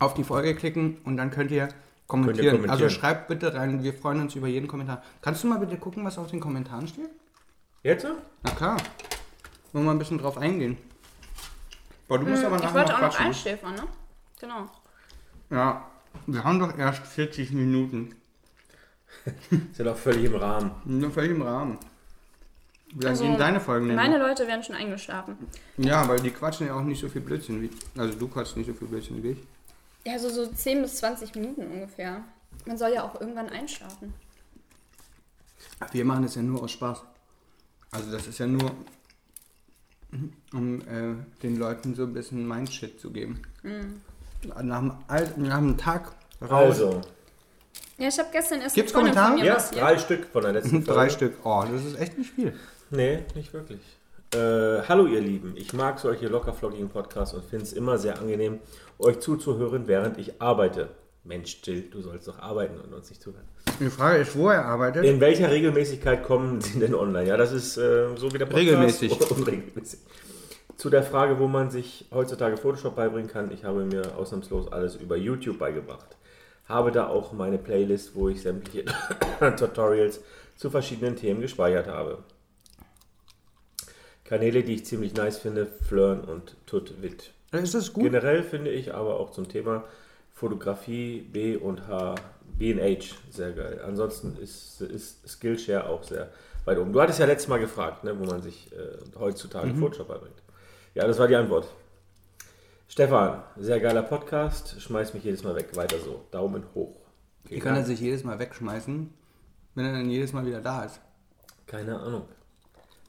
auf 0.00 0.14
die 0.14 0.22
Folge 0.24 0.54
klicken 0.54 0.98
und 1.04 1.16
dann 1.16 1.30
könnt 1.30 1.50
ihr 1.50 1.68
kommentieren. 2.06 2.50
kommentieren. 2.56 2.70
Also 2.70 2.88
schreibt 2.88 3.26
bitte 3.28 3.52
rein, 3.54 3.82
wir 3.82 3.92
freuen 3.92 4.20
uns 4.20 4.34
über 4.36 4.46
jeden 4.48 4.68
Kommentar. 4.68 5.02
Kannst 5.22 5.42
du 5.42 5.48
mal 5.48 5.58
bitte 5.58 5.76
gucken, 5.76 6.04
was 6.04 6.18
auf 6.18 6.30
den 6.30 6.38
Kommentaren 6.40 6.86
steht? 6.86 7.08
Jetzt? 7.88 8.06
Na 8.42 8.50
klar. 8.50 8.76
Wollen 9.72 9.72
wir 9.72 9.80
mal 9.80 9.90
ein 9.92 9.98
bisschen 9.98 10.18
drauf 10.18 10.36
eingehen. 10.36 10.76
Boah, 12.06 12.18
du 12.18 12.26
musst 12.26 12.44
aber 12.44 12.56
Ich 12.56 12.62
nachher 12.62 12.74
wollte 12.74 12.90
noch 12.92 12.98
auch 12.98 13.02
noch 13.02 13.08
quatschen. 13.08 13.26
einschläfern, 13.26 13.74
ne? 13.76 13.82
Genau. 14.38 14.66
Ja, 15.48 15.90
wir 16.26 16.44
haben 16.44 16.58
doch 16.58 16.76
erst 16.76 17.06
40 17.06 17.52
Minuten. 17.52 18.14
Ist 19.70 19.78
ja 19.78 19.86
doch 19.86 19.96
völlig 19.96 20.24
im 20.24 20.34
Rahmen. 20.34 20.70
Nur 20.84 21.10
völlig 21.10 21.30
im 21.30 21.40
Rahmen. 21.40 21.78
Wie 22.88 22.96
lange 23.04 23.08
Also, 23.08 23.24
gehen 23.24 23.38
deine 23.38 23.58
Folgen 23.58 23.86
denn? 23.86 23.96
Meine 23.96 24.18
noch? 24.18 24.26
Leute 24.28 24.46
werden 24.46 24.62
schon 24.62 24.76
eingeschlafen. 24.76 25.38
Ja, 25.78 26.06
weil 26.08 26.20
die 26.20 26.30
quatschen 26.30 26.66
ja 26.66 26.74
auch 26.74 26.82
nicht 26.82 27.00
so 27.00 27.08
viel 27.08 27.22
Blödsinn 27.22 27.62
wie. 27.62 27.70
Also 27.98 28.18
du 28.18 28.28
quatschst 28.28 28.58
nicht 28.58 28.66
so 28.66 28.74
viel 28.74 28.88
Blödsinn 28.88 29.22
wie 29.22 29.30
ich. 29.30 29.38
Ja, 30.04 30.18
so, 30.18 30.28
so 30.28 30.46
10 30.46 30.82
bis 30.82 30.96
20 30.96 31.34
Minuten 31.36 31.62
ungefähr. 31.66 32.22
Man 32.66 32.76
soll 32.76 32.92
ja 32.92 33.02
auch 33.02 33.18
irgendwann 33.18 33.48
einschlafen. 33.48 34.12
Wir 35.92 36.04
machen 36.04 36.24
das 36.24 36.34
ja 36.34 36.42
nur 36.42 36.62
aus 36.62 36.72
Spaß. 36.72 37.02
Also 37.90 38.10
das 38.12 38.26
ist 38.26 38.38
ja 38.38 38.46
nur, 38.46 38.70
um 40.52 40.80
äh, 40.82 41.14
den 41.42 41.56
Leuten 41.56 41.94
so 41.94 42.04
ein 42.04 42.12
bisschen 42.12 42.46
Mindshit 42.46 43.00
zu 43.00 43.10
geben. 43.10 43.42
Nach, 44.62 44.78
dem, 44.80 44.92
Al- 45.08 45.34
nach 45.36 45.58
dem 45.58 45.76
Tag 45.76 46.12
raus. 46.42 46.80
Also, 46.80 47.00
Ja, 47.98 48.08
ich 48.08 48.18
habe 48.18 48.28
gestern 48.32 48.60
erst 48.60 48.74
Gibt's 48.74 48.92
Freundin 48.92 49.14
von 49.14 49.22
Kommentare? 49.22 49.46
ja, 49.46 49.54
massiert. 49.54 49.82
drei 49.82 49.98
Stück 49.98 50.26
von 50.26 50.42
der 50.42 50.52
letzten 50.52 50.82
Folge. 50.82 50.92
Drei 50.92 51.08
Stück. 51.08 51.34
Oh, 51.44 51.64
das 51.70 51.84
ist 51.84 51.98
echt 51.98 52.18
nicht 52.18 52.30
viel. 52.30 52.54
Nee, 52.90 53.24
nicht 53.34 53.52
wirklich. 53.52 53.80
Äh, 54.34 54.82
hallo 54.86 55.06
ihr 55.06 55.20
Lieben, 55.22 55.54
ich 55.56 55.72
mag 55.72 55.98
solche 55.98 56.28
lockerflockigen 56.28 56.90
Podcasts 56.90 57.34
und 57.34 57.44
finde 57.46 57.64
es 57.64 57.72
immer 57.72 57.96
sehr 57.96 58.18
angenehm, 58.18 58.58
euch 58.98 59.20
zuzuhören, 59.20 59.86
während 59.88 60.18
ich 60.18 60.40
arbeite. 60.42 60.90
Mensch, 61.28 61.58
Jill, 61.62 61.82
du 61.90 62.00
sollst 62.00 62.26
doch 62.26 62.38
arbeiten 62.38 62.80
und 62.80 62.92
uns 62.94 63.10
nicht 63.10 63.22
zuhören. 63.22 63.44
Die 63.78 63.90
Frage 63.90 64.22
ist, 64.22 64.34
wo 64.34 64.48
er 64.48 64.64
arbeitet. 64.64 65.04
In 65.04 65.20
welcher 65.20 65.50
Regelmäßigkeit 65.50 66.24
kommen 66.24 66.62
sie 66.62 66.80
denn 66.80 66.94
online? 66.94 67.28
Ja, 67.28 67.36
das 67.36 67.52
ist 67.52 67.76
äh, 67.76 68.16
so 68.16 68.32
wie 68.32 68.38
der 68.38 68.46
Podcast. 68.46 68.66
Regelmäßig. 68.66 69.30
Unregelmäßig. 69.30 70.00
Zu 70.76 70.90
der 70.90 71.02
Frage, 71.02 71.38
wo 71.38 71.46
man 71.46 71.70
sich 71.70 72.06
heutzutage 72.12 72.56
Photoshop 72.56 72.96
beibringen 72.96 73.28
kann, 73.28 73.52
ich 73.52 73.64
habe 73.64 73.84
mir 73.84 74.16
ausnahmslos 74.16 74.72
alles 74.72 74.96
über 74.96 75.16
YouTube 75.16 75.58
beigebracht. 75.58 76.16
Habe 76.66 76.92
da 76.92 77.08
auch 77.08 77.32
meine 77.32 77.58
Playlist, 77.58 78.14
wo 78.14 78.28
ich 78.30 78.40
sämtliche 78.40 78.86
Tutorials 79.58 80.20
zu 80.56 80.70
verschiedenen 80.70 81.16
Themen 81.16 81.42
gespeichert 81.42 81.88
habe. 81.88 82.18
Kanäle, 84.24 84.62
die 84.62 84.74
ich 84.74 84.86
ziemlich 84.86 85.14
nice 85.14 85.38
finde, 85.38 85.66
Flirn 85.66 86.20
und 86.20 86.56
Tutwit. 86.66 87.32
ist 87.52 87.74
das 87.74 87.92
gut? 87.92 88.04
Generell 88.04 88.42
finde 88.42 88.70
ich 88.70 88.94
aber 88.94 89.20
auch 89.20 89.30
zum 89.30 89.48
Thema 89.48 89.84
Fotografie 90.38 91.20
B 91.20 91.56
und 91.56 91.88
H, 91.88 92.14
B&H 92.58 93.16
sehr 93.28 93.52
geil. 93.52 93.82
Ansonsten 93.84 94.36
ist, 94.36 94.80
ist 94.80 95.28
Skillshare 95.28 95.88
auch 95.88 96.04
sehr 96.04 96.30
weit 96.64 96.78
oben. 96.78 96.92
Du 96.92 97.00
hattest 97.00 97.18
ja 97.18 97.26
letztes 97.26 97.48
Mal 97.48 97.58
gefragt, 97.58 98.04
ne, 98.04 98.16
wo 98.18 98.24
man 98.24 98.40
sich 98.40 98.70
äh, 98.72 99.18
heutzutage 99.18 99.74
Photoshop 99.74 100.06
beibringt. 100.06 100.40
Ja, 100.94 101.08
das 101.08 101.18
war 101.18 101.26
die 101.26 101.34
Antwort. 101.34 101.66
Stefan, 102.86 103.42
sehr 103.56 103.80
geiler 103.80 104.02
Podcast. 104.02 104.80
Schmeiß 104.80 105.12
mich 105.12 105.24
jedes 105.24 105.42
Mal 105.42 105.56
weg. 105.56 105.74
Weiter 105.74 105.98
so. 105.98 106.24
Daumen 106.30 106.62
hoch. 106.72 106.94
Wie 107.44 107.58
kann 107.58 107.74
er 107.74 107.84
sich 107.84 107.98
jedes 108.00 108.22
Mal 108.22 108.38
wegschmeißen, 108.38 109.12
wenn 109.74 109.84
er 109.84 109.92
dann 109.92 110.08
jedes 110.08 110.32
Mal 110.32 110.46
wieder 110.46 110.60
da 110.60 110.84
ist? 110.84 111.00
Keine 111.66 111.98
Ahnung. 111.98 112.28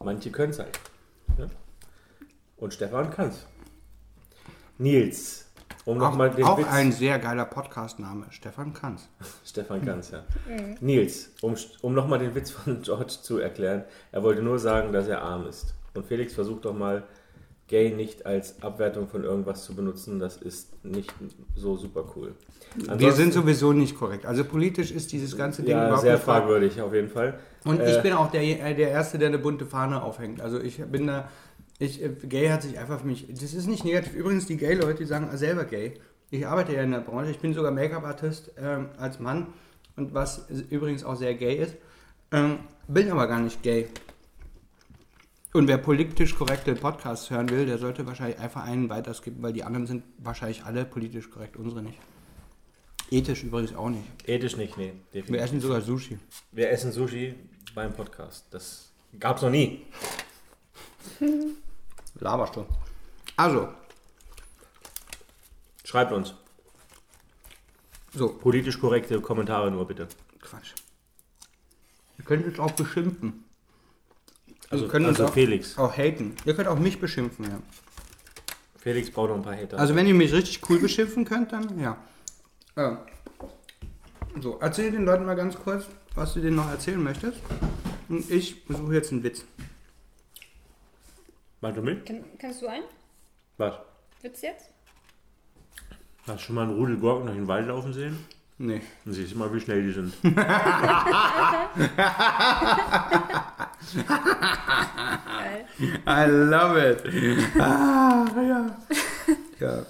Manche 0.04 0.32
können 0.32 0.52
es 0.52 0.60
halt. 0.60 0.80
Ja? 1.38 1.48
Und 2.58 2.74
Stefan 2.74 3.12
kann's. 3.12 3.46
Nils, 4.80 5.49
um 5.90 6.02
Auch, 6.02 6.18
auch 6.44 6.58
Witz... 6.58 6.68
ein 6.70 6.92
sehr 6.92 7.20
geiler 7.20 7.46
Podcast-Name. 7.46 8.26
Stefan 8.30 8.74
Kanz. 8.74 9.08
Stefan 9.46 9.84
kann's, 9.86 10.12
ja. 10.12 10.24
Nils, 10.82 11.32
um, 11.42 11.56
um 11.82 11.94
nochmal 11.94 12.20
den 12.20 12.36
Witz 12.36 12.52
von 12.52 12.82
George 12.84 13.16
zu 13.22 13.40
erklären, 13.40 13.84
er 14.12 14.24
wollte 14.24 14.42
nur 14.42 14.60
sagen, 14.60 14.94
dass 14.94 15.08
er 15.08 15.22
arm 15.22 15.48
ist. 15.48 15.74
Und 15.96 16.06
Felix 16.06 16.34
versucht 16.34 16.66
doch 16.66 16.74
mal, 16.74 17.04
gay 17.68 17.92
nicht 17.92 18.26
als 18.26 18.62
Abwertung 18.64 19.08
von 19.08 19.24
irgendwas 19.24 19.64
zu 19.64 19.76
benutzen. 19.76 20.20
Das 20.20 20.38
ist 20.38 20.84
nicht 20.84 21.14
so 21.56 21.78
super 21.78 22.04
cool. 22.16 22.34
Wir 22.76 22.92
Ansonsten- 22.92 23.18
sind 23.22 23.34
sowieso 23.34 23.74
nicht 23.74 23.98
korrekt. 23.98 24.26
Also 24.26 24.44
politisch 24.44 24.92
ist 24.92 25.12
dieses 25.12 25.38
ganze 25.38 25.62
Ding 25.62 25.72
ja, 25.72 25.86
überhaupt 25.86 26.02
sehr 26.02 26.18
fragwürdig 26.18 26.82
auf 26.82 26.94
jeden 26.94 27.10
Fall. 27.10 27.40
Und 27.66 27.80
Äh, 27.80 27.96
ich 27.96 28.02
bin 28.02 28.14
auch 28.14 28.32
der, 28.32 28.42
äh, 28.42 28.74
der 28.76 28.90
Erste, 28.90 29.18
der 29.20 29.28
eine 29.28 29.38
bunte 29.40 29.66
Fahne 29.66 30.02
aufhängt. 30.02 30.42
Also 30.42 30.60
ich 30.60 30.78
bin 30.86 31.08
da, 31.08 31.30
ich, 31.80 32.04
äh, 32.04 32.10
gay 32.10 32.50
hat 32.50 32.62
sich 32.62 32.78
einfach 32.78 33.00
für 33.00 33.08
mich, 33.08 33.28
das 33.30 33.54
ist 33.54 33.68
nicht 33.68 33.86
negativ. 33.86 34.14
Übrigens, 34.14 34.46
die 34.46 34.58
Gay-Leute, 34.58 35.00
die 35.00 35.06
sagen 35.06 35.30
ah, 35.32 35.38
selber 35.38 35.64
gay. 35.64 35.94
Ich 36.30 36.46
arbeite 36.46 36.74
ja 36.74 36.84
in 36.84 36.92
der 36.92 37.00
Branche, 37.00 37.32
ich 37.32 37.40
bin 37.40 37.54
sogar 37.54 37.72
Make-up-Artist 37.72 38.52
ähm, 38.58 38.90
als 38.98 39.20
Mann 39.20 39.48
und 39.96 40.14
was 40.14 40.48
übrigens 40.70 41.04
auch 41.04 41.16
sehr 41.16 41.34
gay 41.34 41.56
ist. 41.56 41.76
Ähm, 42.32 42.60
bin 42.88 43.10
aber 43.10 43.28
gar 43.28 43.40
nicht 43.40 43.64
gay. 43.64 43.88
Und 45.52 45.68
wer 45.68 45.80
politisch 45.80 46.36
korrekte 46.36 46.76
Podcasts 46.76 47.32
hören 47.32 47.50
will, 47.50 47.66
der 47.66 47.80
sollte 47.80 48.06
wahrscheinlich 48.06 48.38
einfach 48.38 48.66
einen 48.66 48.90
weiterskippen, 48.90 49.42
weil 49.42 49.54
die 49.54 49.64
anderen 49.64 49.88
sind 49.88 50.04
wahrscheinlich 50.20 50.64
alle 50.64 50.86
politisch 50.86 51.32
korrekt, 51.32 51.58
unsere 51.58 51.82
nicht. 51.82 51.98
Ethisch 53.10 53.44
übrigens 53.44 53.74
auch 53.74 53.90
nicht. 53.90 54.04
Ethisch 54.28 54.58
nicht, 54.58 54.78
nee. 54.78 54.94
Wir 55.12 55.22
Definitiv. 55.22 55.46
essen 55.46 55.62
sogar 55.62 55.82
Sushi. 55.82 56.20
Wir 56.52 56.70
essen 56.70 56.92
Sushi 56.92 57.34
beim 57.74 57.94
Podcast. 57.94 58.46
Das 58.52 58.92
gab's 59.18 59.42
noch 59.42 59.50
nie. 59.50 59.88
Laberst 62.16 62.56
du. 62.56 62.66
Also, 63.36 63.70
Schreibt 65.84 66.12
uns. 66.12 66.36
so, 68.14 68.30
Politisch 68.30 68.80
korrekte 68.80 69.20
Kommentare 69.22 69.72
nur 69.72 69.88
bitte. 69.88 70.08
Quatsch. 70.40 70.74
Ihr 72.20 72.26
könnt 72.26 72.46
uns 72.46 72.60
auch 72.60 72.72
beschimpfen. 72.72 73.44
Also, 74.70 74.84
Wir 74.86 74.92
können 74.92 75.06
also 75.08 75.24
uns 75.24 75.32
auch, 75.32 75.34
Felix. 75.34 75.78
auch 75.80 75.98
haten. 75.98 76.36
Ihr 76.46 76.54
könnt 76.54 76.68
auch 76.68 76.78
mich 76.78 77.00
beschimpfen, 77.00 77.46
ja. 77.46 77.60
Felix 78.78 79.10
braucht 79.10 79.30
noch 79.30 79.36
ein 79.38 79.42
paar 79.42 79.56
Hater. 79.56 79.80
Also 79.80 79.96
wenn 79.96 80.06
ihr 80.08 80.14
mich 80.14 80.32
richtig 80.32 80.62
cool 80.70 80.80
beschimpfen 80.80 81.26
könnt, 81.26 81.52
dann 81.52 81.80
ja. 81.80 81.98
Äh, 82.76 82.96
So, 84.42 84.58
erzähl 84.62 84.92
den 84.92 85.06
Leuten 85.06 85.26
mal 85.26 85.36
ganz 85.36 85.56
kurz, 85.58 85.86
was 86.16 86.34
du 86.36 86.40
denen 86.40 86.56
noch 86.56 86.70
erzählen 86.70 87.02
möchtest. 87.02 87.40
Und 88.10 88.30
ich 88.30 88.64
suche 88.70 88.94
jetzt 88.94 89.12
einen 89.12 89.24
Witz. 89.24 89.44
Meinst 91.62 91.78
du 91.78 91.82
mit? 91.82 92.06
Kann, 92.06 92.24
kannst 92.38 92.62
du 92.62 92.68
einen 92.68 92.86
Was? 93.58 93.74
Witz 94.22 94.42
jetzt? 94.42 94.70
Hast 96.26 96.40
du 96.40 96.46
schon 96.46 96.56
mal 96.56 96.64
einen 96.64 96.76
Rudel 96.76 96.96
Gurken 96.98 97.26
durch 97.26 97.38
den 97.38 97.48
Wald 97.48 97.68
laufen 97.68 97.92
sehen? 97.92 98.18
Nee. 98.58 98.82
Dann 99.06 99.14
siehst 99.14 99.34
du 99.34 99.38
mal, 99.38 99.54
wie 99.54 99.60
schnell 99.60 99.84
die 99.84 99.92
sind. 99.92 100.14
I 100.24 100.30
love 106.28 106.78
it. 106.78 107.04
Ah, 107.60 108.26
ja. 108.36 108.78
ja. 109.60 109.86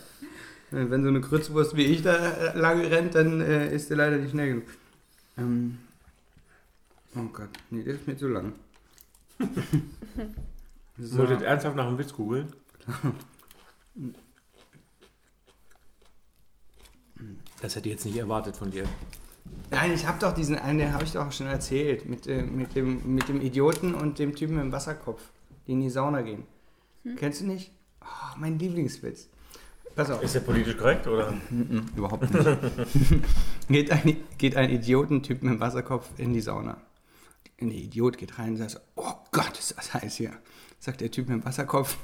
Wenn 0.72 1.04
so 1.04 1.10
eine 1.10 1.22
Grützwurst 1.22 1.76
wie 1.76 1.86
ich 1.86 2.04
da 2.04 2.54
lange 2.54 2.92
rennt, 2.92 3.16
dann 3.16 3.42
äh, 3.42 3.74
ist 3.74 3.90
der 3.90 3.98
leider 3.98 4.18
nicht 4.18 4.30
schnell 4.32 4.50
genug. 4.50 4.66
Ähm. 5.38 5.80
Oh 7.16 7.24
Gott, 7.34 7.50
nee, 7.72 7.82
der 7.82 7.96
ist 7.96 8.08
mir 8.08 8.16
zu 8.18 8.28
lang. 8.28 8.54
So. 11.00 11.20
Wolltet 11.20 11.42
ernsthaft 11.42 11.76
nach 11.76 11.88
einem 11.88 11.98
Witz 11.98 12.14
googeln? 12.14 12.54
Das 17.62 17.76
hätte 17.76 17.88
ich 17.88 17.96
jetzt 17.96 18.06
nicht 18.06 18.18
erwartet 18.18 18.56
von 18.56 18.72
dir. 18.72 18.84
Nein, 19.72 19.94
ich 19.94 20.06
habe 20.06 20.20
doch 20.20 20.34
diesen 20.34 20.58
einen, 20.58 20.80
den 20.80 20.94
habe 20.94 21.04
ich 21.04 21.14
doch 21.14 21.32
schon 21.32 21.48
erzählt, 21.48 22.06
mit, 22.08 22.28
äh, 22.28 22.42
mit, 22.44 22.76
dem, 22.76 23.16
mit 23.16 23.28
dem 23.30 23.42
Idioten 23.42 23.94
und 23.94 24.20
dem 24.20 24.36
Typen 24.36 24.60
im 24.60 24.72
Wasserkopf, 24.72 25.22
die 25.68 25.74
in 25.74 25.82
die 25.82 25.90
Sauna 25.90 26.22
gehen. 26.22 26.44
Kennst 27.18 27.42
du 27.42 27.48
nicht? 27.48 27.72
Oh, 28.02 28.38
mein 28.38 28.60
Lieblingswitz. 28.60 29.30
Pass 29.96 30.12
auf. 30.12 30.22
Ist 30.22 30.36
der 30.36 30.42
politisch 30.42 30.78
korrekt 30.78 31.08
oder? 31.08 31.34
Überhaupt 31.96 32.32
nicht. 32.34 32.46
geht, 33.70 33.92
ein, 33.92 34.18
geht 34.38 34.56
ein 34.56 34.70
Idiotentypen 34.70 35.50
im 35.50 35.60
Wasserkopf 35.60 36.10
in 36.18 36.34
die 36.34 36.42
Sauna. 36.42 36.78
Der 37.60 37.68
Idiot 37.68 38.18
geht 38.18 38.38
rein 38.40 38.52
und 38.52 38.58
sagt, 38.58 38.72
so, 38.72 38.80
oh 38.96 39.14
Gott, 39.32 39.58
ist 39.58 39.78
das 39.78 39.94
heiß 39.94 40.16
hier. 40.16 40.32
Sagt 40.80 41.02
der 41.02 41.12
Typ 41.12 41.28
mit 41.28 41.42
dem 41.42 41.46
Wasserkopf. 41.46 41.98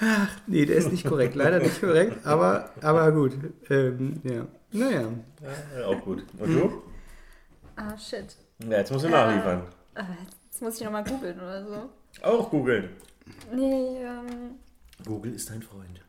Ach, 0.00 0.28
nee, 0.46 0.64
der 0.64 0.76
ist 0.76 0.92
nicht 0.92 1.04
korrekt. 1.04 1.34
Leider 1.34 1.58
nicht 1.58 1.80
korrekt, 1.80 2.24
aber, 2.24 2.70
aber 2.80 3.10
gut. 3.12 3.32
Ähm, 3.68 4.20
ja. 4.22 4.46
Naja. 4.70 5.08
Ja, 5.76 5.86
auch 5.86 6.00
gut. 6.02 6.24
Und 6.38 6.54
du? 6.54 6.82
Ah, 7.76 7.96
shit. 7.98 8.36
Ja, 8.62 8.78
jetzt 8.78 8.92
musst 8.92 9.04
du 9.04 9.08
nachliefern. 9.08 9.62
Ah, 9.94 10.04
jetzt 10.44 10.62
muss 10.62 10.76
ich 10.78 10.84
nochmal 10.84 11.04
googeln 11.04 11.38
oder 11.40 11.66
so. 11.66 11.90
Auch 12.22 12.50
googeln. 12.50 12.90
Nee, 13.52 13.98
ähm, 14.02 14.56
Google 15.04 15.34
ist 15.34 15.50
dein 15.50 15.62
Freund. 15.62 16.00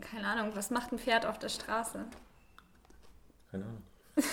keine 0.00 0.26
Ahnung. 0.26 0.52
Was 0.54 0.70
macht 0.70 0.92
ein 0.92 0.98
Pferd 0.98 1.26
auf 1.26 1.38
der 1.38 1.48
Straße? 1.48 2.04
Keine 3.50 3.64
Ahnung. 3.64 3.82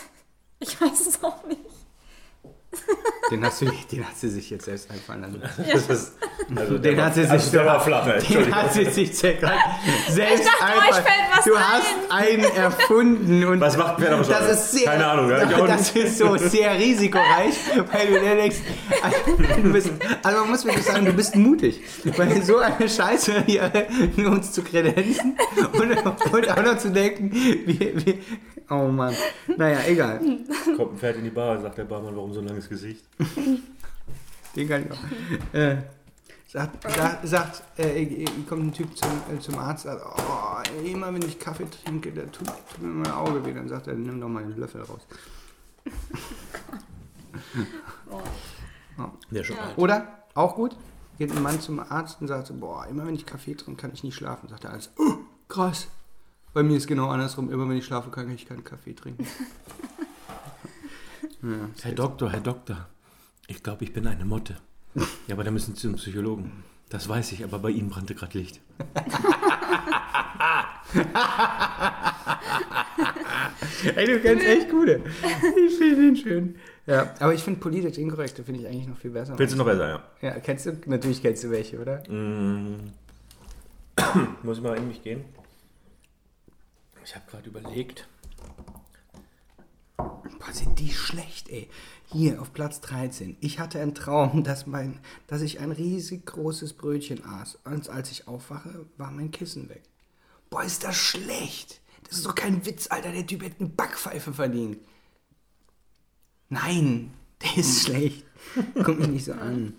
Ich 0.59 0.79
weiß 0.79 1.07
es 1.07 1.21
auch 1.21 1.45
nicht. 1.45 1.59
Den 3.31 3.43
hast, 3.45 3.61
du, 3.61 3.65
den 3.91 4.07
hat 4.07 4.15
sie 4.17 4.29
sich 4.29 4.49
jetzt 4.49 4.65
selbst 4.65 4.89
einfallen 4.89 5.39
lassen. 5.41 5.63
Ist, 5.65 6.13
also 6.55 6.77
Den 6.77 6.95
der 6.95 7.05
hat 7.05 7.13
sie 7.15 7.21
sich 7.23 7.31
also 7.31 7.51
der 7.51 7.65
war 7.65 7.79
so- 7.79 7.85
flach, 7.85 8.05
Den 8.05 8.55
hat 8.55 8.73
sie 8.73 8.85
sich 8.85 9.17
selbst 9.17 9.43
einfallen- 9.43 11.05
was 11.35 11.45
Du 11.45 11.53
ein. 11.55 11.63
hast 11.63 11.87
einen 12.09 12.43
erfunden 12.43 13.43
und 13.45 13.59
Was 13.59 13.77
macht 13.77 13.99
Schäuble? 14.01 14.25
das 14.27 14.49
ist 14.51 14.71
sehr, 14.71 14.85
Keine 14.85 15.05
Ahnung, 15.05 15.29
ja, 15.29 15.45
das 15.67 15.91
ist 15.91 16.17
so 16.17 16.35
sehr 16.37 16.77
risikoreich, 16.77 17.55
weil 17.91 18.07
du 18.07 18.19
dir 18.19 18.35
denkst, 18.35 18.57
du 19.63 19.71
bist, 19.73 19.91
also 20.23 20.39
man 20.39 20.49
muss 20.51 20.65
wirklich 20.65 20.85
sagen, 20.85 21.05
du 21.05 21.13
bist 21.13 21.35
mutig, 21.35 21.81
weil 22.17 22.41
so 22.43 22.57
eine 22.59 22.87
Scheiße 22.89 23.43
hier 23.45 23.71
uns 24.17 24.51
zu 24.53 24.63
kredenzen 24.63 25.37
und, 25.73 26.33
und 26.33 26.49
auch 26.49 26.63
noch 26.63 26.77
zu 26.77 26.91
denken, 26.91 27.31
wie, 27.31 27.79
wie, 28.05 28.21
oh 28.69 28.87
Mann, 28.87 29.15
naja, 29.57 29.79
egal, 29.87 30.19
Kommt 30.77 30.93
ein 30.93 30.97
Pferd 30.97 31.17
in 31.17 31.23
die 31.23 31.29
Bar, 31.29 31.59
sagt 31.61 31.77
der 31.77 31.85
Barmann, 31.85 32.15
warum 32.15 32.33
so 32.33 32.39
ein 32.39 32.47
langes 32.47 32.69
Gesicht? 32.69 33.05
den 34.55 34.67
kann 34.69 34.85
ich 34.85 34.91
auch. 34.91 35.55
Äh, 35.57 35.77
sagt, 36.47 36.83
sagt, 36.83 37.27
sagt 37.27 37.63
äh, 37.77 38.25
kommt 38.47 38.65
ein 38.65 38.73
Typ 38.73 38.95
zum, 38.97 39.09
äh, 39.31 39.39
zum 39.39 39.57
Arzt, 39.57 39.83
sagt, 39.83 40.03
oh, 40.05 40.85
immer 40.85 41.13
wenn 41.13 41.21
ich 41.23 41.39
Kaffee 41.39 41.67
trinke, 41.69 42.11
da 42.11 42.21
tut, 42.23 42.47
tut 42.47 42.81
mir 42.81 42.89
mein 42.89 43.11
Auge 43.11 43.45
weh, 43.45 43.53
dann 43.53 43.67
sagt 43.67 43.87
er, 43.87 43.93
nimm 43.93 44.19
doch 44.19 44.29
mal 44.29 44.43
den 44.43 44.57
Löffel 44.57 44.81
raus. 44.81 45.01
Der 49.31 49.43
schon 49.43 49.57
alt. 49.57 49.77
Oder, 49.77 50.23
auch 50.35 50.55
gut, 50.55 50.75
geht 51.17 51.31
ein 51.31 51.41
Mann 51.41 51.59
zum 51.59 51.79
Arzt 51.79 52.21
und 52.21 52.27
sagt 52.27 52.47
so, 52.47 52.53
boah, 52.53 52.85
immer 52.87 53.05
wenn 53.05 53.15
ich 53.15 53.25
Kaffee 53.25 53.55
trinke, 53.55 53.81
kann 53.81 53.91
ich 53.93 54.03
nicht 54.03 54.15
schlafen. 54.15 54.49
Sagt 54.49 54.63
der 54.63 54.71
Arzt, 54.71 54.91
oh, 54.97 55.15
krass. 55.47 55.87
Bei 56.53 56.61
mir 56.61 56.77
ist 56.77 56.85
genau 56.85 57.09
andersrum, 57.09 57.51
immer 57.51 57.67
wenn 57.67 57.77
ich 57.77 57.85
schlafe, 57.85 58.11
kann 58.11 58.29
ich 58.29 58.47
keinen 58.47 58.63
Kaffee 58.63 58.93
trinken. 58.93 59.25
ja, 61.41 61.49
Herr 61.81 61.93
Doktor, 61.93 62.31
Herr 62.31 62.41
Doktor, 62.41 62.87
ich 63.47 63.63
glaube, 63.63 63.85
ich 63.85 63.93
bin 63.93 64.05
eine 64.05 64.23
Motte. 64.23 64.57
Ja, 65.27 65.33
aber 65.33 65.43
da 65.43 65.49
müssen 65.49 65.73
Sie 65.73 65.81
zum 65.81 65.95
Psychologen. 65.95 66.51
Das 66.89 67.09
weiß 67.09 67.31
ich, 67.31 67.43
aber 67.43 67.57
bei 67.57 67.71
Ihnen 67.71 67.89
brannte 67.89 68.13
gerade 68.13 68.37
Licht. 68.37 68.61
Ey, 73.95 74.05
du 74.05 74.19
kennst 74.19 74.45
echt 74.45 74.69
gute. 74.69 75.01
Ich 75.67 75.75
finde 75.77 75.95
den 75.95 76.15
schön. 76.15 76.55
Ja, 76.85 77.15
aber 77.19 77.33
ich 77.33 77.41
finde 77.41 77.61
politisch 77.61 77.97
inkorrekte 77.97 78.43
finde 78.43 78.61
ich 78.61 78.67
eigentlich 78.67 78.87
noch 78.87 78.97
viel 78.97 79.09
besser. 79.09 79.35
Findest 79.35 79.55
du 79.55 79.57
noch 79.57 79.65
besser, 79.65 79.89
ja? 79.89 80.03
Ja, 80.21 80.39
kennst 80.39 80.67
du? 80.67 80.77
Natürlich 80.85 81.23
kennst 81.23 81.43
du 81.43 81.49
welche, 81.49 81.79
oder? 81.79 82.03
Muss 84.43 84.57
ich 84.57 84.63
mal 84.63 84.77
in 84.77 84.87
mich 84.87 85.01
gehen? 85.01 85.25
Ich 87.05 87.15
habe 87.15 87.25
gerade 87.29 87.49
überlegt. 87.49 88.07
Boah, 89.97 90.51
sind 90.51 90.79
die 90.79 90.91
schlecht, 90.91 91.49
ey. 91.49 91.69
Hier 92.05 92.41
auf 92.41 92.53
Platz 92.53 92.81
13. 92.81 93.37
Ich 93.39 93.59
hatte 93.59 93.79
einen 93.81 93.95
Traum, 93.95 94.43
dass, 94.43 94.67
mein, 94.67 94.99
dass 95.27 95.41
ich 95.41 95.59
ein 95.59 95.71
riesig 95.71 96.25
großes 96.25 96.73
Brötchen 96.73 97.23
aß. 97.25 97.59
Und 97.65 97.89
als 97.89 98.11
ich 98.11 98.27
aufwache, 98.27 98.85
war 98.97 99.11
mein 99.11 99.31
Kissen 99.31 99.69
weg. 99.69 99.83
Boah, 100.49 100.63
ist 100.63 100.83
das 100.83 100.95
schlecht. 100.95 101.81
Das 102.03 102.17
ist 102.17 102.25
doch 102.25 102.35
kein 102.35 102.65
Witz, 102.65 102.87
Alter. 102.87 103.11
Der 103.11 103.25
Typ 103.25 103.43
hätte 103.43 103.61
eine 103.61 103.69
Backpfeife 103.69 104.33
verdient. 104.33 104.77
Nein, 106.49 107.13
der 107.41 107.57
ist 107.57 107.83
schlecht. 107.83 108.25
Guck 108.75 108.99
mich 108.99 109.07
nicht 109.07 109.25
so 109.25 109.33
an. 109.33 109.73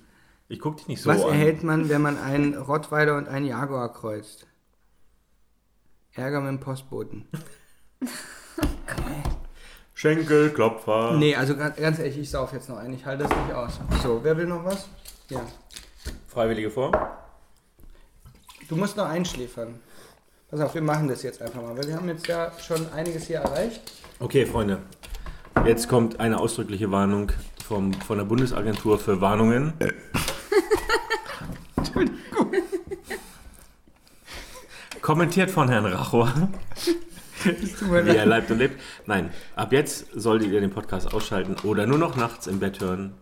Ich 0.48 0.58
gucke 0.58 0.78
dich 0.78 0.88
nicht 0.88 1.02
so 1.02 1.10
Was 1.10 1.22
an. 1.22 1.28
erhält 1.28 1.62
man, 1.62 1.88
wenn 1.88 2.02
man 2.02 2.18
einen 2.18 2.54
Rottweiler 2.54 3.16
und 3.16 3.28
einen 3.28 3.46
Jaguar 3.46 3.92
kreuzt? 3.92 4.46
Ärger 6.16 6.40
mit 6.40 6.48
dem 6.48 6.60
Postboten. 6.60 7.26
Schenkelklopfer. 9.94 11.16
Nee, 11.16 11.34
also 11.34 11.56
ganz, 11.56 11.76
ganz 11.76 11.98
ehrlich, 11.98 12.18
ich 12.18 12.30
sauf 12.30 12.52
jetzt 12.52 12.68
noch 12.68 12.76
ein. 12.76 12.92
Ich 12.92 13.04
halte 13.04 13.24
das 13.24 13.36
nicht 13.36 13.52
aus. 13.52 13.80
So, 14.02 14.20
wer 14.22 14.36
will 14.36 14.46
noch 14.46 14.64
was? 14.64 14.88
Ja. 15.28 15.40
Freiwillige 16.28 16.70
vor. 16.70 16.92
Du 18.68 18.76
musst 18.76 18.96
noch 18.96 19.08
einschläfern. 19.08 19.80
Pass 20.50 20.60
auf, 20.60 20.74
wir 20.74 20.82
machen 20.82 21.08
das 21.08 21.22
jetzt 21.22 21.42
einfach 21.42 21.62
mal, 21.62 21.76
weil 21.76 21.88
wir 21.88 21.96
haben 21.96 22.08
jetzt 22.08 22.26
ja 22.26 22.52
schon 22.60 22.92
einiges 22.92 23.26
hier 23.26 23.38
erreicht. 23.38 23.80
Okay, 24.20 24.46
Freunde. 24.46 24.78
Jetzt 25.64 25.88
kommt 25.88 26.20
eine 26.20 26.38
ausdrückliche 26.38 26.90
Warnung 26.90 27.32
vom, 27.66 27.92
von 27.92 28.18
der 28.18 28.24
Bundesagentur 28.24 28.98
für 28.98 29.20
Warnungen. 29.20 29.72
Kommentiert 35.04 35.50
von 35.50 35.68
Herrn 35.68 35.84
Rachor, 35.84 36.32
wie 37.44 38.16
er 38.16 38.24
leibt 38.24 38.50
und 38.50 38.56
lebt. 38.56 38.80
Nein, 39.04 39.28
ab 39.54 39.70
jetzt 39.70 40.06
solltet 40.14 40.50
ihr 40.50 40.62
den 40.62 40.70
Podcast 40.70 41.12
ausschalten 41.12 41.56
oder 41.62 41.84
nur 41.84 41.98
noch 41.98 42.16
nachts 42.16 42.46
im 42.46 42.58
Bett 42.58 42.80
hören 42.80 43.12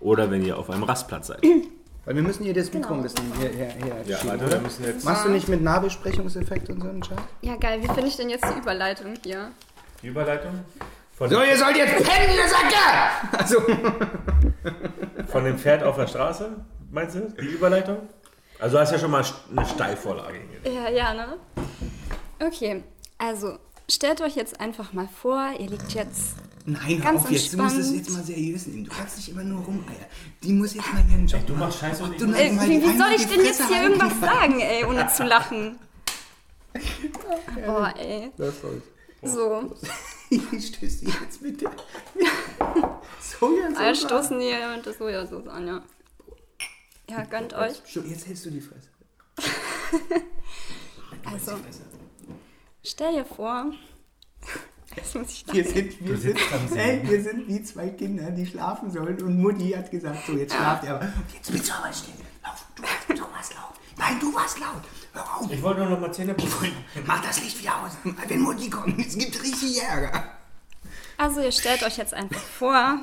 oder 0.00 0.30
wenn 0.30 0.44
ihr 0.44 0.58
auf 0.58 0.68
einem 0.68 0.82
Rastplatz 0.82 1.28
seid. 1.28 1.42
Weil 2.04 2.14
wir 2.14 2.22
müssen 2.22 2.44
hier 2.44 2.52
das 2.52 2.70
Mikro 2.74 2.92
ein 2.92 3.02
bisschen 3.02 3.24
hier, 3.38 3.48
hier, 3.48 3.70
hier 3.70 4.02
Ja, 4.04 4.18
schieben, 4.18 4.50
wir 4.50 4.60
müssen 4.60 4.84
jetzt 4.84 5.02
Machst 5.06 5.24
du 5.24 5.30
nicht 5.30 5.48
mit 5.48 5.62
Nahbesprechungseffekt 5.62 6.68
und 6.68 6.82
so 6.82 6.90
einen 6.90 7.02
Scheiß? 7.02 7.16
Ja, 7.40 7.56
geil. 7.56 7.78
Wie 7.80 7.86
finde 7.86 8.08
ich 8.08 8.18
denn 8.18 8.28
jetzt 8.28 8.44
die 8.44 8.58
Überleitung 8.58 9.14
hier? 9.24 9.50
die 10.02 10.08
Überleitung 10.08 10.52
von, 11.14 11.30
So, 11.30 11.42
ihr 11.42 11.56
sollt 11.56 11.74
jetzt 11.74 11.94
pennen, 12.06 12.36
ihr 12.36 12.48
Säcke! 12.50 13.38
Also, 13.38 13.62
von 15.28 15.44
dem 15.44 15.56
Pferd 15.56 15.84
auf 15.84 15.96
der 15.96 16.06
Straße, 16.06 16.50
meinst 16.90 17.14
du? 17.14 17.32
Die 17.40 17.46
Überleitung? 17.46 17.96
Also 18.60 18.76
du 18.76 18.82
hast 18.82 18.92
ja 18.92 18.98
schon 18.98 19.10
mal 19.10 19.24
eine 19.56 19.66
Steilvorlage 19.66 20.38
hier. 20.62 20.72
Ja, 20.72 20.88
ja, 20.90 21.14
ne? 21.14 21.38
Okay, 22.40 22.82
also 23.18 23.58
stellt 23.90 24.20
euch 24.20 24.36
jetzt 24.36 24.60
einfach 24.60 24.92
mal 24.92 25.08
vor, 25.08 25.50
ihr 25.58 25.68
liegt 25.68 25.92
jetzt. 25.94 26.34
nein, 26.66 26.80
hör 27.02 27.12
Ganz 27.12 27.22
auf 27.24 27.30
jetzt. 27.30 27.52
Du 27.52 27.56
musst 27.58 27.76
es 27.78 27.90
entspannt. 27.90 28.06
jetzt 28.06 28.16
mal 28.16 28.24
seriös 28.24 28.66
nehmen. 28.66 28.84
Du 28.84 28.90
kannst 28.90 29.16
nicht 29.16 29.28
immer 29.30 29.42
nur 29.44 29.64
rumeiern. 29.64 30.04
Die 30.42 30.52
muss 30.52 30.74
jetzt 30.74 30.92
mal 30.92 31.02
ihren 31.10 31.26
Job 31.26 31.46
Du 31.46 31.52
machen. 31.54 31.60
machst 31.68 31.78
Scheiße 31.80 32.02
und 32.04 32.12
ich 32.12 32.18
Du 32.18 32.26
mach- 32.26 32.36
Ey, 32.38 32.52
mal 32.52 32.68
wie, 32.68 32.82
wie 32.82 32.98
soll 32.98 33.10
ich 33.16 33.26
denn 33.26 33.44
jetzt 33.44 33.66
hier 33.66 33.82
irgendwas 33.82 34.20
sagen, 34.20 34.60
ey, 34.60 34.84
ohne 34.84 35.06
zu 35.08 35.22
lachen? 35.34 35.78
Boah, 37.66 37.92
ey. 37.98 38.30
Das 38.36 38.54
war's. 38.62 38.82
So, 39.22 39.74
Ich 40.30 40.66
stöße 40.68 41.04
die 41.04 41.10
jetzt 41.24 41.42
mit 41.42 41.60
der 41.60 41.70
Sojasauce 43.20 43.76
alle 43.76 43.88
an. 43.88 43.94
stoßen 43.96 44.40
hier 44.40 44.58
und 44.76 44.86
das 44.86 44.96
Sojasauce 44.98 45.48
an, 45.48 45.66
ja. 45.66 45.82
Ja, 47.10 47.24
gönnt 47.24 47.54
euch. 47.54 47.82
Schon, 47.86 48.08
Jetzt 48.08 48.26
hältst 48.26 48.46
du 48.46 48.50
die 48.50 48.60
Fresse. 48.60 48.88
Also, 51.24 51.52
stell 52.82 53.12
dir 53.12 53.24
vor. 53.24 53.66
Jetzt 54.96 55.14
muss 55.14 55.28
ich 55.30 55.52
Wir 55.52 55.64
sind, 55.64 56.04
wir, 56.04 56.16
sind, 56.16 56.38
hey, 56.74 57.00
wir 57.04 57.22
sind 57.22 57.46
wie 57.46 57.62
zwei 57.62 57.90
Kinder, 57.90 58.30
die 58.30 58.46
schlafen 58.46 58.90
sollen 58.90 59.20
und 59.22 59.38
Mutti 59.40 59.70
hat 59.70 59.90
gesagt, 59.90 60.26
so 60.26 60.32
jetzt 60.32 60.54
schlaft 60.54 60.84
ihr 60.84 60.94
aber. 60.94 61.12
Jetzt 61.34 61.52
bist 61.52 61.68
du 61.68 61.74
aber 61.74 61.92
still. 61.92 62.14
Lauf, 62.42 62.64
du, 62.74 62.82
warst- 62.82 63.08
du 63.08 63.32
warst 63.34 63.54
laut. 63.54 63.74
Nein, 63.98 64.18
du 64.18 64.34
warst 64.34 64.58
laut. 64.58 64.82
Hör 65.12 65.36
auf. 65.36 65.52
Ich 65.52 65.62
wollte 65.62 65.80
nur 65.82 65.90
noch 65.90 66.00
mal 66.00 66.12
Zähne 66.12 66.34
putzen. 66.34 66.72
Mach 67.06 67.22
das 67.24 67.42
Licht 67.42 67.60
wieder 67.60 67.82
aus. 67.84 67.92
Wenn 68.28 68.40
Mutti 68.40 68.70
kommt, 68.70 68.98
es 69.06 69.16
gibt 69.18 69.40
richtig 69.42 69.82
Ärger. 69.82 70.38
Also, 71.18 71.40
ihr 71.42 71.52
stellt 71.52 71.82
euch 71.82 71.98
jetzt 71.98 72.14
einfach 72.14 72.40
vor. 72.40 72.98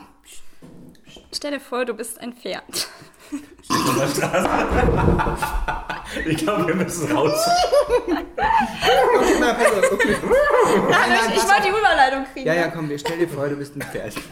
Stell 1.33 1.51
dir 1.51 1.59
vor, 1.59 1.85
du 1.85 1.93
bist 1.93 2.19
ein 2.19 2.33
Pferd. 2.33 2.89
Ich 6.25 6.37
glaube, 6.37 6.67
wir 6.67 6.75
müssen 6.75 7.11
raus. 7.11 7.39
Okay, 8.07 9.33
na, 9.39 9.53
pass 9.53 9.73
auf, 9.73 9.91
okay. 9.91 10.15
Nein, 10.89 11.09
nein, 11.09 11.19
ich 11.35 11.35
pass 11.35 11.49
wollte 11.49 11.63
die 11.63 11.69
Überleitung 11.69 12.25
kriegen. 12.33 12.47
Ja, 12.47 12.53
ja, 12.53 12.67
komm, 12.69 12.89
wir 12.89 12.97
stell 12.97 13.17
dir 13.19 13.27
vor, 13.27 13.47
du 13.49 13.55
bist 13.55 13.75
ein 13.75 13.81
Pferd. 13.81 14.15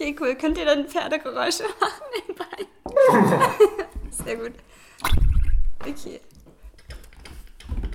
Okay, 0.00 0.16
cool. 0.18 0.34
Könnt 0.34 0.56
ihr 0.56 0.64
dann 0.64 0.86
Pferdegeräusche 0.88 1.64
machen 1.78 2.04
nebenbei? 2.16 2.46
Sehr 4.24 4.36
gut. 4.36 4.52
Okay. 5.80 6.20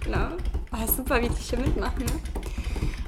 Genau. 0.03 0.27
Oh, 0.71 0.85
super, 0.85 1.19
wie 1.19 1.29
die 1.29 1.35
hier 1.35 1.57
mitmachen, 1.57 2.05
ne? 2.05 2.11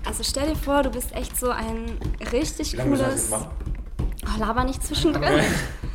Also 0.03 0.23
stell 0.23 0.47
dir 0.47 0.55
vor, 0.55 0.81
du 0.81 0.89
bist 0.89 1.13
echt 1.13 1.37
so 1.37 1.51
ein 1.51 1.99
richtig 2.31 2.73
Wie 2.73 2.77
lange 2.77 2.89
müssen 2.89 3.05
wir 3.05 3.11
das 3.11 3.29
cooles... 3.29 3.31
jetzt 3.31 3.31
machen? 3.31 3.76
Oh, 4.27 4.39
laber 4.39 4.63
nicht 4.63 4.83
zwischendrin. 4.83 5.43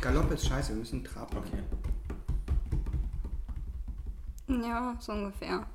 Galopp 0.01 0.31
ist 0.31 0.47
scheiße, 0.47 0.69
wir 0.69 0.77
müssen 0.77 1.03
traben. 1.03 1.37
Okay. 1.37 1.63
Ja, 4.47 4.95
so 4.99 5.11
ungefähr. 5.11 5.65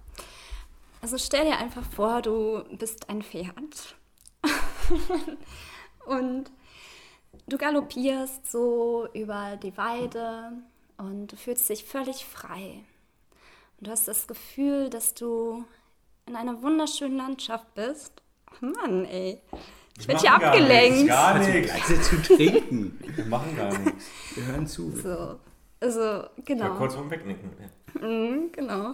Also 1.00 1.16
stell 1.18 1.44
dir 1.44 1.58
einfach 1.58 1.84
vor, 1.84 2.22
du 2.22 2.64
bist 2.76 3.08
ein 3.08 3.22
Pferd. 3.22 3.96
und 6.06 6.50
du 7.46 7.58
galoppierst 7.58 8.50
so 8.50 9.08
über 9.14 9.56
die 9.56 9.76
Weide 9.76 10.52
und 10.96 11.28
du 11.28 11.36
fühlst 11.36 11.68
dich 11.68 11.84
völlig 11.84 12.24
frei. 12.24 12.84
Und 13.78 13.86
du 13.86 13.90
hast 13.90 14.08
das 14.08 14.26
Gefühl, 14.26 14.90
dass 14.90 15.14
du 15.14 15.64
in 16.26 16.36
einer 16.36 16.62
wunderschönen 16.62 17.16
Landschaft 17.16 17.72
bist. 17.74 18.22
Ach 18.46 18.60
Mann, 18.60 19.04
ey. 19.04 19.40
Ich 19.98 20.06
werde 20.06 20.20
hier 20.20 20.30
machen 20.30 20.40
gar 20.42 20.52
abgelenkt. 20.52 20.96
nichts, 20.98 21.08
Gar 21.08 21.38
nichts. 21.38 22.08
Zu 22.08 22.22
trinken. 22.22 23.00
Wir 23.16 23.24
machen 23.24 23.56
gar 23.56 23.78
nichts. 23.78 24.04
Wir 24.34 24.46
hören 24.46 24.66
zu. 24.66 24.90
So, 24.92 25.38
also, 25.80 26.24
genau. 26.44 26.74
kurz 26.76 26.94
vorm 26.94 27.10
Wegnicken. 27.10 27.50
Ja. 27.60 28.06
Mhm, 28.06 28.52
genau. 28.52 28.92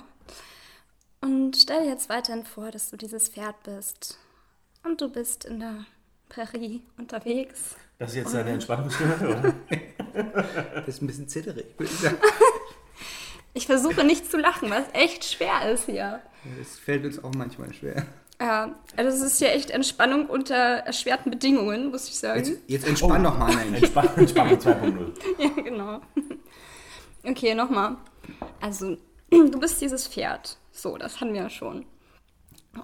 Und 1.20 1.57
stell 1.57 1.82
dir 1.84 1.90
jetzt 1.90 2.09
weiterhin 2.09 2.44
vor, 2.44 2.70
dass 2.70 2.90
du 2.90 2.96
dieses 2.96 3.28
Pferd 3.28 3.62
bist. 3.62 4.18
Und 4.82 5.00
du 5.00 5.09
bist 5.11 5.44
in 5.46 5.61
der 5.61 5.86
Prärie 6.28 6.82
unterwegs. 6.98 7.76
Das 7.98 8.11
ist 8.11 8.16
jetzt 8.16 8.34
deine 8.34 8.50
Entspannungsstimme, 8.50 9.16
oder? 9.20 9.55
Das 10.74 10.86
ist 10.86 11.02
ein 11.02 11.09
bisschen 11.09 11.26
zitterig, 11.26 11.66
würde 11.76 11.92
ich 11.92 11.98
sagen. 11.98 12.18
Ich 13.52 13.66
versuche 13.66 14.05
nicht 14.05 14.30
zu 14.30 14.36
lachen, 14.36 14.70
was 14.70 14.84
echt 14.92 15.24
schwer 15.24 15.72
ist 15.72 15.86
hier. 15.86 16.20
Das 16.59 16.78
fällt 16.78 17.05
uns 17.05 17.22
auch 17.22 17.32
manchmal 17.34 17.72
schwer. 17.72 18.07
Ja, 18.41 18.74
also 18.97 19.11
es 19.11 19.32
ist 19.32 19.39
hier 19.39 19.53
echt 19.53 19.70
Entspannung 19.70 20.26
unter 20.26 20.55
erschwerten 20.55 21.30
Bedingungen, 21.30 21.91
muss 21.91 22.09
ich 22.09 22.16
sagen. 22.16 22.45
Jetzt, 22.45 22.61
jetzt 22.66 22.87
entspann 22.87 23.22
doch 23.22 23.39
mal, 23.39 23.55
Mensch. 23.55 23.82
Entspann 23.82 24.09
Entspannung 24.16 24.55
2.0. 24.59 25.12
Ja, 25.39 25.62
genau. 25.62 26.01
Okay, 27.22 27.55
nochmal. 27.55 27.97
Also, 28.61 28.97
du 29.30 29.59
bist 29.61 29.80
dieses 29.80 30.09
Pferd. 30.09 30.59
So, 30.72 30.97
das 30.99 31.20
hatten 31.20 31.32
wir 31.32 31.43
ja 31.43 31.51
schon. 31.51 31.87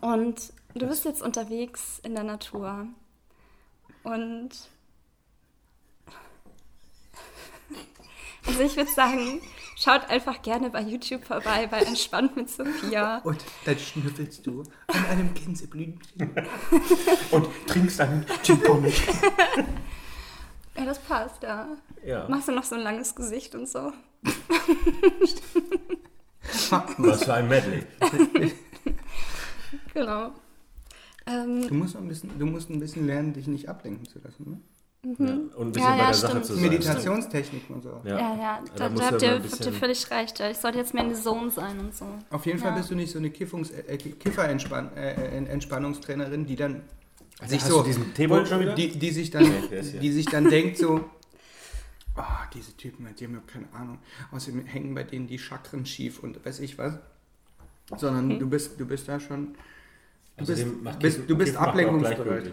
Und 0.00 0.52
du 0.74 0.86
bist 0.86 1.04
jetzt 1.04 1.20
unterwegs 1.20 2.00
in 2.04 2.14
der 2.14 2.24
Natur. 2.24 2.86
Und. 4.04 4.50
Also, 8.46 8.62
ich 8.62 8.74
würde 8.74 8.90
sagen, 8.90 9.42
schaut 9.80 10.08
einfach 10.10 10.42
gerne 10.42 10.70
bei 10.70 10.82
YouTube 10.82 11.24
vorbei, 11.24 11.66
bei 11.66 11.80
Entspannt 11.80 12.36
mit 12.36 12.50
Sophia. 12.50 13.18
Und 13.24 13.44
dann 13.64 13.78
schnüffelst 13.78 14.46
du 14.46 14.62
an 14.86 15.06
einem 15.06 15.34
Gänseblümchen. 15.34 16.30
Und 17.30 17.48
trinkst 17.66 18.00
einen 18.00 18.26
Gin 18.42 18.62
Tonic. 18.62 18.94
Ja, 20.76 20.86
das 20.86 21.00
passt, 21.00 21.42
ja. 21.42 21.66
Ja. 22.06 22.26
Machst 22.28 22.48
du 22.48 22.52
noch 22.52 22.62
so 22.62 22.76
ein 22.76 22.80
langes 22.80 23.14
Gesicht 23.14 23.54
und 23.54 23.68
so? 23.68 23.92
Was 26.96 27.24
für 27.24 27.34
ein 27.34 27.48
Medley. 27.48 27.82
Genau. 29.92 30.32
Ähm, 31.26 31.68
Du 31.68 31.74
musst, 31.74 31.96
ein 31.96 32.08
bisschen, 32.08 32.38
du 32.38 32.46
musst 32.46 32.70
ein 32.70 32.80
bisschen 32.80 33.06
lernen, 33.06 33.32
dich 33.34 33.46
nicht 33.46 33.68
ablenken 33.68 34.06
zu 34.06 34.20
lassen. 34.20 34.50
Ne? 34.50 34.60
Ja. 35.02 35.10
Und 35.10 35.68
ein 35.68 35.72
bisschen 35.72 35.88
Ja, 35.88 35.90
bei 35.92 35.96
ja, 35.98 36.04
der 36.06 36.14
Sache 36.14 36.30
stimmt. 36.32 36.44
zu 36.46 36.52
sein. 36.54 36.62
Meditationstechniken 36.62 37.74
und 37.76 37.82
so. 37.82 38.00
Ja, 38.04 38.18
Ja, 38.18 38.36
ja, 38.36 38.64
Da 38.76 38.88
da, 38.90 39.04
habt, 39.06 39.22
ihr, 39.22 39.42
habt 39.42 39.64
ihr 39.66 39.72
völlig 39.72 40.10
recht. 40.10 40.38
Ja. 40.38 40.50
Ich 40.50 40.58
sollte 40.58 40.76
jetzt 40.78 40.92
mehr 40.92 41.04
in 41.04 41.08
die 41.10 41.14
Zone 41.14 41.50
sein 41.50 41.78
und 41.80 41.94
so. 41.94 42.06
Auf 42.28 42.44
jeden 42.44 42.58
Fall 42.58 42.70
Ja. 42.72 42.76
bist 42.76 42.90
du 42.90 42.94
nicht 42.94 43.10
so 43.10 43.18
eine 43.18 43.30
Kiffungs 43.30 43.70
äh, 43.70 43.96
Kiffer-Entspannungstrainerin, 43.96 45.46
äh, 45.46 45.50
Entspannungstrainerin, 45.52 46.44
die 46.46 46.56
dann 46.56 46.82
sich 47.46 47.62
hast 47.62 47.70
so 47.70 47.82
diesen 47.82 48.14
schon 48.14 48.60
wieder? 48.60 48.74
Die, 48.74 48.90
die 48.98 49.10
sich 49.10 49.30
dann, 49.30 49.50
die 50.02 50.12
sich 50.12 50.26
dann 50.26 50.44
denkt 50.50 50.76
so, 50.76 51.02
oh, 52.18 52.22
diese 52.52 52.76
Typen, 52.76 53.06
die 53.18 53.24
haben 53.24 53.34
ja 53.34 53.40
keine 53.46 53.72
Ahnung. 53.72 53.98
Außerdem 54.32 54.66
hängen 54.66 54.94
bei 54.94 55.04
denen 55.04 55.26
die 55.26 55.38
Chakren 55.38 55.86
schief 55.86 56.22
und 56.22 56.44
weiß 56.44 56.60
ich 56.60 56.76
was. 56.76 56.98
Sondern 57.96 58.38
du 58.38 58.48
bist, 58.48 58.78
du 58.78 58.84
bist 58.86 59.08
da 59.08 59.18
schon. 59.18 59.54
Du 60.36 60.44
bist, 60.46 60.66
macht 60.82 60.98
bist, 60.98 61.16
Kiffen- 61.16 61.26
du 61.28 61.36
bist 61.38 61.56
ablenkungsbereit. 61.56 62.52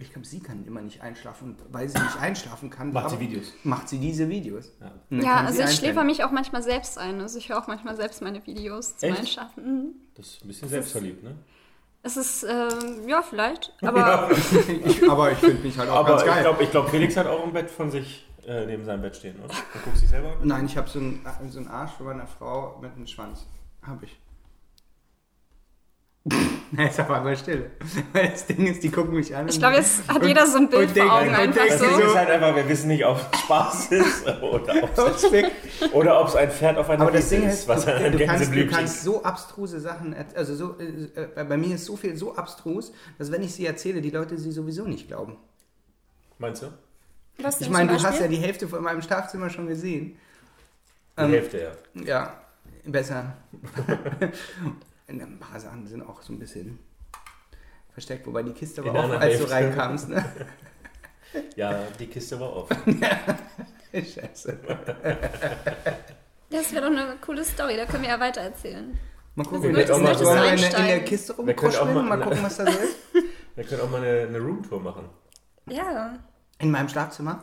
Ich 0.00 0.12
glaube, 0.12 0.26
sie 0.26 0.40
kann 0.40 0.64
immer 0.66 0.80
nicht 0.80 1.02
einschlafen 1.02 1.50
und 1.50 1.72
weil 1.72 1.88
sie 1.88 1.98
nicht 1.98 2.16
einschlafen 2.18 2.70
kann, 2.70 2.92
Macht 2.92 3.10
sie 3.10 3.20
Videos. 3.20 3.52
Macht 3.64 3.88
sie 3.88 3.98
diese 3.98 4.28
Videos. 4.28 4.72
Ja. 4.80 5.18
Ja, 5.20 5.36
also 5.44 5.62
ich 5.62 5.76
schläfer 5.76 6.04
mich 6.04 6.24
auch 6.24 6.30
manchmal 6.30 6.62
selbst 6.62 6.98
ein. 6.98 7.20
Also 7.20 7.38
ich 7.38 7.50
höre 7.50 7.58
auch 7.58 7.66
manchmal 7.66 7.96
selbst 7.96 8.22
meine 8.22 8.44
Videos 8.46 8.96
zum 8.96 9.10
Echt? 9.10 9.20
Einschlafen. 9.20 9.64
Mhm. 9.64 9.94
Das 10.14 10.26
ist 10.26 10.44
ein 10.44 10.48
bisschen 10.48 10.68
selbstverliebt, 10.68 11.22
ne? 11.22 11.36
Es 12.02 12.16
ist, 12.16 12.44
ähm, 12.44 13.06
ja, 13.06 13.20
vielleicht. 13.20 13.74
Aber 13.82 14.30
ich, 14.86 15.10
aber 15.10 15.32
ich 15.32 15.38
finde 15.38 15.62
mich 15.62 15.76
halt 15.76 15.90
auch 15.90 15.96
Aber 15.96 16.08
ganz 16.10 16.22
ich 16.22 16.28
geil. 16.28 16.42
glaube, 16.42 16.62
ich 16.62 16.70
glaub, 16.70 16.88
Felix 16.88 17.16
hat 17.16 17.26
auch 17.26 17.44
ein 17.44 17.52
Bett 17.52 17.70
von 17.70 17.90
sich 17.90 18.26
äh, 18.46 18.64
neben 18.64 18.86
seinem 18.86 19.02
Bett 19.02 19.16
stehen, 19.16 19.36
oder? 19.38 19.48
Du 19.48 19.78
guckst 19.84 20.02
dich 20.02 20.08
selber 20.08 20.28
an? 20.28 20.38
Nein, 20.42 20.64
ich 20.64 20.78
habe 20.78 20.88
so 20.88 20.98
einen, 20.98 21.22
so 21.50 21.58
einen 21.58 21.68
Arsch 21.68 21.92
von 21.92 22.06
meiner 22.06 22.26
Frau 22.26 22.78
mit 22.80 22.92
einem 22.94 23.06
Schwanz. 23.06 23.46
Habe 23.82 24.06
ich. 24.06 24.18
Na, 26.72 26.86
ist 26.88 27.00
aber 27.00 27.20
mal 27.22 27.34
still. 27.36 27.70
Weil 28.12 28.28
das 28.28 28.46
Ding 28.46 28.66
ist, 28.66 28.82
die 28.82 28.90
gucken 28.90 29.14
mich 29.14 29.34
an. 29.34 29.48
ich 29.48 29.58
glaube, 29.58 29.76
jetzt 29.76 30.06
hat 30.06 30.20
und- 30.20 30.28
jeder 30.28 30.46
so 30.46 30.58
ein 30.58 30.68
Bild 30.68 30.90
vor 30.90 31.10
Augen 31.12 31.28
und 31.30 31.34
einfach 31.34 31.54
denken 31.54 31.68
Das 31.70 31.80
Ding 31.80 31.90
so. 31.96 32.00
ist 32.02 32.14
halt 32.14 32.30
einfach, 32.30 32.54
wir 32.56 32.68
wissen 32.68 32.88
nicht, 32.88 33.04
ob 33.06 33.16
es 33.32 33.40
Spaß 33.40 33.92
ist 33.92 34.26
oder 34.42 34.82
ob 34.82 34.98
es, 35.16 35.32
weg. 35.32 35.50
oder 35.92 36.20
ob 36.20 36.28
es 36.28 36.36
ein 36.36 36.50
Pferd 36.50 36.76
auf 36.76 36.90
einer 36.90 37.02
Aber 37.02 37.10
das 37.12 37.24
Wiese 37.30 37.36
Ding 37.40 37.48
ist, 37.48 37.54
ist, 37.60 37.68
was 37.68 37.84
du, 37.86 37.94
ein 37.94 37.96
du, 37.96 38.04
kannst, 38.04 38.12
du 38.12 38.26
Gänseblümchen 38.26 38.76
kannst 38.76 39.02
so 39.02 39.22
abstruse 39.24 39.80
Sachen, 39.80 40.14
also 40.34 40.54
so, 40.54 40.76
äh, 40.78 41.20
äh, 41.40 41.44
bei 41.44 41.56
mir 41.56 41.74
ist 41.74 41.86
so 41.86 41.96
viel 41.96 42.14
so 42.16 42.36
abstrus, 42.36 42.92
dass 43.18 43.32
wenn 43.32 43.42
ich 43.42 43.54
sie 43.54 43.64
erzähle, 43.64 44.02
die 44.02 44.10
Leute 44.10 44.36
sie 44.38 44.52
sowieso 44.52 44.84
nicht 44.84 45.08
glauben. 45.08 45.38
Meinst 46.38 46.62
du? 46.62 46.66
Was 47.42 47.60
Ich 47.62 47.70
meine, 47.70 47.94
du 47.96 48.02
hast 48.02 48.20
ja 48.20 48.28
die 48.28 48.36
Hälfte 48.36 48.68
von 48.68 48.82
meinem 48.82 49.00
Schlafzimmer 49.00 49.48
schon 49.48 49.66
gesehen. 49.66 50.18
Die 51.18 51.22
Ähm, 51.22 51.30
Hälfte, 51.30 51.72
ja. 51.94 52.04
Ja, 52.04 52.34
besser. 52.84 53.32
Ein 55.10 55.38
paar 55.40 55.58
Sachen 55.58 55.86
sind 55.86 56.02
auch 56.02 56.22
so 56.22 56.32
ein 56.32 56.38
bisschen 56.38 56.78
versteckt, 57.92 58.26
wobei 58.26 58.42
die 58.44 58.52
Kiste 58.52 58.84
war 58.84 58.94
einer 58.94 59.20
als 59.20 59.38
du 59.38 59.44
reinkamst. 59.50 60.08
Ne? 60.08 60.24
Ja, 61.54 61.84
die 62.00 62.08
Kiste 62.08 62.40
war 62.40 62.56
offen. 62.56 63.00
Scheiße. 63.92 64.58
Das 66.50 66.72
wäre 66.72 66.82
doch 66.90 66.90
eine 66.90 67.16
coole 67.20 67.44
Story, 67.44 67.76
da 67.76 67.84
können 67.86 68.02
wir 68.02 68.10
ja 68.10 68.18
weiter 68.18 68.40
erzählen. 68.40 68.98
Mal 69.36 69.44
gucken, 69.44 69.62
Wir 69.62 69.76
wir 69.76 69.84
können 69.84 70.08
auch 70.08 70.18
mal 70.18 70.18
wir 70.18 70.52
in, 70.54 70.60
der- 70.60 70.78
in 70.80 70.86
der 70.86 71.04
Kiste 71.04 71.34
Wir 71.38 71.54
können 71.54 71.76
auch 71.76 71.82
rumkuscheln 71.86 71.94
mal- 71.94 72.00
und 72.00 72.08
mal 72.08 72.20
gucken, 72.24 72.42
was 72.42 72.56
da 72.56 72.64
so 72.66 72.78
ist. 72.78 72.96
Wir 73.54 73.64
können 73.64 73.80
auch 73.82 73.90
mal 73.90 74.00
eine, 74.02 74.26
eine 74.28 74.38
Roomtour 74.40 74.80
machen. 74.80 75.08
Ja. 75.68 76.18
In 76.58 76.70
meinem 76.72 76.88
Schlafzimmer? 76.88 77.42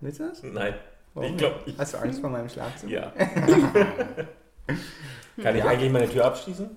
Willst 0.00 0.18
du 0.20 0.28
das? 0.28 0.42
Nein. 0.42 0.74
Warum 1.14 1.30
Ich 1.30 1.36
glaube, 1.36 1.60
nicht? 1.66 1.78
Hast 1.78 1.94
du 1.94 1.98
Angst 1.98 2.20
vor 2.20 2.30
meinem 2.30 2.48
Schlafzimmer? 2.48 2.92
ja. 2.92 3.12
Kann 5.42 5.56
ich 5.56 5.62
Ja. 5.64 5.66
eigentlich 5.70 5.92
meine 5.92 6.08
Tür 6.08 6.24
abschließen? 6.24 6.68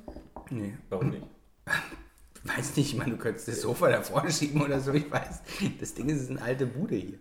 Nee. 0.49 0.77
Warum 0.89 1.09
nicht? 1.09 1.25
Weiß 2.43 2.75
nicht, 2.75 2.93
ich 2.93 2.97
meine, 2.97 3.11
du 3.11 3.17
könntest 3.17 3.47
das 3.47 3.61
Sofa 3.61 3.89
davor 3.89 4.29
schieben 4.29 4.61
oder 4.61 4.79
so, 4.81 4.91
ich 4.91 5.09
weiß. 5.09 5.41
Das 5.79 5.93
Ding 5.93 6.09
ist, 6.09 6.17
es 6.17 6.23
ist 6.23 6.29
eine 6.31 6.41
alte 6.41 6.65
Bude 6.65 6.95
hier. 6.95 7.17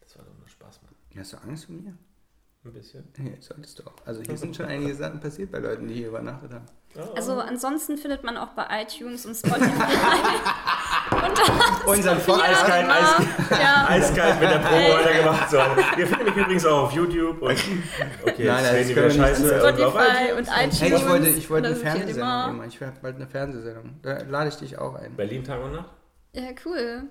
Das 0.00 0.18
war 0.18 0.24
doch 0.24 0.36
nur 0.36 0.48
Spaß, 0.48 0.80
Mann. 0.82 0.92
Hast 1.16 1.32
du 1.32 1.36
Angst 1.36 1.66
vor 1.66 1.76
mir? 1.76 1.96
Ein 2.64 2.72
bisschen. 2.72 3.04
Nee, 3.18 3.36
solltest 3.38 3.78
du 3.78 3.84
auch. 3.84 3.94
Also 4.04 4.20
hier 4.22 4.36
sind 4.36 4.56
schon 4.56 4.66
einige 4.66 4.96
Sachen 4.96 5.20
passiert 5.20 5.52
bei 5.52 5.58
Leuten, 5.58 5.86
die 5.86 5.94
hier 5.94 6.08
übernachtet 6.08 6.52
haben. 6.52 6.66
Also 7.14 7.34
ansonsten 7.34 7.96
findet 7.96 8.24
man 8.24 8.36
auch 8.36 8.50
bei 8.50 8.82
iTunes 8.82 9.26
und 9.26 9.36
Spotify. 9.36 9.70
Unseren 11.86 12.18
Podcast. 12.20 12.64
Eiskalt, 12.64 12.88
eiskalt, 12.90 13.28
ja. 13.62 13.86
eiskalt 13.88 14.40
mit 14.40 14.50
der 14.50 14.58
Probe 14.58 14.94
weitergemacht. 14.94 15.50
So. 15.50 15.56
Ihr 15.98 16.06
findet 16.06 16.24
mich 16.26 16.36
übrigens 16.36 16.66
auch 16.66 16.82
auf 16.84 16.92
YouTube 16.92 17.42
und 17.42 17.50
okay, 17.50 17.64
Nein, 18.46 18.62
nein, 18.62 18.76
das 18.78 18.88
wir 18.88 18.94
können 18.94 19.14
wir 19.14 19.24
Scheiße. 19.24 19.42
nicht. 19.42 19.52
und 19.52 19.82
auf 19.84 19.92
Spotify 19.92 20.32
und 20.32 20.48
iTunes. 20.48 20.80
Hey, 20.80 20.94
ich 20.94 21.08
wollte, 21.08 21.28
ich 21.28 21.50
wollte 21.50 21.66
eine 21.68 21.76
Fernsehsendung 21.76 22.22
immer- 22.28 22.48
immer. 22.50 22.64
Ich 22.66 22.80
habe 22.80 22.92
bald 23.02 23.16
eine 23.16 23.26
Fernsehsendung. 23.26 24.00
Da 24.02 24.18
lade 24.28 24.48
ich 24.48 24.56
dich 24.56 24.78
auch 24.78 24.94
ein. 24.94 25.14
Berlin 25.16 25.44
Tag 25.44 25.62
und 25.62 25.72
Nacht? 25.72 25.90
Ja, 26.34 26.42
cool. 26.64 27.04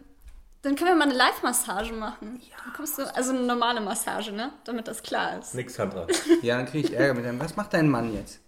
Dann 0.63 0.75
können 0.75 0.91
wir 0.91 0.95
mal 0.95 1.05
eine 1.05 1.15
Live-Massage 1.15 1.91
machen. 1.93 2.39
Dann 2.63 2.73
kommst 2.75 2.97
du, 2.99 3.15
also 3.15 3.31
eine 3.31 3.41
normale 3.41 3.81
Massage, 3.81 4.31
ne? 4.31 4.51
Damit 4.65 4.87
das 4.87 5.01
klar 5.01 5.39
ist. 5.39 5.55
Nix, 5.55 5.73
Sandra. 5.73 6.05
Ja, 6.43 6.57
dann 6.57 6.67
kriege 6.67 6.87
ich 6.87 6.93
Ärger 6.95 7.15
mit 7.15 7.25
deinem. 7.25 7.39
Was 7.39 7.55
macht 7.55 7.73
dein 7.73 7.89
Mann 7.89 8.13
jetzt? 8.13 8.39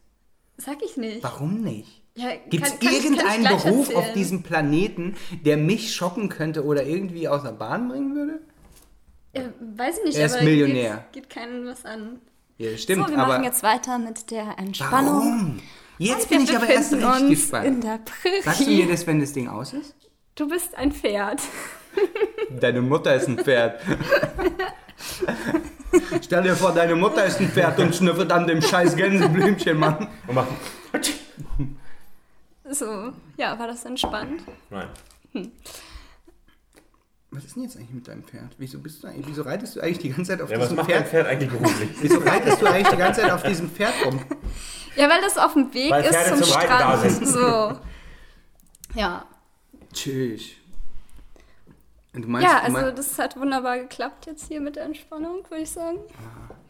Sag 0.58 0.78
ich 0.84 0.96
nicht. 0.98 1.24
Warum 1.24 1.62
nicht? 1.62 2.03
Ja, 2.16 2.30
Gibt 2.50 2.66
es 2.68 2.76
irgendeinen 2.80 3.44
Beruf 3.46 3.88
erzählen. 3.90 3.98
auf 3.98 4.14
diesem 4.14 4.44
Planeten, 4.44 5.16
der 5.44 5.58
mich 5.58 5.96
schocken 5.96 6.30
könnte 6.30 6.64
oder 6.64 6.86
irgendwie 6.86 7.28
aus 7.28 7.42
der 7.44 7.54
Bahn 7.54 7.90
bringen 7.90 8.16
würde? 8.16 8.40
Ja, 9.36 9.42
weiß 9.76 9.98
ich 10.00 10.04
nicht, 10.06 10.18
Er 10.18 10.28
ist 10.28 10.36
aber 10.36 10.44
Millionär. 10.44 11.06
Geht, 11.12 11.24
geht 11.24 11.30
keinen 11.32 11.66
was 11.66 11.86
an. 11.86 12.20
Ja, 12.60 12.78
stimmt, 12.78 13.08
so, 13.08 13.12
wir 13.12 13.18
aber 13.18 13.34
machen 13.34 13.44
jetzt 13.46 13.64
weiter 13.64 13.98
mit 13.98 14.30
der 14.30 14.60
Entspannung. 14.60 15.16
warum? 15.16 15.60
Jetzt 15.98 16.30
bin 16.30 16.42
ich 16.44 16.56
aber 16.56 16.70
erst 16.70 16.94
richtig 16.94 17.30
gespannt. 17.30 17.66
in 17.66 17.82
der 17.82 18.00
Prärie. 18.00 18.42
Sagst 18.44 18.62
du 18.62 18.70
mir 18.70 18.88
das, 18.88 19.08
wenn 19.08 19.20
das 19.20 19.34
Ding 19.34 19.48
aus 19.48 19.74
ist? 19.74 19.96
Du 20.36 20.48
bist 20.48 20.76
ein 20.76 20.92
Pferd. 20.92 21.42
Deine 22.60 22.82
Mutter 22.82 23.16
ist 23.16 23.28
ein 23.28 23.38
Pferd. 23.40 23.80
Stell 26.22 26.44
dir 26.44 26.56
vor, 26.56 26.72
deine 26.74 26.96
Mutter 26.96 27.26
ist 27.26 27.40
ein 27.40 27.50
Pferd 27.50 27.80
und 27.80 27.96
schnüffelt 27.96 28.32
an 28.32 28.48
dem 28.48 28.62
scheiß 28.62 28.96
Gänseblümchen, 28.96 29.78
Mann. 29.78 30.08
Und 30.28 30.36
machen. 30.36 30.58
So, 32.70 33.12
ja, 33.38 33.58
war 33.60 33.68
das 33.68 33.84
entspannt? 33.86 34.42
Nein. 34.70 34.88
Was 37.32 37.46
ist 37.46 37.56
denn 37.56 37.64
jetzt 37.64 37.76
eigentlich 37.78 37.90
mit 37.90 38.08
deinem 38.08 38.24
Pferd? 38.24 38.54
Wieso 38.58 38.80
bist 38.80 39.04
du 39.04 39.08
eigentlich, 39.08 39.28
wieso 39.28 39.42
reitest 39.42 39.76
du 39.76 39.82
eigentlich 39.82 39.98
die 40.00 40.10
ganze 40.10 40.32
Zeit 40.32 40.42
auf 40.42 40.50
Ja, 40.52 40.58
was 40.60 40.66
diesem 40.70 40.78
macht 40.78 40.90
dein 40.92 41.06
Pferd? 41.06 41.10
Pferd 41.10 41.28
eigentlich 41.28 41.50
beruflich? 41.50 41.90
Wieso 42.02 42.20
reitest 42.20 42.62
du 42.62 42.66
eigentlich 42.68 42.88
die 42.90 42.98
ganze 42.98 43.22
Zeit 43.22 43.32
auf 43.32 43.44
diesem 43.44 43.70
Pferd 43.72 43.94
rum? 44.06 44.20
Ja, 44.96 45.10
weil 45.10 45.22
das 45.22 45.38
auf 45.40 45.54
dem 45.54 45.74
Weg 45.74 45.90
Weil 45.92 46.04
ist 46.04 46.12
Pferde 46.12 46.30
zum, 46.30 46.44
zum 46.44 46.62
Strand. 46.62 47.12
sind. 47.12 47.28
So. 47.34 47.80
Ja. 48.94 49.26
Tschüss. 49.92 50.44
Meinst, 52.14 52.48
Ja, 52.48 52.60
du 52.70 52.76
also 52.76 52.92
das 52.92 53.18
hat 53.18 53.36
wunderbar 53.38 53.80
geklappt 53.80 54.28
jetzt 54.28 54.48
hier 54.48 54.62
mit 54.62 54.76
der 54.76 54.86
Entspannung, 54.86 55.40
würde 55.50 55.64
ich 55.64 55.72
sagen. 55.72 55.98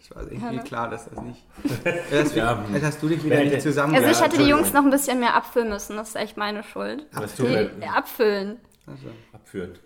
es 0.01 0.15
war 0.15 0.23
irgendwie 0.23 0.55
Ja, 0.55 0.61
klar, 0.63 0.89
dass 0.89 1.09
das 1.09 1.21
nicht. 1.21 1.43
Das, 2.11 2.33
Ja, 2.33 2.63
als 2.73 2.83
hast 2.83 3.03
du 3.03 3.09
dich 3.09 3.23
wieder 3.23 3.43
nicht 3.43 3.61
zusammen. 3.61 3.93
Also 3.93 4.07
ich 4.09 4.17
Ja, 4.19 4.23
hätte 4.25 4.37
die. 4.37 4.45
Jungs 4.49 4.71
noch 4.71 4.83
ein 4.83 4.89
bisschen 4.89 5.19
mehr 5.19 5.35
abfüllen 5.35 5.69
müssen, 5.69 5.97
das 5.97 6.09
ist 6.09 6.15
echt 6.15 6.37
meine 6.37 6.63
Schuld. 6.63 7.05
Ja, 7.13 7.91
abfüllen. 7.91 8.57
Also, 8.85 9.07
abführend. 9.33 9.79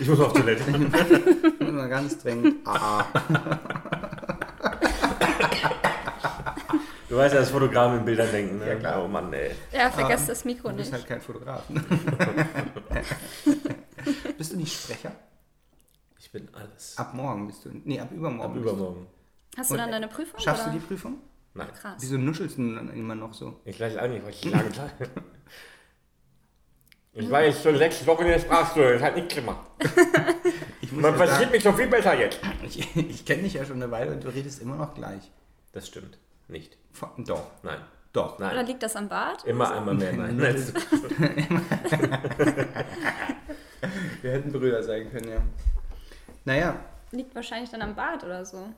Ich 0.00 0.08
muss 0.08 0.18
auf 0.20 0.32
Toilette. 0.32 0.62
ich 0.70 1.60
muss 1.60 1.72
mal 1.72 1.88
ganz 1.88 2.18
dringend. 2.18 2.56
Ah, 2.64 3.04
ah. 3.04 3.58
Du 7.08 7.16
weißt 7.16 7.34
ja, 7.34 7.40
dass 7.40 7.50
Fotografen 7.50 7.98
in 7.98 8.04
Bildern 8.04 8.30
denken. 8.32 8.58
Ne? 8.58 8.68
Ja, 8.68 8.74
klar. 8.76 9.04
Oh 9.04 9.08
Mann, 9.08 9.32
ey. 9.32 9.52
Ja, 9.72 9.90
vergesst 9.90 10.28
das 10.28 10.44
Mikro 10.44 10.70
Du 10.70 10.76
bist 10.76 10.90
nicht. 10.92 11.00
halt 11.00 11.08
kein 11.08 11.20
Fotograf. 11.20 11.62
du 14.48 14.56
nicht 14.56 14.72
Sprecher? 14.72 15.12
Ich 16.18 16.30
bin 16.32 16.48
alles. 16.52 16.98
Ab 16.98 17.14
morgen 17.14 17.46
bist 17.46 17.64
du. 17.64 17.70
Nee, 17.84 18.00
ab 18.00 18.10
übermorgen. 18.10 18.50
Ab 18.50 18.54
bist 18.54 18.66
du. 18.66 18.70
übermorgen. 18.70 19.06
Hast 19.56 19.70
du 19.70 19.76
dann 19.76 19.90
deine 19.90 20.08
Prüfung? 20.08 20.40
Schaffst 20.40 20.64
oder? 20.64 20.72
du 20.72 20.78
die 20.78 20.84
Prüfung? 20.84 21.18
Nein. 21.54 21.68
Krass. 21.80 21.94
Wieso 22.00 22.18
nuschelst 22.18 22.58
du 22.58 22.74
dann 22.74 22.92
immer 22.92 23.14
noch 23.14 23.32
so? 23.32 23.60
Ich 23.64 23.78
weiß 23.80 23.96
auch 23.96 24.08
nicht, 24.08 24.26
was 24.26 24.34
ich 24.34 24.50
sagen 24.50 24.72
soll. 24.74 24.90
Ich 27.18 27.30
war 27.30 27.42
jetzt 27.44 27.62
schon 27.62 27.78
sechs 27.78 28.06
Wochen 28.06 28.22
in 28.22 28.28
der 28.28 28.40
Sprachschule, 28.40 28.92
das 28.94 29.02
hat 29.02 29.16
nicht 29.16 29.34
gemacht. 29.34 29.66
Man 30.92 31.02
ja 31.02 31.12
versteht 31.14 31.50
mich 31.50 31.62
schon 31.62 31.74
viel 31.74 31.86
besser 31.86 32.14
jetzt. 32.18 32.38
ich, 32.62 32.94
ich 32.94 33.24
kenne 33.24 33.42
dich 33.44 33.54
ja 33.54 33.64
schon 33.64 33.76
eine 33.76 33.90
Weile 33.90 34.12
und 34.12 34.22
du 34.22 34.28
redest 34.28 34.60
immer 34.60 34.76
noch 34.76 34.94
gleich. 34.94 35.30
Das 35.72 35.86
stimmt. 35.86 36.18
Nicht. 36.48 36.76
Doch, 37.26 37.42
Nein. 37.62 37.78
doch. 38.12 38.38
Oder 38.38 38.54
Nein. 38.54 38.66
liegt 38.66 38.82
das 38.82 38.96
am 38.96 39.08
Bart? 39.08 39.44
Immer 39.44 39.72
einmal 39.74 39.94
mehr. 39.94 40.12
Nein. 40.12 40.36
Nein. 40.40 40.56
Wir 44.22 44.32
hätten 44.32 44.52
Brüder 44.52 44.82
sein 44.82 45.10
können, 45.10 45.28
ja. 45.28 45.42
Naja, 46.44 46.76
Liegt 47.12 47.34
wahrscheinlich 47.34 47.70
dann 47.70 47.82
am 47.82 47.94
Bart 47.94 48.24
oder 48.24 48.44
so. 48.44 48.68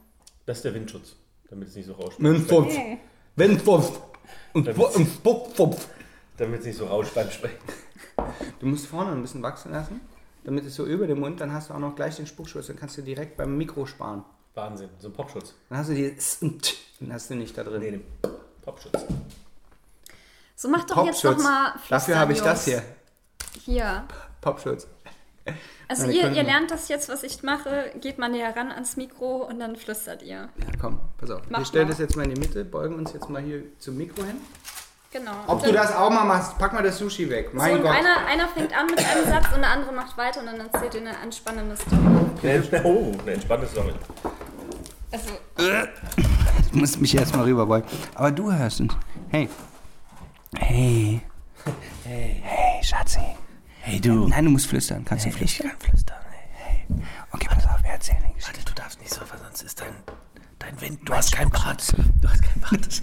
Das 0.47 0.59
ist 0.59 0.65
der 0.65 0.75
Windschutz, 0.75 1.17
damit 1.49 1.69
es 1.69 1.77
nicht 1.77 1.87
so 1.87 1.95
rauscht. 1.95 2.21
Windwurf, 2.21 2.67
Okay. 2.67 2.99
Windwurf 3.37 4.01
und 4.53 4.69
Spuckwurf. 5.09 5.89
Damit 6.37 6.61
es 6.61 6.67
nicht 6.67 6.79
so 6.79 6.87
rauscht 6.87 7.15
beim 7.15 7.31
Sprechen. 7.31 7.57
Du 8.61 8.67
musst 8.67 8.87
vorne 8.87 9.13
ein 9.13 9.23
bisschen 9.23 9.43
wachsen 9.43 9.73
lassen, 9.73 10.01
damit 10.45 10.67
es 10.67 10.75
so 10.75 10.85
über 10.85 11.07
dem 11.07 11.21
Mund, 11.21 11.41
dann 11.41 11.53
hast 11.53 11.71
du 11.71 11.75
auch 11.75 11.79
noch 11.79 11.97
gleich 11.97 12.17
den 12.17 12.27
Spuckschutz, 12.27 12.67
dann 12.67 12.77
kannst 12.77 12.99
du 12.99 13.03
direkt 13.03 13.37
beim 13.37 13.57
Mikro 13.57 13.87
sparen. 13.87 14.25
Wahnsinn. 14.59 14.91
So 14.99 15.09
ein 15.09 15.13
Popschutz. 15.13 15.55
Dann 15.69 15.79
hast 15.79 15.91
du 15.91 15.95
die 15.95 16.17
den 17.01 17.13
hast 17.13 17.31
du 17.31 17.35
nicht 17.37 17.57
da 17.57 17.63
drin. 17.63 17.81
Nee, 17.81 17.91
den 17.93 18.05
Popschutz. 18.63 19.05
So 20.57 20.69
mach 20.69 20.85
doch 20.85 21.07
jetzt 21.07 21.23
noch 21.23 21.33
Popschutz. 21.33 21.45
mal 21.45 21.75
Dafür 21.89 22.19
habe 22.19 22.33
ich 22.33 22.41
das 22.41 22.65
hier. 22.65 22.83
Hier. 23.65 24.05
Popschutz. 24.41 24.89
Also 25.87 26.09
ihr, 26.09 26.31
ihr 26.33 26.43
lernt 26.43 26.71
das 26.71 26.89
jetzt, 26.89 27.09
was 27.09 27.23
ich 27.23 27.43
mache, 27.43 27.91
geht 28.01 28.19
mal 28.19 28.29
näher 28.29 28.55
ran 28.55 28.71
ans 28.71 28.97
Mikro 28.99 29.47
und 29.49 29.59
dann 29.61 29.77
flüstert 29.77 30.23
ihr. 30.23 30.51
Ja, 30.57 30.67
komm, 30.79 31.01
pass 31.17 31.31
auf. 31.31 31.41
Mach 31.49 31.61
wir 31.61 31.65
stellen 31.65 31.87
mal. 31.87 31.93
das 31.93 31.99
jetzt 32.01 32.17
mal 32.17 32.25
in 32.25 32.35
die 32.35 32.41
Mitte, 32.41 32.65
beugen 32.65 32.97
uns 32.97 33.15
jetzt 33.15 33.31
mal 33.31 33.41
hier 33.41 33.63
zum 33.79 33.97
Mikro 33.97 34.23
hin. 34.25 34.37
Genau. 35.11 35.33
Ob 35.47 35.63
du 35.63 35.73
das 35.73 35.95
auch 35.95 36.11
mal 36.11 36.25
machst, 36.25 36.59
pack 36.59 36.75
mal 36.75 36.83
das 36.83 36.99
Sushi 36.99 37.31
weg. 37.31 37.49
so, 37.53 37.57
Mein 37.57 37.77
und 37.77 37.83
Gott. 37.83 37.93
einer, 37.93 38.27
einer 38.27 38.49
fängt 38.49 38.77
an 38.77 38.87
mit 38.87 38.99
einem 38.99 39.25
Satz 39.25 39.47
und 39.55 39.63
der 39.63 39.71
andere 39.71 39.93
macht 39.93 40.19
weiter 40.19 40.41
und 40.41 40.47
dann 40.47 40.61
erzählt 40.61 40.95
ihr 40.95 41.01
eine 41.01 41.17
entspannende 41.23 41.77
Story. 41.77 42.83
Oh, 42.85 43.13
eine 43.23 43.33
entspannte 43.33 43.67
Story. 43.69 43.95
Also, 45.11 45.31
Du 46.71 46.79
musst 46.79 47.01
mich 47.01 47.13
jetzt 47.13 47.35
mal 47.35 47.45
rüberbeugen. 47.45 47.89
Aber 48.15 48.31
du 48.31 48.53
hörst 48.53 48.81
uns. 48.81 48.95
Hey. 49.31 49.49
Hey. 50.57 51.21
Hey. 52.05 52.43
Hey, 52.45 52.85
Schatzi. 52.85 53.21
Hey, 53.81 54.01
du. 54.01 54.29
Nein, 54.29 54.45
du 54.45 54.51
musst 54.51 54.67
flüstern. 54.67 55.05
Kannst 55.05 55.27
du 55.27 55.31
flüstern? 55.31 55.71
kann 55.71 55.81
flüstern. 55.81 56.17
Hey, 56.31 56.85
hey. 56.89 57.03
Okay, 57.33 57.47
pass 57.51 57.67
auf, 57.67 57.83
wir 57.83 57.91
erzählen 57.91 58.23
eine 58.23 58.35
Geschichte. 58.35 58.59
Warte, 58.59 58.65
du 58.65 58.75
darfst 58.75 59.01
nicht 59.01 59.13
so, 59.13 59.21
weil 59.31 59.39
sonst 59.39 59.63
ist 59.63 59.81
dein, 59.81 59.95
dein 60.59 60.81
Wind. 60.81 61.01
Du 61.09 61.15
hast 61.15 61.33
kein 61.33 61.49
Bart. 61.51 61.83
Du 62.21 62.29
hast 62.29 62.43
kein 62.43 62.61
Bart. 62.61 63.03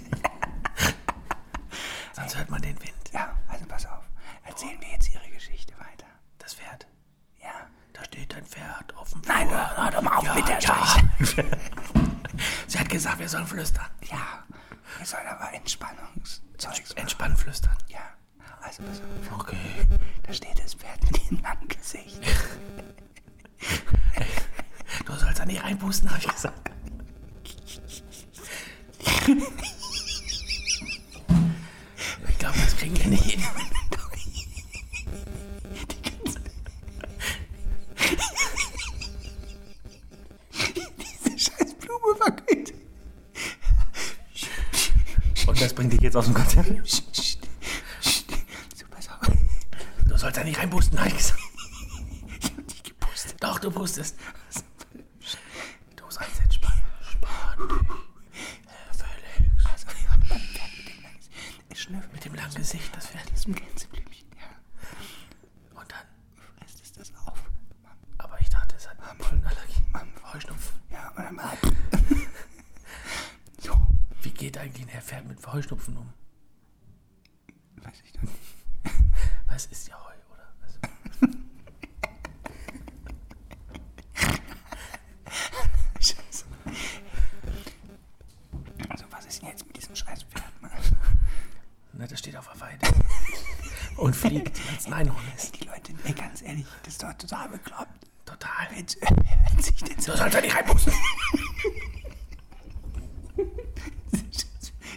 sonst 2.12 2.38
hört 2.38 2.50
man 2.50 2.62
den 2.62 2.78
Wind. 2.80 2.92
Ja, 3.12 3.36
also 3.48 3.64
pass 3.66 3.84
auf. 3.86 4.04
Erzählen 4.44 4.76
wir 4.80 4.88
jetzt 4.92 5.12
ihre 5.12 5.28
Geschichte 5.34 5.72
weiter. 5.78 6.06
Das 6.38 6.54
Pferd. 6.54 6.86
Ja. 7.42 7.50
Da 7.92 8.02
steht 8.16 8.34
ein 8.34 8.46
Pferd 8.46 8.96
auf 8.96 9.10
dem 9.10 9.20
Nein, 9.26 9.48
Flur. 9.48 9.58
hör, 9.58 9.76
hör 9.76 9.90
doch 9.90 10.02
mal 10.02 10.16
auf 10.16 10.24
ja, 10.24 10.34
mit 10.34 10.48
der 10.48 10.58
ja. 10.60 10.96
Sie 12.66 12.78
hat 12.78 12.88
gesagt, 12.88 13.18
wir 13.18 13.28
sollen 13.28 13.46
flüstern. 13.46 13.86
Ja. 14.02 14.44
Wir 14.98 15.06
sollen 15.06 15.26
aber 15.26 15.52
Entspannungszeugs. 15.52 16.92
Entspannen 16.92 17.36
flüstern. 17.36 17.76
Ja. 17.88 18.00
Also 18.62 18.82
pass 18.84 19.00
auf. 19.00 19.40
Okay. 19.40 19.86
Da 20.22 20.32
steht 20.32 20.58
das 20.62 20.74
Pferd 20.74 21.02
mit 21.04 21.30
dem 21.30 21.42
langen 21.42 21.68
Gesicht. 21.68 22.20
Du 25.04 25.12
sollst 25.14 25.38
da 25.38 25.44
nicht 25.44 25.62
reinpusten, 25.62 26.08
habe 26.08 26.20
ich 26.20 26.28
gesagt. 26.28 26.70
Ich 32.28 32.38
glaube, 32.38 32.58
das 32.58 32.76
kriegen 32.76 32.96
wir 32.98 33.06
nicht 33.08 33.24
hin. 33.24 33.42
Diese 40.74 41.38
scheiß 41.38 41.74
Blume 41.74 42.20
wackelt. 42.20 42.74
Und 45.46 45.60
das 45.60 45.72
bringt 45.74 45.92
dich 45.92 46.00
jetzt 46.16 46.18
aus 46.18 46.24
dem 46.24 46.34
Konzept. 46.34 46.96
So, 48.74 48.86
pass 48.90 49.08
auf. 49.08 49.30
Du 50.06 50.16
sollst 50.16 50.36
da 50.36 50.44
nicht 50.44 50.58
reinpusten, 50.58 50.98
habe 50.98 51.08
ich 51.08 51.16
gesagt. 51.16 51.40
Ich 52.40 52.50
hab 52.50 52.56
nicht 52.58 52.84
gepustet. 52.84 53.36
Doch, 53.40 53.58
du 53.58 53.70
pustest. 53.70 54.16
Du 55.96 56.04
sollst 56.10 56.40
entspannen. 56.40 56.82
Spann 57.02 57.68
dich. 57.68 57.88
Herr 58.66 58.94
Felix. 58.94 59.66
Also, 59.66 59.86
wir 59.88 60.10
haben 60.10 60.24
beim 60.28 60.40
Pferd 60.40 60.70
mit 60.78 60.88
dem 60.88 61.02
langen 61.02 61.18
Es 61.68 61.78
schnüffelt 61.80 62.12
Mit 62.12 62.24
dem 62.24 62.34
langen 62.34 62.54
Gesicht, 62.54 62.96
das 62.96 63.06
Pferd. 63.08 63.30
diesem 63.30 63.54
Gänseblümchen. 63.54 64.28
Ja. 64.38 65.80
Und 65.80 65.90
dann. 65.92 66.06
Fresst 66.58 66.80
es 66.82 66.92
das 66.92 67.12
auf. 67.26 67.38
Aber 68.18 68.40
ich 68.40 68.48
dachte, 68.48 68.74
es 68.76 68.88
hat 68.88 68.96
Pollenallergie. 69.18 69.82
Heuschnupfen. 70.32 70.76
Ja, 70.90 71.08
und 71.10 71.24
dann 71.24 71.34
mal. 71.34 71.56
So. 73.58 73.74
Wie 74.22 74.30
geht 74.30 74.58
eigentlich 74.58 74.84
ein 74.86 74.88
Herr 74.88 75.02
Pferd 75.02 75.26
mit 75.26 75.46
Heuschnupfen 75.46 75.96
um? 75.96 76.12
Weiß 77.76 77.94
ich 78.04 78.12
doch 78.12 78.22
nicht. 78.22 78.34
Was 79.46 79.66
ist 79.66 79.88
ja 79.88 79.94
Heu, 79.94 80.12
oder? 80.32 80.52
Was? 80.60 80.78
Scheiße. 86.00 86.44
Also, 88.88 89.04
was 89.10 89.26
ist 89.26 89.40
denn 89.42 89.48
jetzt 89.48 89.66
mit 89.66 89.76
diesem 89.76 89.94
scheiß 89.96 90.24
Pferd, 90.24 90.62
Mann? 90.62 90.70
Na, 91.92 92.06
das 92.06 92.18
steht 92.18 92.36
auf 92.36 92.48
der 92.52 92.60
Weide. 92.60 92.86
Und 93.96 94.14
fliegt, 94.14 94.58
weil 94.68 94.76
es 94.76 94.86
ein 94.86 94.92
Einhorn 94.92 95.24
ist. 95.36 95.58
Die 95.60 95.64
Leute, 95.66 95.92
ey, 96.04 96.12
ganz 96.12 96.42
ehrlich, 96.42 96.66
das 96.82 96.94
ist 96.94 97.02
doch 97.02 97.12
total 97.14 97.48
bekloppt. 97.48 98.06
Total. 98.26 98.68
Jetzt, 98.76 98.98
wer 99.00 99.10
hört 99.50 99.64
sich 99.64 99.82
denn 99.82 99.98
so 100.00 100.12
Du 100.12 100.18
sollst 100.18 100.34
da 100.36 100.40
nicht 100.40 100.54
reinpusten. 100.54 100.92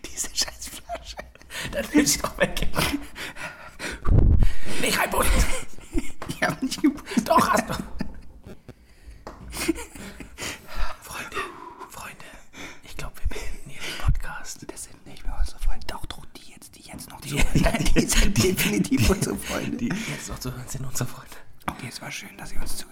diese 0.06 0.30
scheiß 0.36 0.70
Flasche? 0.70 1.18
Dann 1.72 1.86
nimm 1.94 2.06
sie 2.06 2.20
doch 2.20 2.38
weg. 2.38 2.68
Nicht 4.82 5.00
reinpusten. 5.00 5.44
Ich 6.28 6.44
hab 6.44 6.62
nicht 6.62 6.82
gepustet. 6.82 7.28
Doch, 7.30 7.50
hast 7.50 7.70
du. 7.70 7.74
Freunde, 11.02 11.36
Freunde, 11.90 12.26
ich 12.84 12.96
glaube, 12.98 13.14
wir 13.22 13.28
beenden 13.28 13.70
hier 13.70 13.82
den 13.82 13.98
Podcast. 14.06 14.66
Das 14.72 14.84
sind 14.86 15.06
nicht 15.06 15.26
mehr 15.26 15.38
unsere 15.40 15.60
Freunde. 15.60 15.86
Doch, 15.88 16.06
doch, 16.06 16.26
die 16.38 16.52
jetzt, 16.52 16.76
die 16.76 16.82
jetzt 16.82 17.10
noch 17.10 17.20
zuhören. 17.22 17.86
Die 17.96 18.02
sind 18.08 18.38
definitiv 18.44 19.10
unsere 19.30 19.38
Freunde. 19.38 19.78
Die 19.78 19.88
jetzt 19.88 20.30
noch 20.30 20.40
zu 20.40 20.52
hören 20.52 20.68
sind 20.68 20.86
unsere 20.86 21.10
Freunde. 21.10 21.36
Okay, 21.68 21.88
es 21.90 22.02
war 22.02 22.12
schön, 22.12 22.36
dass 22.38 22.52
ihr 22.52 22.62
uns 22.62 22.78
zugehört 22.78 22.89